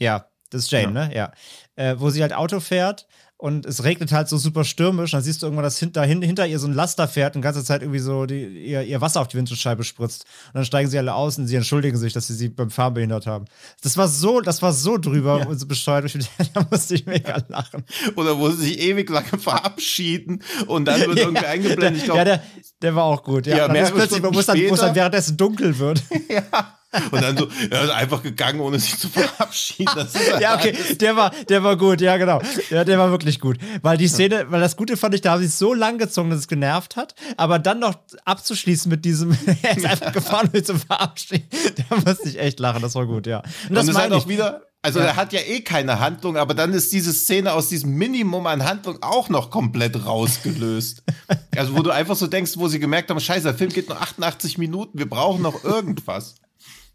[0.00, 1.10] Ja, das ist Jane, ne?
[1.14, 1.32] Ja.
[1.76, 3.06] Äh, wo sie halt Auto fährt
[3.40, 5.12] und es regnet halt so super stürmisch.
[5.12, 7.62] Dann siehst du irgendwann, dass hinter, hinter ihr so ein Laster fährt und die ganze
[7.62, 10.24] Zeit irgendwie so die, ihr, ihr Wasser auf die Windschutzscheibe spritzt.
[10.48, 12.94] Und dann steigen sie alle aus und sie entschuldigen sich, dass sie sie beim Fahren
[12.94, 13.44] behindert haben.
[13.80, 15.46] Das war so, das war so drüber ja.
[15.46, 16.12] und so bescheuert.
[16.54, 17.84] da musste ich mega lachen.
[18.16, 22.08] Oder wo sie sich ewig lange verabschieden und dann wird ja, irgendwie eingeblendet.
[22.08, 22.42] Der, ja, der,
[22.82, 23.46] der war auch gut.
[23.46, 26.02] Ja, ja mehr plötzlich, wo es dann, dann währenddessen dunkel wird.
[26.28, 26.77] ja.
[27.10, 29.94] Und dann so, er ist einfach gegangen, ohne sich zu verabschieden.
[29.94, 32.40] Halt ja, okay, der war, der war gut, ja, genau.
[32.70, 33.58] Ja, der war wirklich gut.
[33.82, 36.30] Weil die Szene, weil das Gute fand ich, da haben sie es so lang gezogen,
[36.30, 37.94] dass es genervt hat, aber dann noch
[38.24, 41.46] abzuschließen mit diesem, er ist einfach gefahren, um zu verabschieden.
[41.90, 43.42] Da musste ich echt lachen, das war gut, ja.
[43.68, 45.06] Und das ist halt auch wieder, also ja.
[45.06, 48.64] er hat ja eh keine Handlung, aber dann ist diese Szene aus diesem Minimum an
[48.64, 51.02] Handlung auch noch komplett rausgelöst.
[51.54, 54.00] also wo du einfach so denkst, wo sie gemerkt haben, scheiße, der Film geht nur
[54.00, 56.36] 88 Minuten, wir brauchen noch irgendwas.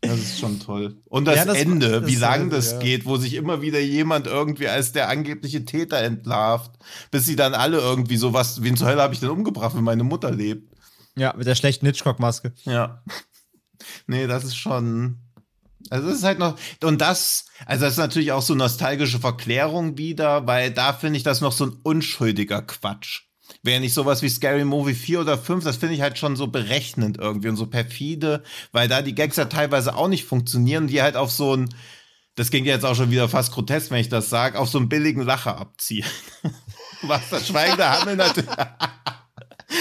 [0.03, 0.97] Das ist schon toll.
[1.07, 2.79] Und das, ja, das Ende, das wie lang das ja.
[2.79, 6.71] geht, wo sich immer wieder jemand irgendwie als der angebliche Täter entlarvt,
[7.09, 9.83] bis sie dann alle irgendwie so was, wen zur Hölle habe ich denn umgebracht, wenn
[9.83, 10.73] meine Mutter lebt?
[11.15, 12.53] Ja, mit der schlechten Hitchcock-Maske.
[12.63, 13.01] Ja.
[14.07, 15.19] Nee, das ist schon.
[15.89, 19.97] Also es ist halt noch, und das, also das ist natürlich auch so nostalgische Verklärung
[19.97, 23.23] wieder, weil da finde ich das noch so ein unschuldiger Quatsch.
[23.63, 26.47] Wäre nicht sowas wie Scary Movie 4 oder 5, das finde ich halt schon so
[26.47, 31.01] berechnend irgendwie und so perfide, weil da die Gags ja teilweise auch nicht funktionieren, die
[31.01, 31.73] halt auf so ein,
[32.35, 34.89] das ging jetzt auch schon wieder fast grotesk, wenn ich das sage, auf so einen
[34.89, 36.05] billigen Lacher abziehen.
[37.03, 38.49] Was das schweigende Hammel natürlich.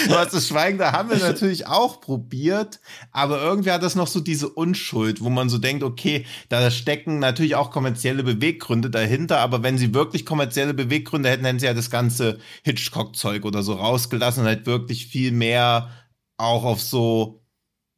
[0.09, 4.21] Du hast das Schweigen der Hammel natürlich auch probiert, aber irgendwie hat das noch so
[4.21, 9.63] diese Unschuld, wo man so denkt, okay, da stecken natürlich auch kommerzielle Beweggründe dahinter, aber
[9.63, 14.43] wenn sie wirklich kommerzielle Beweggründe hätten, hätten sie ja das ganze Hitchcock-Zeug oder so rausgelassen
[14.43, 15.91] und halt wirklich viel mehr
[16.37, 17.42] auch auf so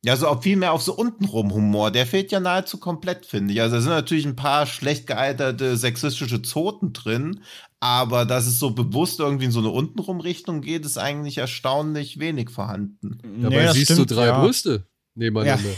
[0.04, 1.90] ja, so auch viel mehr auf so untenrum Humor.
[1.90, 3.62] Der fehlt ja nahezu komplett, finde ich.
[3.62, 7.40] Also da sind natürlich ein paar schlecht gealterte sexistische Zoten drin,
[7.80, 12.18] aber dass es so bewusst irgendwie in so eine untenrum Richtung geht, ist eigentlich erstaunlich
[12.18, 13.18] wenig vorhanden.
[13.40, 14.40] Dabei nee, siehst stimmt, du drei ja.
[14.40, 15.70] Brüste nebeneinander.
[15.70, 15.76] Ja.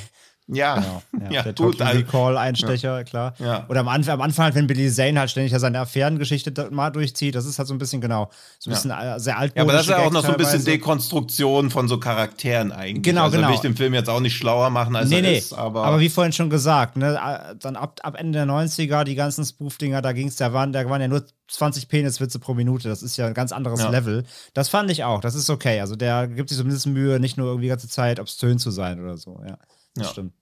[0.49, 1.03] Ja, genau.
[1.25, 3.05] ja, ja der gut, also, Recall-Einstecher, ja.
[3.05, 3.35] klar.
[3.39, 3.67] Ja.
[3.69, 7.35] Oder am, Anfang, am Anfang halt, wenn Billy Zane halt ständig seine Affärengeschichte mal durchzieht,
[7.35, 8.93] das ist halt so ein bisschen genau, so ein bisschen.
[8.93, 9.57] Äh, sehr alt.
[9.57, 13.03] Ja, aber das ist ja auch noch so ein bisschen Dekonstruktion von so Charakteren eigentlich.
[13.03, 13.49] Genau, also genau.
[13.49, 15.39] will ich den Film jetzt auch nicht schlauer machen, als nee, er nee.
[15.39, 15.53] ist.
[15.53, 19.17] Aber, aber wie vorhin schon gesagt, ne, äh, dann ab, ab Ende der 90er, die
[19.17, 22.89] ganzen Spoof-Dinger, da ging es, da waren, da waren ja nur 20 Peniswitze pro Minute.
[22.89, 23.91] Das ist ja ein ganz anderes ja.
[23.91, 24.25] Level.
[24.55, 25.21] Das fand ich auch.
[25.21, 25.81] Das ist okay.
[25.81, 29.01] Also der gibt sich zumindest Mühe, nicht nur irgendwie die ganze Zeit obszön zu sein
[29.01, 29.41] oder so.
[29.47, 29.59] Ja,
[29.97, 30.13] das ja.
[30.13, 30.33] stimmt.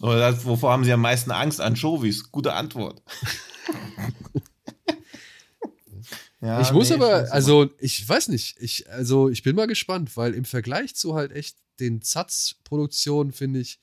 [0.00, 1.60] Oder das, wovor haben Sie am meisten Angst?
[1.60, 2.30] Anchovies.
[2.32, 3.02] Gute Antwort.
[6.40, 9.66] ja, ich muss nee, aber, ich also ich weiß nicht, ich, also ich bin mal
[9.66, 13.80] gespannt, weil im Vergleich zu halt echt den Zatz-Produktionen, finde ich,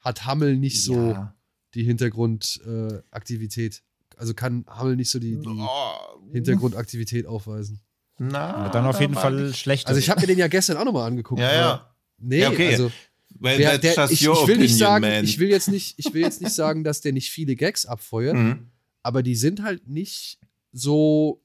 [0.00, 1.34] hat Hammel nicht so ja.
[1.74, 3.76] die Hintergrundaktivität.
[3.76, 3.80] Äh,
[4.16, 6.32] also kann Hammel nicht so die, die oh.
[6.32, 7.82] Hintergrundaktivität aufweisen.
[8.18, 9.88] Na, ja, dann auf jeden Fall schlecht.
[9.88, 11.40] Also ich habe mir den ja gestern auch nochmal angeguckt.
[11.40, 11.94] Ja, ja.
[12.18, 12.72] Nee, ja, okay.
[12.72, 12.90] also
[13.40, 15.24] Well, der, der, ich, ich, will nicht sagen, man.
[15.24, 18.36] ich will jetzt nicht, ich will jetzt nicht sagen, dass der nicht viele Gags abfeuert,
[18.36, 18.68] mhm.
[19.02, 20.38] aber die sind halt nicht
[20.72, 21.42] so,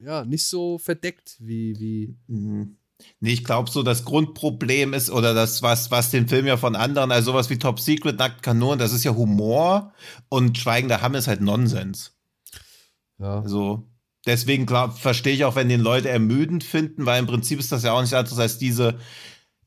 [0.00, 2.16] ja, nicht so verdeckt wie, wie.
[2.26, 2.76] Mhm.
[3.20, 6.74] Nee, ich glaube so, das Grundproblem ist, oder das, was, was den Film ja von
[6.74, 9.94] anderen, also sowas wie Top Secret, Nackt Kanon, das ist ja Humor
[10.28, 12.12] und Schweigender Hamm ist halt Nonsens.
[13.18, 13.40] Ja.
[13.40, 13.88] Also,
[14.26, 17.92] deswegen verstehe ich auch, wenn den Leute ermüdend finden, weil im Prinzip ist das ja
[17.92, 18.98] auch nicht anderes als diese,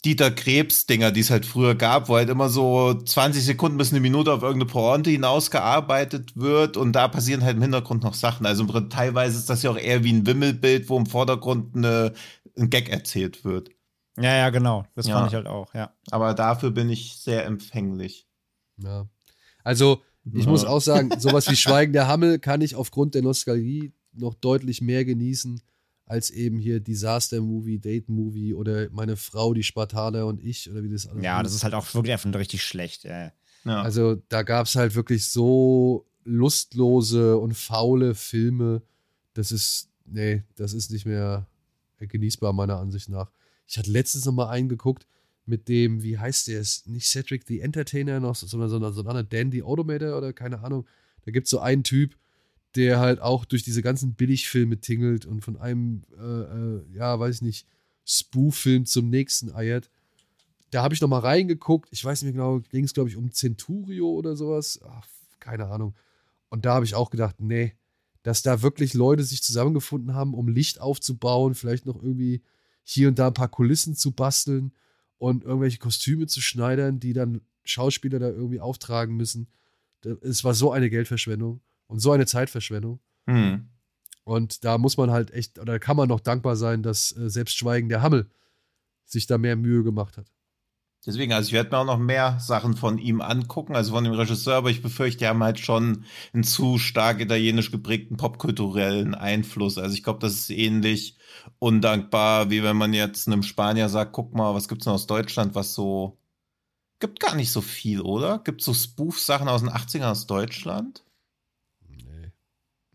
[0.06, 4.02] Dieter Krebs-Dinger, die es halt früher gab, wo halt immer so 20 Sekunden bis eine
[4.02, 8.46] Minute auf irgendeine Pointe hinausgearbeitet wird und da passieren halt im Hintergrund noch Sachen.
[8.46, 12.14] Also teilweise ist das ja auch eher wie ein Wimmelbild, wo im Vordergrund eine,
[12.58, 13.70] ein Gag erzählt wird.
[14.18, 14.86] Ja, ja, genau.
[14.94, 15.16] Das ja.
[15.16, 15.94] fand ich halt auch, ja.
[16.12, 18.28] Aber dafür bin ich sehr empfänglich.
[18.78, 19.08] Ja.
[19.64, 20.02] Also,
[20.32, 20.50] ich ja.
[20.50, 24.82] muss auch sagen, sowas wie Schweigen der Hammel kann ich aufgrund der Nostalgie noch deutlich
[24.82, 25.62] mehr genießen
[26.06, 30.84] als eben hier Disaster Movie, Date Movie oder meine Frau, die Spartaner und ich oder
[30.84, 31.46] wie das alles Ja, ist.
[31.48, 33.04] das ist halt auch wirklich einfach richtig schlecht.
[33.06, 33.32] Ja.
[33.66, 38.82] Also da gab es halt wirklich so lustlose und faule Filme.
[39.34, 41.48] Das ist, nee, das ist nicht mehr
[42.00, 43.32] genießbar meiner Ansicht nach.
[43.66, 45.08] Ich hatte letztens noch mal einen geguckt
[45.46, 46.60] mit dem, wie heißt der?
[46.60, 50.60] Ist nicht Cedric the Entertainer noch, sondern so, so ein anderer Dandy Automator oder keine
[50.60, 50.86] Ahnung.
[51.26, 52.18] Da gibt es so einen Typ,
[52.76, 57.36] der halt auch durch diese ganzen Billigfilme tingelt und von einem, äh, äh, ja, weiß
[57.36, 57.68] ich nicht,
[58.06, 59.90] Spoof-Film zum nächsten eiert.
[60.72, 61.90] Da habe ich noch mal reingeguckt.
[61.92, 64.80] Ich weiß nicht mehr genau, ging es, glaube ich, um Centurio oder sowas.
[64.88, 65.06] Ach,
[65.40, 65.96] keine Ahnung.
[66.50, 67.74] Und da habe ich auch gedacht, nee,
[68.24, 72.42] dass da wirklich Leute sich zusammengefunden haben, um Licht aufzubauen, vielleicht noch irgendwie
[72.84, 74.74] hier und da ein paar Kulissen zu basteln
[75.18, 79.48] und irgendwelche Kostüme zu schneidern, die dann Schauspieler da irgendwie auftragen müssen.
[80.22, 81.62] Es war so eine Geldverschwendung.
[81.88, 83.00] Und so eine Zeitverschwendung.
[83.26, 83.70] Mhm.
[84.24, 87.58] Und da muss man halt echt, oder kann man noch dankbar sein, dass äh, selbst
[87.58, 88.30] Schweigen der Hammel
[89.06, 90.32] sich da mehr Mühe gemacht hat.
[91.06, 94.14] Deswegen, also ich werde mir auch noch mehr Sachen von ihm angucken, also von dem
[94.14, 99.78] Regisseur, aber ich befürchte, die haben halt schon einen zu stark italienisch geprägten popkulturellen Einfluss.
[99.78, 101.18] Also ich glaube, das ist ähnlich
[101.60, 105.56] undankbar, wie wenn man jetzt einem Spanier sagt, guck mal, was gibt's denn aus Deutschland,
[105.56, 106.18] was so
[107.00, 108.40] gibt gar nicht so viel, oder?
[108.40, 111.04] Gibt so Spoof-Sachen aus den 80ern aus Deutschland?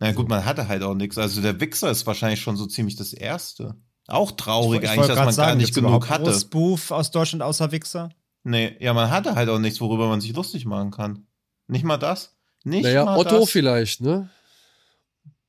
[0.00, 1.18] Na gut, man hatte halt auch nichts.
[1.18, 3.74] Also der Wichser ist wahrscheinlich schon so ziemlich das Erste.
[4.06, 6.32] Auch traurig ich, ich eigentlich, dass man sagen, gar nicht genug hatte.
[6.32, 8.10] Spoof aus Deutschland außer Wichser?
[8.44, 11.26] Nee, ja, man hatte halt auch nichts, worüber man sich lustig machen kann.
[11.66, 12.36] Nicht mal das?
[12.64, 13.50] Nicht naja, mal Otto das.
[13.50, 14.30] vielleicht, ne?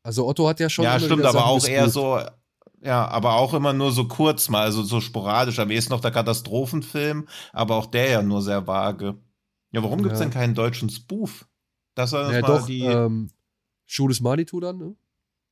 [0.04, 0.84] Also Otto hat ja schon.
[0.84, 2.20] Ja, stimmt, aber auch eher so,
[2.82, 5.60] ja, aber auch immer nur so kurz mal, also so sporadisch.
[5.60, 9.18] Am ehesten noch der Katastrophenfilm, aber auch der ja nur sehr vage.
[9.72, 11.48] Ja, warum gibt es denn keinen deutschen Spoof?
[11.96, 12.86] Das war das ja, mal doch, die.
[12.86, 13.30] Ähm,
[13.90, 14.96] Schuh des Manitou dann, ne?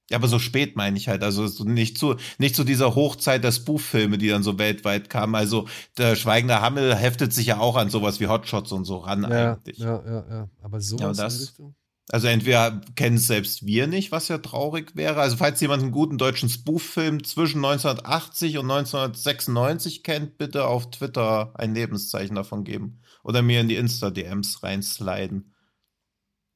[0.09, 1.21] Ja, aber so spät meine ich halt.
[1.21, 5.35] Also nicht zu, nicht zu dieser Hochzeit der Spoof-Filme, die dann so weltweit kamen.
[5.35, 9.23] Also der Schweigende Hammel heftet sich ja auch an sowas wie Hotshots und so ran
[9.23, 9.79] ja, eigentlich.
[9.79, 10.49] Ja, ja, ja.
[10.61, 11.61] Aber sowas ja, das,
[12.09, 15.19] Also entweder kennen es selbst wir nicht, was ja traurig wäre.
[15.19, 21.51] Also falls jemand einen guten deutschen Spoof-Film zwischen 1980 und 1996 kennt, bitte auf Twitter
[21.55, 23.01] ein Lebenszeichen davon geben.
[23.23, 25.53] Oder mir in die Insta-DMs reinsliden.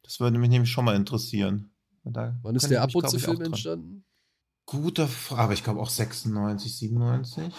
[0.03, 1.70] Das würde mich nämlich schon mal interessieren.
[2.03, 4.03] Wann ist der Abputze-Film entstanden?
[4.65, 7.53] Guter Frage, aber ich glaube auch 96, 97.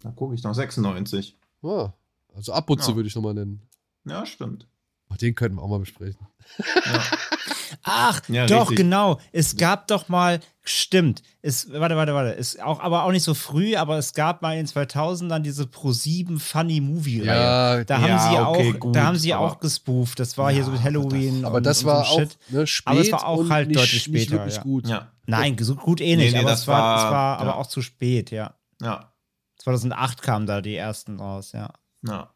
[0.00, 1.38] Da gucke ich noch, 96.
[1.62, 1.90] Oh,
[2.34, 2.96] also Abputze ja.
[2.96, 3.62] würde ich nochmal nennen.
[4.04, 4.66] Ja, stimmt.
[5.10, 6.26] Oh, den könnten wir auch mal besprechen.
[6.58, 7.02] Ja.
[7.82, 8.78] Ach, ja, doch, richtig.
[8.78, 9.18] genau.
[9.32, 11.22] Es gab doch mal, stimmt.
[11.40, 12.36] Es, warte, warte, warte.
[12.36, 15.64] Es auch, aber auch nicht so früh, aber es gab mal in 2000 dann diese
[15.64, 17.26] Pro7 Funny Movie Reihe.
[17.26, 20.20] Ja, da haben ja, sie okay, auch, gut, da haben sie auch gespooft.
[20.20, 21.42] Das war hier so mit Halloween.
[21.42, 22.86] Das, aber das war so auch ne, spät.
[22.86, 24.44] Aber es war auch halt nicht, deutlich später.
[24.44, 24.84] Nicht gut.
[25.26, 26.32] Nein, so gut eh nicht.
[26.32, 28.54] Nee, nee, aber es war, war, war aber auch zu spät, ja.
[28.80, 29.12] Ja.
[29.58, 31.72] 2008 kamen da die ersten raus, ja.
[32.06, 32.31] Ja.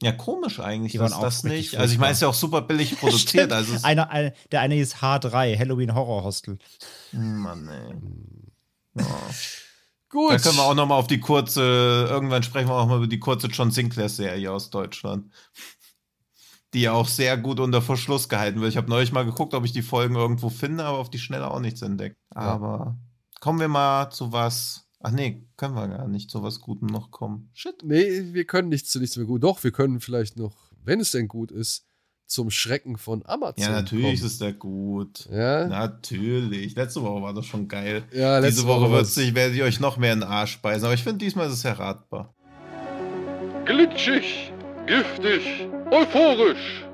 [0.00, 1.76] Ja, komisch eigentlich, die dass das nicht.
[1.76, 3.52] Also ich meine, es ist ja auch super billig produziert.
[3.52, 6.58] also einer, ein, der eine ist H3, Halloween Horror Hostel.
[7.12, 9.02] Mann, ey.
[9.02, 9.04] Oh.
[10.10, 10.32] Gut.
[10.32, 13.06] Da können wir auch noch mal auf die kurze, irgendwann sprechen wir auch mal über
[13.06, 15.30] die kurze John Sinclair-Serie aus Deutschland.
[16.72, 18.70] Die ja auch sehr gut unter Verschluss gehalten wird.
[18.70, 21.50] Ich habe neulich mal geguckt, ob ich die Folgen irgendwo finde, aber auf die Schnelle
[21.50, 22.16] auch nichts entdeckt.
[22.30, 22.96] Aber ja.
[23.40, 27.10] kommen wir mal zu was, Ach nee, können wir gar nicht zu was Gutem noch
[27.10, 27.50] kommen.
[27.54, 27.82] Shit.
[27.84, 29.44] Nee, wir können nichts zu nichts mehr gut.
[29.44, 31.86] Doch, wir können vielleicht noch, wenn es denn gut ist,
[32.26, 33.64] zum Schrecken von Amazon.
[33.64, 34.26] Ja, natürlich kommen.
[34.26, 35.28] ist der gut.
[35.32, 35.66] Ja.
[35.66, 36.74] Natürlich.
[36.74, 38.04] Letzte Woche war das schon geil.
[38.12, 40.84] Ja, letzte Diese Woche, Woche sich, werde ich euch noch mehr in den Arsch speisen.
[40.84, 42.34] Aber ich finde, diesmal ist es erratbar.
[43.64, 44.52] Glitschig,
[44.86, 46.84] giftig, euphorisch.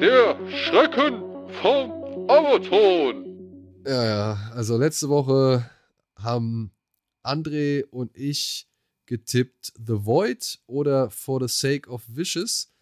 [0.00, 1.22] Der Schrecken
[1.62, 1.92] vom
[2.28, 3.26] Amazon.
[3.86, 4.38] Ja, ja.
[4.54, 5.68] Also letzte Woche
[6.16, 6.72] haben
[7.30, 8.68] André und ich
[9.06, 12.72] getippt The Void oder For the Sake of Wishes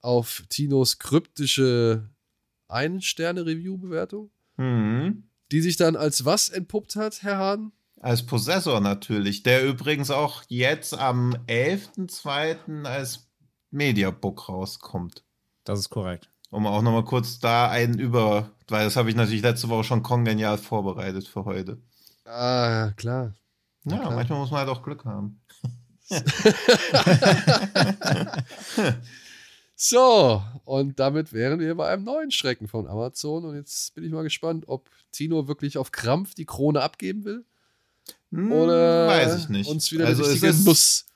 [0.00, 2.10] auf Tinos kryptische
[2.68, 4.30] Ein-Sterne-Review-Bewertung.
[4.56, 5.24] Mhm.
[5.50, 7.72] Die sich dann als was entpuppt hat, Herr Hahn?
[8.00, 12.84] Als Possessor natürlich, der übrigens auch jetzt am 11.02.
[12.84, 13.28] als
[13.70, 15.24] Mediabook rauskommt.
[15.64, 16.30] Das ist korrekt.
[16.50, 20.02] Um auch nochmal kurz da einen über, weil das habe ich natürlich letzte Woche schon
[20.02, 21.78] kongenial vorbereitet für heute.
[22.24, 23.34] Ah, klar.
[23.84, 25.40] Ja, ja manchmal muss man halt auch Glück haben.
[29.74, 33.44] so, und damit wären wir bei einem neuen Schrecken von Amazon.
[33.44, 37.44] Und jetzt bin ich mal gespannt, ob Tino wirklich auf Krampf die Krone abgeben will.
[38.30, 39.68] Hm, Oder Weiß ich nicht.
[39.68, 41.06] uns wieder also richtige ist, Nuss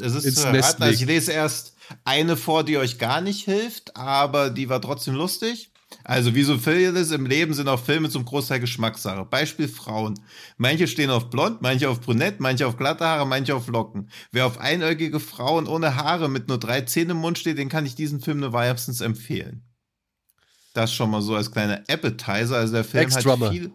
[0.00, 1.74] es ist ins Nest also Ich lese erst
[2.04, 5.70] eine vor, die euch gar nicht hilft, aber die war trotzdem lustig.
[6.02, 9.24] Also, wie so vieles im Leben sind auch Filme zum Großteil Geschmackssache.
[9.24, 10.18] Beispiel Frauen.
[10.56, 14.10] Manche stehen auf blond, manche auf brünett, manche auf glatte Haare, manche auf Locken.
[14.32, 17.86] Wer auf einäugige Frauen ohne Haare mit nur drei Zähnen im Mund steht, den kann
[17.86, 19.62] ich diesen Film nur wärmstens empfehlen.
[20.74, 22.56] Das schon mal so als kleiner Appetizer.
[22.56, 23.72] Also, der Film hat viel.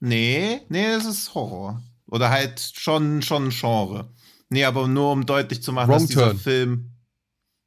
[0.00, 1.82] Nee, nee, es ist Horror.
[2.06, 4.12] Oder halt schon, schon Genre.
[4.50, 6.38] Nee, aber nur um deutlich zu machen, Wrong dass dieser turn.
[6.38, 6.90] Film.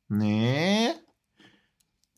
[0.07, 0.89] Nee.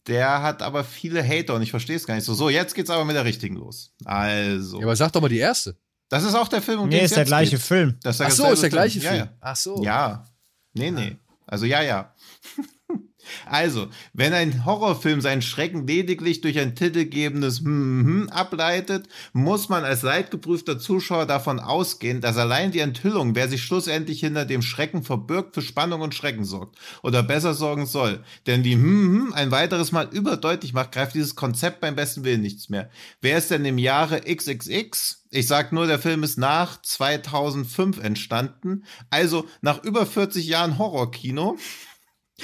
[0.08, 2.34] Der hat aber viele Hater und ich verstehe es gar nicht so.
[2.34, 3.94] So, jetzt geht's aber mit der richtigen los.
[4.06, 4.80] Also.
[4.80, 5.78] Ja, aber sag doch mal die erste.
[6.10, 7.62] Das ist auch der Film, um nee, den es ist der gleiche geht.
[7.62, 7.98] Film.
[8.02, 9.14] Das ist Ach so, ist der gleiche Film.
[9.14, 9.34] Ja, ja.
[9.42, 9.84] Ach so.
[9.84, 10.26] Ja.
[10.74, 11.18] Nee, nee.
[11.46, 12.14] Also ja, ja.
[13.46, 19.84] Also, wenn ein Horrorfilm seinen Schrecken lediglich durch ein titelgebendes hm, hm ableitet, muss man
[19.84, 25.04] als leidgeprüfter Zuschauer davon ausgehen, dass allein die Enthüllung, wer sich schlussendlich hinter dem Schrecken
[25.04, 26.78] verbirgt, für Spannung und Schrecken sorgt.
[27.04, 28.24] Oder besser sorgen soll.
[28.48, 32.42] Denn wie hm, hm ein weiteres Mal überdeutlich macht, greift dieses Konzept beim besten Willen
[32.42, 32.90] nichts mehr.
[33.22, 38.84] Wer ist denn im Jahre XXX ich sag nur, der Film ist nach 2005 entstanden,
[39.12, 41.58] also nach über 40 Jahren Horrorkino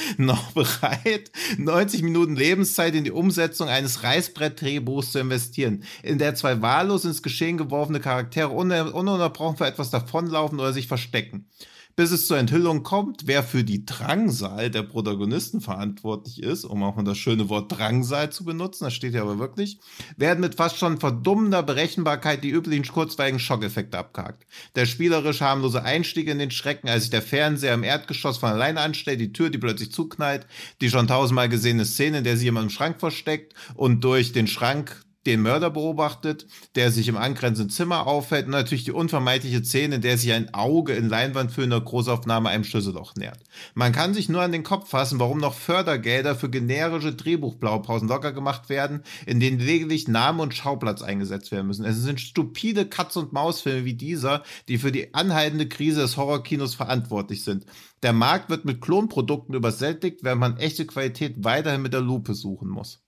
[0.18, 6.62] noch bereit, 90 Minuten Lebenszeit in die Umsetzung eines Reißbrett-Drehbuchs zu investieren, in der zwei
[6.62, 11.48] wahllos ins Geschehen geworfene Charaktere ununterbrochen für etwas davonlaufen oder sich verstecken
[11.96, 16.96] bis es zur Enthüllung kommt, wer für die Drangsal der Protagonisten verantwortlich ist, um auch
[16.96, 19.80] mal das schöne Wort Drangsal zu benutzen, das steht ja aber wirklich,
[20.18, 24.46] werden mit fast schon verdummender Berechenbarkeit die üblichen kurzweiligen Schockeffekte abgehakt.
[24.76, 28.82] Der spielerisch harmlose Einstieg in den Schrecken, als sich der Fernseher im Erdgeschoss von alleine
[28.82, 30.48] anstellt, die Tür, die plötzlich zuknallt,
[30.82, 34.48] die schon tausendmal gesehene Szene, in der sich jemand im Schrank versteckt und durch den
[34.48, 36.46] Schrank den Mörder beobachtet,
[36.76, 40.54] der sich im angrenzenden Zimmer aufhält und natürlich die unvermeidliche Szene, in der sich ein
[40.54, 43.40] Auge in leinwandfüllender Großaufnahme einem Schlüsselloch nähert.
[43.74, 48.34] Man kann sich nur an den Kopf fassen, warum noch Fördergelder für generische Drehbuchblaupausen locker
[48.34, 51.86] gemacht werden, in denen lediglich Name und Schauplatz eingesetzt werden müssen.
[51.86, 56.76] Es sind stupide Katz- und Maus-Filme wie dieser, die für die anhaltende Krise des Horrorkinos
[56.76, 57.66] verantwortlich sind.
[58.04, 62.70] Der Markt wird mit Klonprodukten übersättigt, während man echte Qualität weiterhin mit der Lupe suchen
[62.70, 63.05] muss.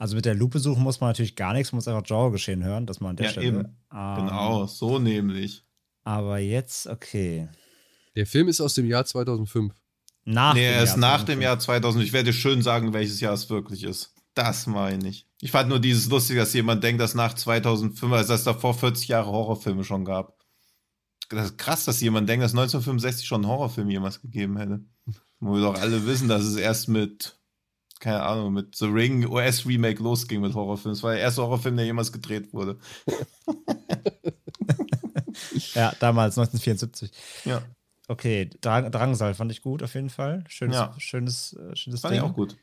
[0.00, 2.64] Also mit der Lupe suchen muss man natürlich gar nichts, man muss einfach Genre geschehen
[2.64, 3.46] hören, dass man an der Ja, Stelle.
[3.46, 3.58] eben.
[3.92, 5.62] Ähm, Genau, so nämlich.
[6.04, 7.48] Aber jetzt, okay.
[8.16, 9.74] Der Film ist aus dem Jahr 2005.
[10.24, 11.26] Nach nee, dem er ist Jahr nach 2005.
[11.26, 12.04] dem Jahr 2000.
[12.04, 14.14] Ich werde schön sagen, welches Jahr es wirklich ist.
[14.32, 15.26] Das meine ich.
[15.42, 18.72] Ich fand nur dieses lustig, dass jemand denkt, dass nach 2005, also dass es davor
[18.74, 20.38] 40 Jahre Horrorfilme schon gab.
[21.28, 24.80] Das ist krass, dass jemand denkt, dass 1965 schon einen Horrorfilm jemals gegeben hätte.
[25.40, 27.38] Wo wir doch alle wissen, dass es erst mit,
[28.00, 30.96] keine Ahnung, mit The Ring US-Remake losging mit Horrorfilmen.
[30.96, 32.78] Es war der erste Horrorfilm, der jemals gedreht wurde.
[35.74, 37.10] Ja, damals 1974.
[37.44, 37.62] Ja,
[38.08, 40.42] Okay, Drang, Drangsal fand ich gut auf jeden Fall.
[40.48, 40.92] Schönes, Ja.
[40.98, 42.28] schönes, äh, schönes fand ich Ding.
[42.28, 42.56] auch gut.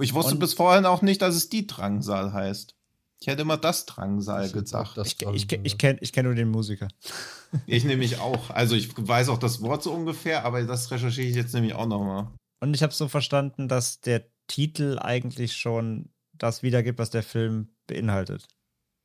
[0.00, 2.76] Ich wusste Und- bis vorhin auch nicht, dass es die Drangsal heißt.
[3.20, 4.96] Ich hätte immer das Drangsal Das gedacht.
[4.96, 6.86] das Ich, ich, ich kenne ich kenn nur den Musiker.
[7.66, 8.50] Ich nämlich auch.
[8.50, 11.86] Also ich weiß auch das Wort so ungefähr, aber das recherchiere ich jetzt nämlich auch
[11.86, 12.28] nochmal.
[12.60, 17.68] Und ich habe so verstanden, dass der Titel eigentlich schon das wiedergibt, was der Film
[17.86, 18.48] beinhaltet.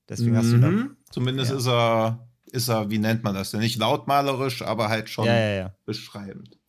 [0.09, 0.57] Deswegen hast du.
[0.57, 0.97] Mhm.
[1.11, 1.57] Zumindest Ja.
[1.57, 3.59] ist er, ist er, wie nennt man das denn?
[3.61, 5.75] Nicht lautmalerisch, aber halt schon Ja, ja, ja.
[5.85, 6.59] beschreibend.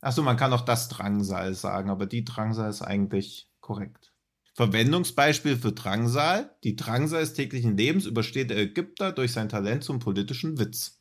[0.00, 4.12] Achso, man kann auch das Drangsal sagen, aber die Drangsal ist eigentlich korrekt.
[4.54, 6.54] Verwendungsbeispiel für Drangsal.
[6.62, 11.00] Die Drangsal des täglichen Lebens übersteht der Ägypter durch sein Talent zum politischen Witz.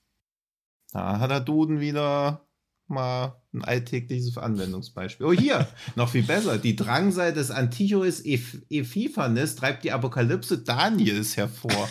[0.91, 2.47] Da hat der Duden wieder
[2.87, 5.25] mal ein alltägliches Anwendungsbeispiel.
[5.25, 6.57] Oh, hier, noch viel besser.
[6.57, 11.89] Die Drangsal des Antiochus Epiphanes treibt die Apokalypse Daniels hervor.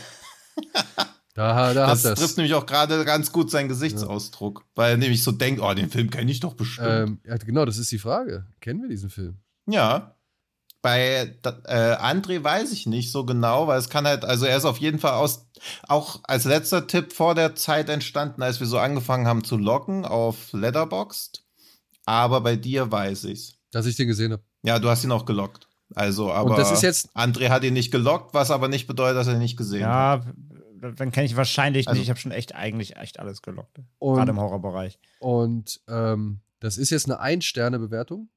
[1.35, 2.37] Da, da Das habt trifft das.
[2.37, 6.11] nämlich auch gerade ganz gut seinen Gesichtsausdruck, weil er nämlich so denkt, oh, den Film
[6.11, 6.89] kenne ich doch bestimmt.
[6.91, 8.45] Ähm, ja, genau, das ist die Frage.
[8.61, 9.39] Kennen wir diesen Film?
[9.67, 10.15] Ja.
[10.83, 14.65] Bei äh, André weiß ich nicht so genau, weil es kann halt, also er ist
[14.65, 15.47] auf jeden Fall aus,
[15.87, 20.05] auch als letzter Tipp vor der Zeit entstanden, als wir so angefangen haben zu loggen
[20.05, 21.45] auf Letterboxd.
[22.05, 23.55] Aber bei dir weiß ich's.
[23.71, 24.43] Dass ich den gesehen habe.
[24.65, 25.69] Ja, du hast ihn auch gelockt.
[25.95, 29.17] Also, aber Und das ist jetzt- André hat ihn nicht gelockt, was aber nicht bedeutet,
[29.19, 30.25] dass er ihn nicht gesehen hat.
[30.25, 32.07] Ja, dann kenne ich wahrscheinlich Also- nicht.
[32.07, 33.79] Ich habe schon echt eigentlich echt alles gelockt.
[34.01, 34.99] Und- Gerade im Horrorbereich.
[35.21, 38.29] Und ähm, das ist jetzt eine Ein-Sterne-Bewertung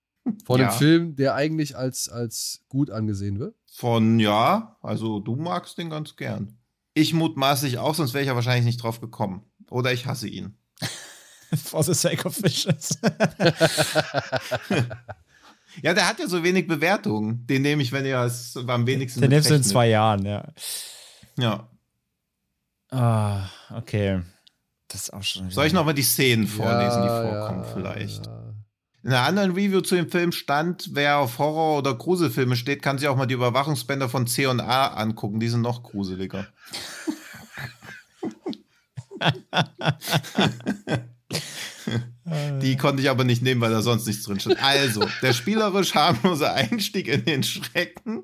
[0.46, 0.70] von Ja.
[0.70, 3.56] einem Film, der eigentlich als, als gut angesehen wird.
[3.72, 6.58] Von ja, also du magst den ganz gern.
[6.94, 9.44] Ich mutmaßlich auch, sonst wäre ich ja wahrscheinlich nicht drauf gekommen.
[9.70, 10.58] Oder ich hasse ihn.
[11.56, 12.98] For the sake of fishes.
[15.82, 17.46] Ja, der hat ja so wenig Bewertungen.
[17.48, 20.48] Den nehme ich, wenn ihr es am wenigsten Den nimmst du in zwei Jahren, ja.
[21.38, 21.68] Ja.
[22.92, 24.22] Ah, okay.
[24.88, 25.50] Das ist auch schon.
[25.52, 28.26] Soll ich nochmal die Szenen vorlesen, die Ja, vorkommen ja, vielleicht?
[28.26, 28.45] ja.
[29.06, 32.98] In einer anderen Review zu dem Film stand, wer auf Horror- oder Gruselfilme steht, kann
[32.98, 35.40] sich auch mal die Überwachungsbänder von C und A angucken.
[35.40, 36.48] Die sind noch gruseliger.
[42.64, 44.58] Die konnte ich aber nicht nehmen, weil da sonst nichts drin steht.
[44.64, 48.24] Also, der spielerisch harmlose Einstieg in den Schrecken,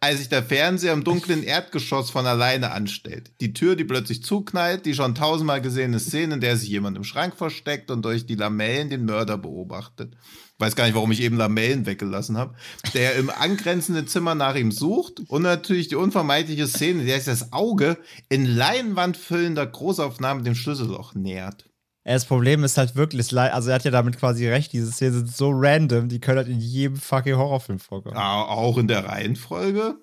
[0.00, 3.32] als sich der Fernseher im dunklen Erdgeschoss von alleine anstellt.
[3.40, 7.04] Die Tür, die plötzlich zuknallt, die schon tausendmal gesehene Szene, in der sich jemand im
[7.04, 10.14] Schrank versteckt und durch die Lamellen den Mörder beobachtet.
[10.58, 12.54] Weiß gar nicht, warum ich eben Lamellen weggelassen habe.
[12.94, 17.26] Der im angrenzenden Zimmer nach ihm sucht und natürlich die unvermeidliche Szene, in der sich
[17.26, 17.98] das Auge
[18.28, 21.64] in Leinwand füllender Großaufnahme dem Schlüsselloch nähert.
[22.04, 25.34] Das Problem ist halt wirklich, also er hat ja damit quasi recht, diese Szenen sind
[25.34, 28.16] so random, die können halt in jedem fucking Horrorfilm vorkommen.
[28.16, 29.96] Au- Auch in der Reihenfolge.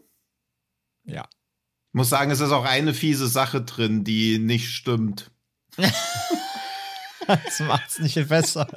[1.03, 1.23] Ja.
[1.23, 5.31] Ich muss sagen, es ist auch eine fiese Sache drin, die nicht stimmt.
[7.27, 8.67] Das macht's nicht viel besser.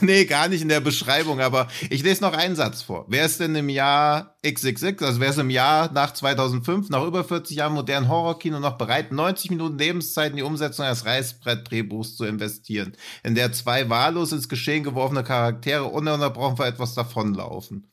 [0.00, 3.06] Nee, gar nicht in der Beschreibung, aber ich lese noch einen Satz vor.
[3.08, 7.24] Wer ist denn im Jahr XXX, also wer ist im Jahr nach 2005, nach über
[7.24, 12.24] 40 Jahren modernen Horrorkino noch bereit, 90 Minuten Lebenszeit in die Umsetzung eines Reißbrett-Drehbuchs zu
[12.24, 17.90] investieren, in der zwei wahllos ins Geschehen geworfene Charaktere ununterbrochen vor etwas davonlaufen?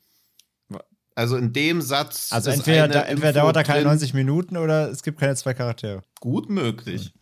[1.16, 2.32] Also in dem Satz.
[2.32, 3.88] Also ist entweder, eine da, entweder Info dauert er keine drin.
[3.88, 6.02] 90 Minuten oder es gibt keine zwei Charaktere.
[6.20, 7.12] Gut möglich.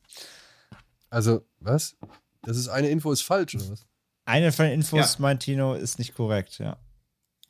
[1.10, 1.97] Also, was?
[2.43, 3.86] Das ist eine Info ist falsch, oder was?
[4.24, 5.20] Eine von den Infos, Ja.
[5.20, 6.77] meint Tino, ist nicht korrekt, ja.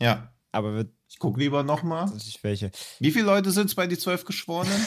[0.00, 0.32] Ja.
[0.52, 2.10] Aber wird Ich gucke lieber nochmal.
[2.42, 2.70] welche.
[2.98, 4.72] Wie viele Leute sind es bei die zwölf Geschworenen?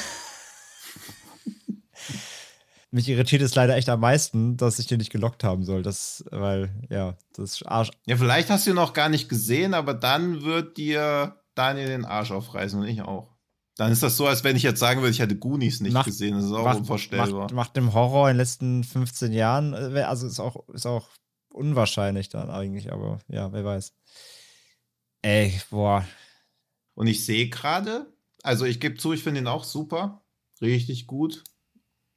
[2.91, 5.83] Mich irritiert es leider echt am meisten, dass ich den nicht gelockt haben soll.
[5.83, 7.91] Das, weil, ja, das ist Arsch.
[8.05, 12.05] Ja, vielleicht hast du ihn noch gar nicht gesehen, aber dann wird dir Daniel den
[12.05, 13.34] Arsch aufreißen und ich auch.
[13.77, 16.05] Dann ist das so, als wenn ich jetzt sagen würde, ich hätte Goonies nicht macht,
[16.05, 16.35] gesehen.
[16.35, 17.41] Das ist auch macht, unvorstellbar.
[17.43, 21.09] Macht, macht dem Horror in den letzten 15 Jahren, äh, also ist auch, ist auch
[21.49, 23.93] unwahrscheinlich dann eigentlich, aber ja, wer weiß.
[25.21, 26.05] Ey, boah.
[26.93, 30.23] Und ich sehe gerade, also ich gebe zu, ich finde ihn auch super.
[30.61, 31.43] Richtig gut.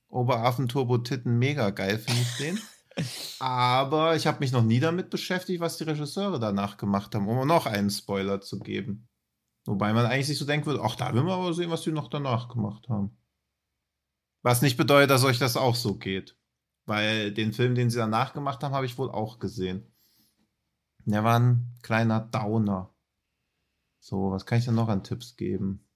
[0.09, 2.61] Oberaffen Turbo Titten, mega geil finde ich den.
[3.39, 7.47] Aber ich habe mich noch nie damit beschäftigt, was die Regisseure danach gemacht haben, um
[7.47, 9.08] noch einen Spoiler zu geben.
[9.69, 11.93] Wobei man eigentlich sich so denken würde, ach, da will man aber sehen, was die
[11.93, 13.15] noch danach gemacht haben.
[14.41, 16.39] Was nicht bedeutet, dass euch das auch so geht.
[16.87, 19.95] Weil den Film, den sie danach gemacht haben, habe ich wohl auch gesehen.
[21.05, 22.95] Der war ein kleiner Downer.
[24.01, 25.87] So, was kann ich denn noch an Tipps geben?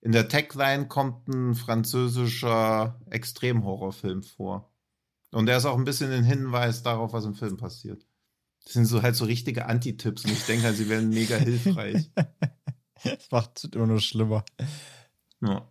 [0.00, 4.72] In der Tagline kommt ein französischer Extremhorrorfilm vor.
[5.32, 8.06] Und der ist auch ein bisschen ein Hinweis darauf, was im Film passiert.
[8.64, 12.10] Das sind so halt so richtige Anti-Tipps und ich denke halt, sie werden mega hilfreich.
[13.04, 14.44] das macht es immer nur schlimmer.
[15.40, 15.68] Ja.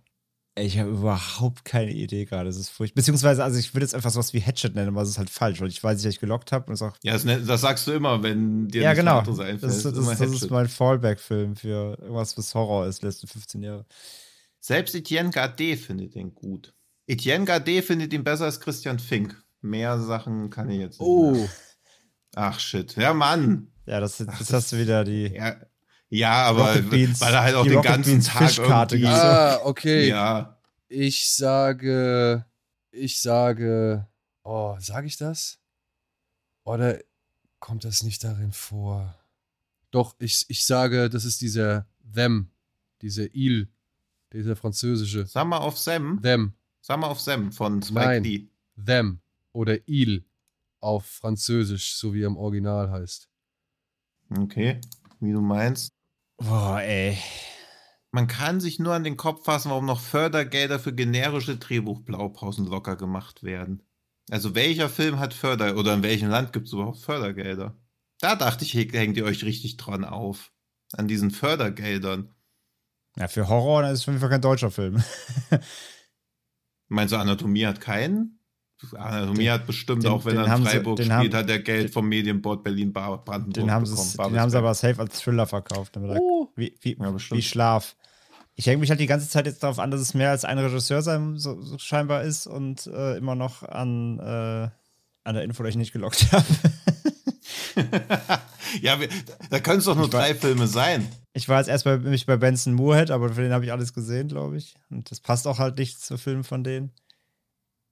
[0.59, 2.45] Ich habe überhaupt keine Idee gerade.
[2.45, 3.01] Das ist furchtbar.
[3.01, 5.61] Beziehungsweise, also ich würde jetzt einfach sowas wie Hatchet nennen, aber das ist halt falsch,
[5.61, 6.79] weil ich weiß, dass ich gelockt habe und es.
[6.79, 9.19] Ja, das, ne, das, sagst du immer, wenn dir ja, genau.
[9.19, 9.63] anderes einfällt.
[9.63, 13.85] Das, das, das, das ist mein Fallback-Film für irgendwas, was Horror ist, letzten 15 Jahre.
[14.59, 16.73] Selbst Etienne Gardet findet den gut.
[17.05, 19.39] Etienne Gardet findet ihn besser als Christian Fink.
[19.61, 21.07] Mehr Sachen kann ich jetzt nicht.
[21.07, 21.33] Oh.
[21.33, 21.49] Mehr.
[22.35, 22.95] Ach shit.
[22.95, 23.71] Ja, Mann.
[23.85, 25.27] Ja, das, das, Ach, hast du wieder die.
[25.27, 25.55] Ja,
[26.09, 29.13] ja aber Beans, weil er halt auch den Rocket ganzen Beans Tag Fischkarte irgendwie.
[29.13, 30.07] Ah, okay.
[30.07, 30.57] Ja.
[30.89, 32.45] Ich sage,
[32.91, 34.07] ich sage,
[34.43, 35.59] oh, sage ich das?
[36.63, 36.99] Oder
[37.59, 39.15] kommt das nicht darin vor?
[39.91, 42.51] Doch, ich, ich sage, das ist dieser Them,
[43.01, 43.69] diese Il,
[44.34, 45.25] dieser französische.
[45.25, 46.21] Sag mal auf Sam.
[46.21, 46.53] Them.
[46.81, 48.47] Sag mal auf Sam von Spike Nein, Lee.
[48.85, 49.19] Them
[49.53, 50.25] oder Il
[50.79, 53.29] auf Französisch, so wie er im Original heißt.
[54.29, 54.79] Okay,
[55.19, 55.96] wie du meinst.
[56.38, 57.18] Boah, ey.
[58.11, 62.95] Man kann sich nur an den Kopf fassen, warum noch Fördergelder für generische Drehbuchblaupausen locker
[62.95, 63.84] gemacht werden.
[64.30, 67.77] Also welcher Film hat Förder oder in welchem Land gibt es überhaupt Fördergelder?
[68.19, 70.51] Da dachte ich, hängt ihr euch richtig dran auf.
[70.93, 72.34] An diesen Fördergeldern.
[73.18, 75.03] Ja, für Horror ist es auf jeden Fall kein deutscher Film.
[76.88, 78.36] Meinst du, Anatomie hat keinen?
[78.95, 81.91] Anatomie den, hat bestimmt, den, auch wenn er in Freiburg spielt, haben, hat er Geld
[81.91, 84.33] vom Medienboard Berlin-Brandenburg den haben bekommen.
[84.33, 85.97] Den haben sie aber safe als Thriller verkauft.
[85.97, 86.49] Oh.
[86.55, 87.95] wie, wie, ja, wie Schlaf.
[88.55, 90.57] Ich hänge mich halt die ganze Zeit jetzt darauf an, dass es mehr als ein
[90.57, 94.69] Regisseur sein so, so scheinbar ist und äh, immer noch an, äh,
[95.23, 96.45] an der Info, die ich nicht gelockt habe.
[98.81, 99.09] ja, wir,
[99.49, 101.07] da können es doch nur ich drei war, Filme sein.
[101.33, 103.93] Ich war jetzt erst bei, mich bei Benson Moorhead, aber für den habe ich alles
[103.93, 104.75] gesehen, glaube ich.
[104.89, 106.91] Und das passt auch halt nicht zu Filmen von denen.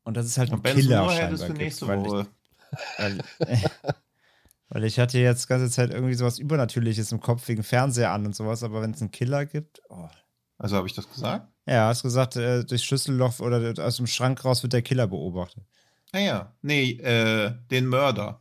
[0.05, 2.27] Und das ist halt ein Benson Killer Moorhead für nächste gibt, Woche.
[2.97, 3.65] Weil ich,
[4.69, 8.25] weil ich hatte jetzt die ganze Zeit irgendwie sowas Übernatürliches im Kopf wegen Fernseher an
[8.25, 10.07] und sowas, aber wenn es einen Killer gibt, oh.
[10.57, 11.51] Also habe ich das gesagt?
[11.67, 15.63] Ja, hast gesagt, äh, durchs Schlüsselloch oder aus dem Schrank raus wird der Killer beobachtet.
[16.13, 18.39] Naja, ah nee, äh, den Mörder.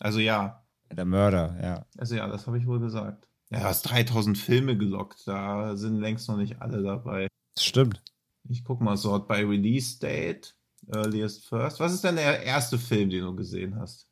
[0.00, 0.64] Also ja.
[0.90, 1.86] Der Mörder, ja.
[1.98, 3.28] Also ja, das habe ich wohl gesagt.
[3.50, 7.28] Ja, du hast 3000 Filme gelockt, da sind längst noch nicht alle dabei.
[7.54, 8.02] Das stimmt.
[8.48, 10.54] Ich guck mal, Sort by Release Date.
[10.88, 11.80] Earliest First.
[11.80, 14.08] Was ist denn der erste Film, den du gesehen hast?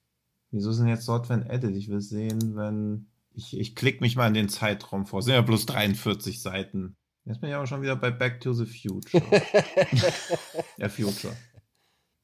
[0.50, 1.76] Wieso sind jetzt dort wenn Edit?
[1.76, 3.06] Ich will sehen, wenn.
[3.32, 5.22] Ich, ich klicke mich mal in den Zeitraum vor.
[5.22, 6.96] Sind ja bloß 43 Seiten.
[7.24, 9.22] Jetzt bin ich aber schon wieder bei Back to the Future.
[10.78, 11.36] ja, Future.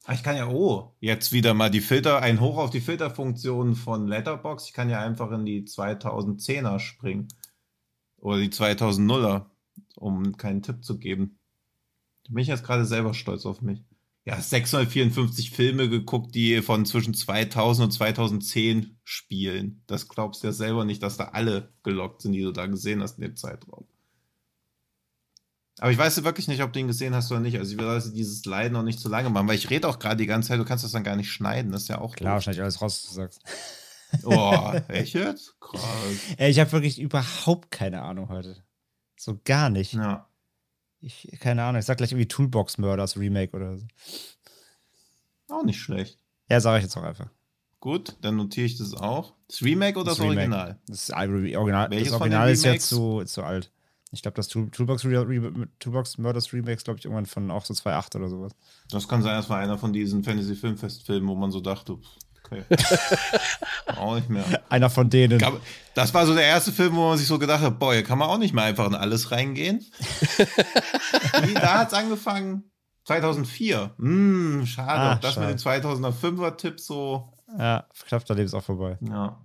[0.03, 3.75] Ah, ich kann ja, oh, jetzt wieder mal die Filter, ein Hoch auf die Filterfunktion
[3.75, 4.67] von Letterbox.
[4.67, 7.27] Ich kann ja einfach in die 2010er springen.
[8.17, 9.45] Oder die 2000er,
[9.95, 11.39] um keinen Tipp zu geben.
[12.25, 13.85] Da bin ich jetzt gerade selber stolz auf mich
[14.27, 19.83] ja, 654 Filme geguckt, die von zwischen 2000 und 2010 spielen.
[19.87, 23.01] Das glaubst du ja selber nicht, dass da alle gelockt sind, die du da gesehen
[23.01, 23.87] hast in dem Zeitraum.
[25.79, 27.57] Aber ich weiß wirklich nicht, ob du ihn gesehen hast oder nicht.
[27.57, 30.17] Also ich will dieses Leiden noch nicht zu lange machen, weil ich rede auch gerade
[30.17, 31.71] die ganze Zeit, du kannst das dann gar nicht schneiden.
[31.71, 33.41] Das ist ja auch Klar, wahrscheinlich alles raus, was du sagst.
[34.25, 35.57] Oh, echt jetzt?
[35.61, 35.81] Krass.
[36.37, 38.61] Ich habe wirklich überhaupt keine Ahnung heute.
[39.17, 39.93] So gar nicht.
[39.93, 40.27] Ja.
[40.99, 43.85] Ich, keine Ahnung, ich sag gleich irgendwie Toolbox Murders Remake oder so.
[45.49, 46.19] Auch nicht schlecht.
[46.49, 47.29] Ja, sage ich jetzt auch einfach.
[47.79, 49.33] Gut, dann notiere ich das auch.
[49.47, 50.25] Das Remake oder das, das.
[50.25, 50.79] Original?
[50.87, 53.71] Das, Original, das Original ist jetzt zu, zu alt.
[54.11, 55.05] Ich glaube, das Toolbox,
[55.79, 58.53] Toolbox Murders Remake ist, glaube ich, irgendwann von auch so 2.8 oder sowas.
[58.89, 61.97] Das kann sein, das war einer von diesen Fantasy Filmfest-Filmen, wo man so dachte,
[62.49, 62.63] Okay.
[63.97, 64.45] auch nicht mehr.
[64.69, 65.43] Einer von denen.
[65.93, 68.17] Das war so der erste Film, wo man sich so gedacht hat, boah, hier kann
[68.17, 69.85] man auch nicht mal einfach in alles reingehen.
[71.55, 72.63] da hat es angefangen.
[73.05, 73.91] 2004.
[73.97, 74.99] Hm, schade.
[74.99, 75.47] Ah, das schade.
[75.47, 77.33] mit den 2005er-Tipps so.
[77.57, 78.97] Ja, klappt da ist auch vorbei.
[79.01, 79.39] Ja.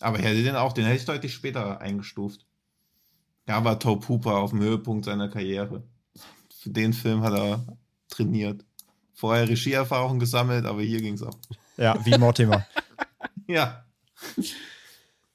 [0.00, 2.44] Aber hätte den auch, den hätte ich deutlich später eingestuft.
[3.48, 5.84] Ja, war Top Hooper auf dem Höhepunkt seiner Karriere.
[6.60, 7.64] Für den Film hat er
[8.08, 8.64] trainiert.
[9.14, 11.38] Vorher Regieerfahrung gesammelt, aber hier ging es auch.
[11.76, 12.66] Ja, wie Mortimer.
[13.46, 13.84] ja.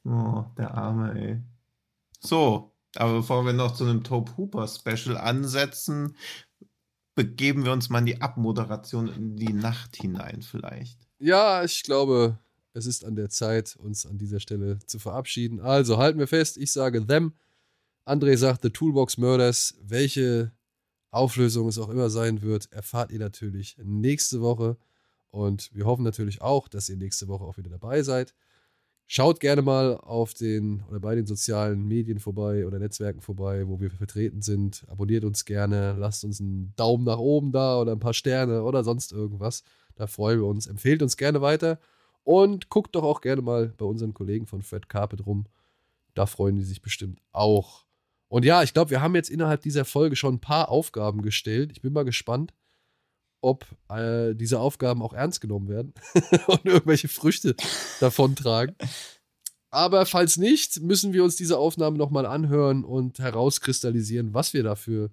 [0.03, 1.41] Oh, der Arme, ey.
[2.19, 6.15] So, aber bevor wir noch zu einem Top Hooper Special ansetzen,
[7.15, 11.07] begeben wir uns mal in die Abmoderation in die Nacht hinein vielleicht.
[11.19, 12.39] Ja, ich glaube,
[12.73, 15.59] es ist an der Zeit, uns an dieser Stelle zu verabschieden.
[15.59, 17.33] Also halten wir fest, ich sage them.
[18.05, 19.75] André sagt The Toolbox Murders.
[19.81, 20.51] Welche
[21.11, 24.77] Auflösung es auch immer sein wird, erfahrt ihr natürlich nächste Woche.
[25.31, 28.33] Und wir hoffen natürlich auch, dass ihr nächste Woche auch wieder dabei seid.
[29.07, 33.79] Schaut gerne mal auf den oder bei den sozialen Medien vorbei oder Netzwerken vorbei, wo
[33.81, 34.85] wir vertreten sind.
[34.87, 38.83] Abonniert uns gerne, lasst uns einen Daumen nach oben da oder ein paar Sterne oder
[38.83, 39.63] sonst irgendwas.
[39.95, 40.67] Da freuen wir uns.
[40.67, 41.79] Empfehlt uns gerne weiter
[42.23, 45.45] und guckt doch auch gerne mal bei unseren Kollegen von Fred Carpet rum.
[46.13, 47.85] Da freuen die sich bestimmt auch.
[48.29, 51.71] Und ja, ich glaube, wir haben jetzt innerhalb dieser Folge schon ein paar Aufgaben gestellt.
[51.73, 52.53] Ich bin mal gespannt,
[53.41, 55.93] ob äh, diese Aufgaben auch ernst genommen werden
[56.47, 57.55] und irgendwelche Früchte
[57.99, 58.75] davontragen.
[59.71, 64.75] Aber falls nicht, müssen wir uns diese Aufnahmen nochmal anhören und herauskristallisieren, was wir da
[64.75, 65.11] für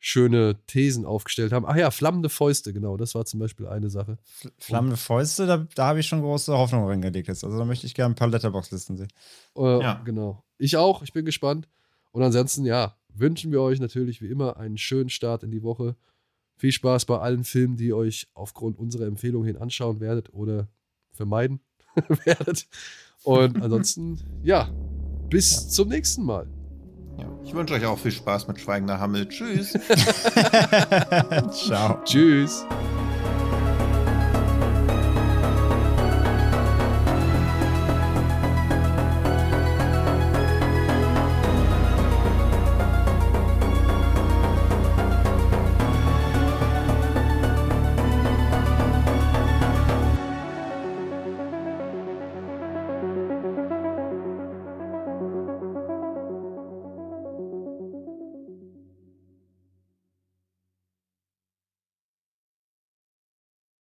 [0.00, 1.66] schöne Thesen aufgestellt haben.
[1.66, 4.18] Ach ja, flammende Fäuste, genau, das war zum Beispiel eine Sache.
[4.58, 7.42] Flammende Fäuste, da, da habe ich schon große Hoffnung reingelegt jetzt.
[7.44, 9.08] Also da möchte ich gerne ein paar Letterbox-Listen sehen.
[9.56, 9.94] Äh, ja.
[10.04, 10.44] Genau.
[10.56, 11.68] Ich auch, ich bin gespannt.
[12.12, 15.96] Und ansonsten, ja, wünschen wir euch natürlich wie immer einen schönen Start in die Woche.
[16.58, 20.68] Viel Spaß bei allen Filmen, die ihr euch aufgrund unserer Empfehlung hin anschauen werdet oder
[21.12, 21.60] vermeiden
[22.24, 22.66] werdet.
[23.22, 24.68] Und ansonsten, ja,
[25.30, 25.68] bis ja.
[25.68, 26.48] zum nächsten Mal.
[27.16, 29.28] Ja, ich wünsche euch auch viel Spaß mit Schweigender Hammel.
[29.28, 29.72] Tschüss.
[31.52, 32.02] Ciao.
[32.04, 32.64] Tschüss.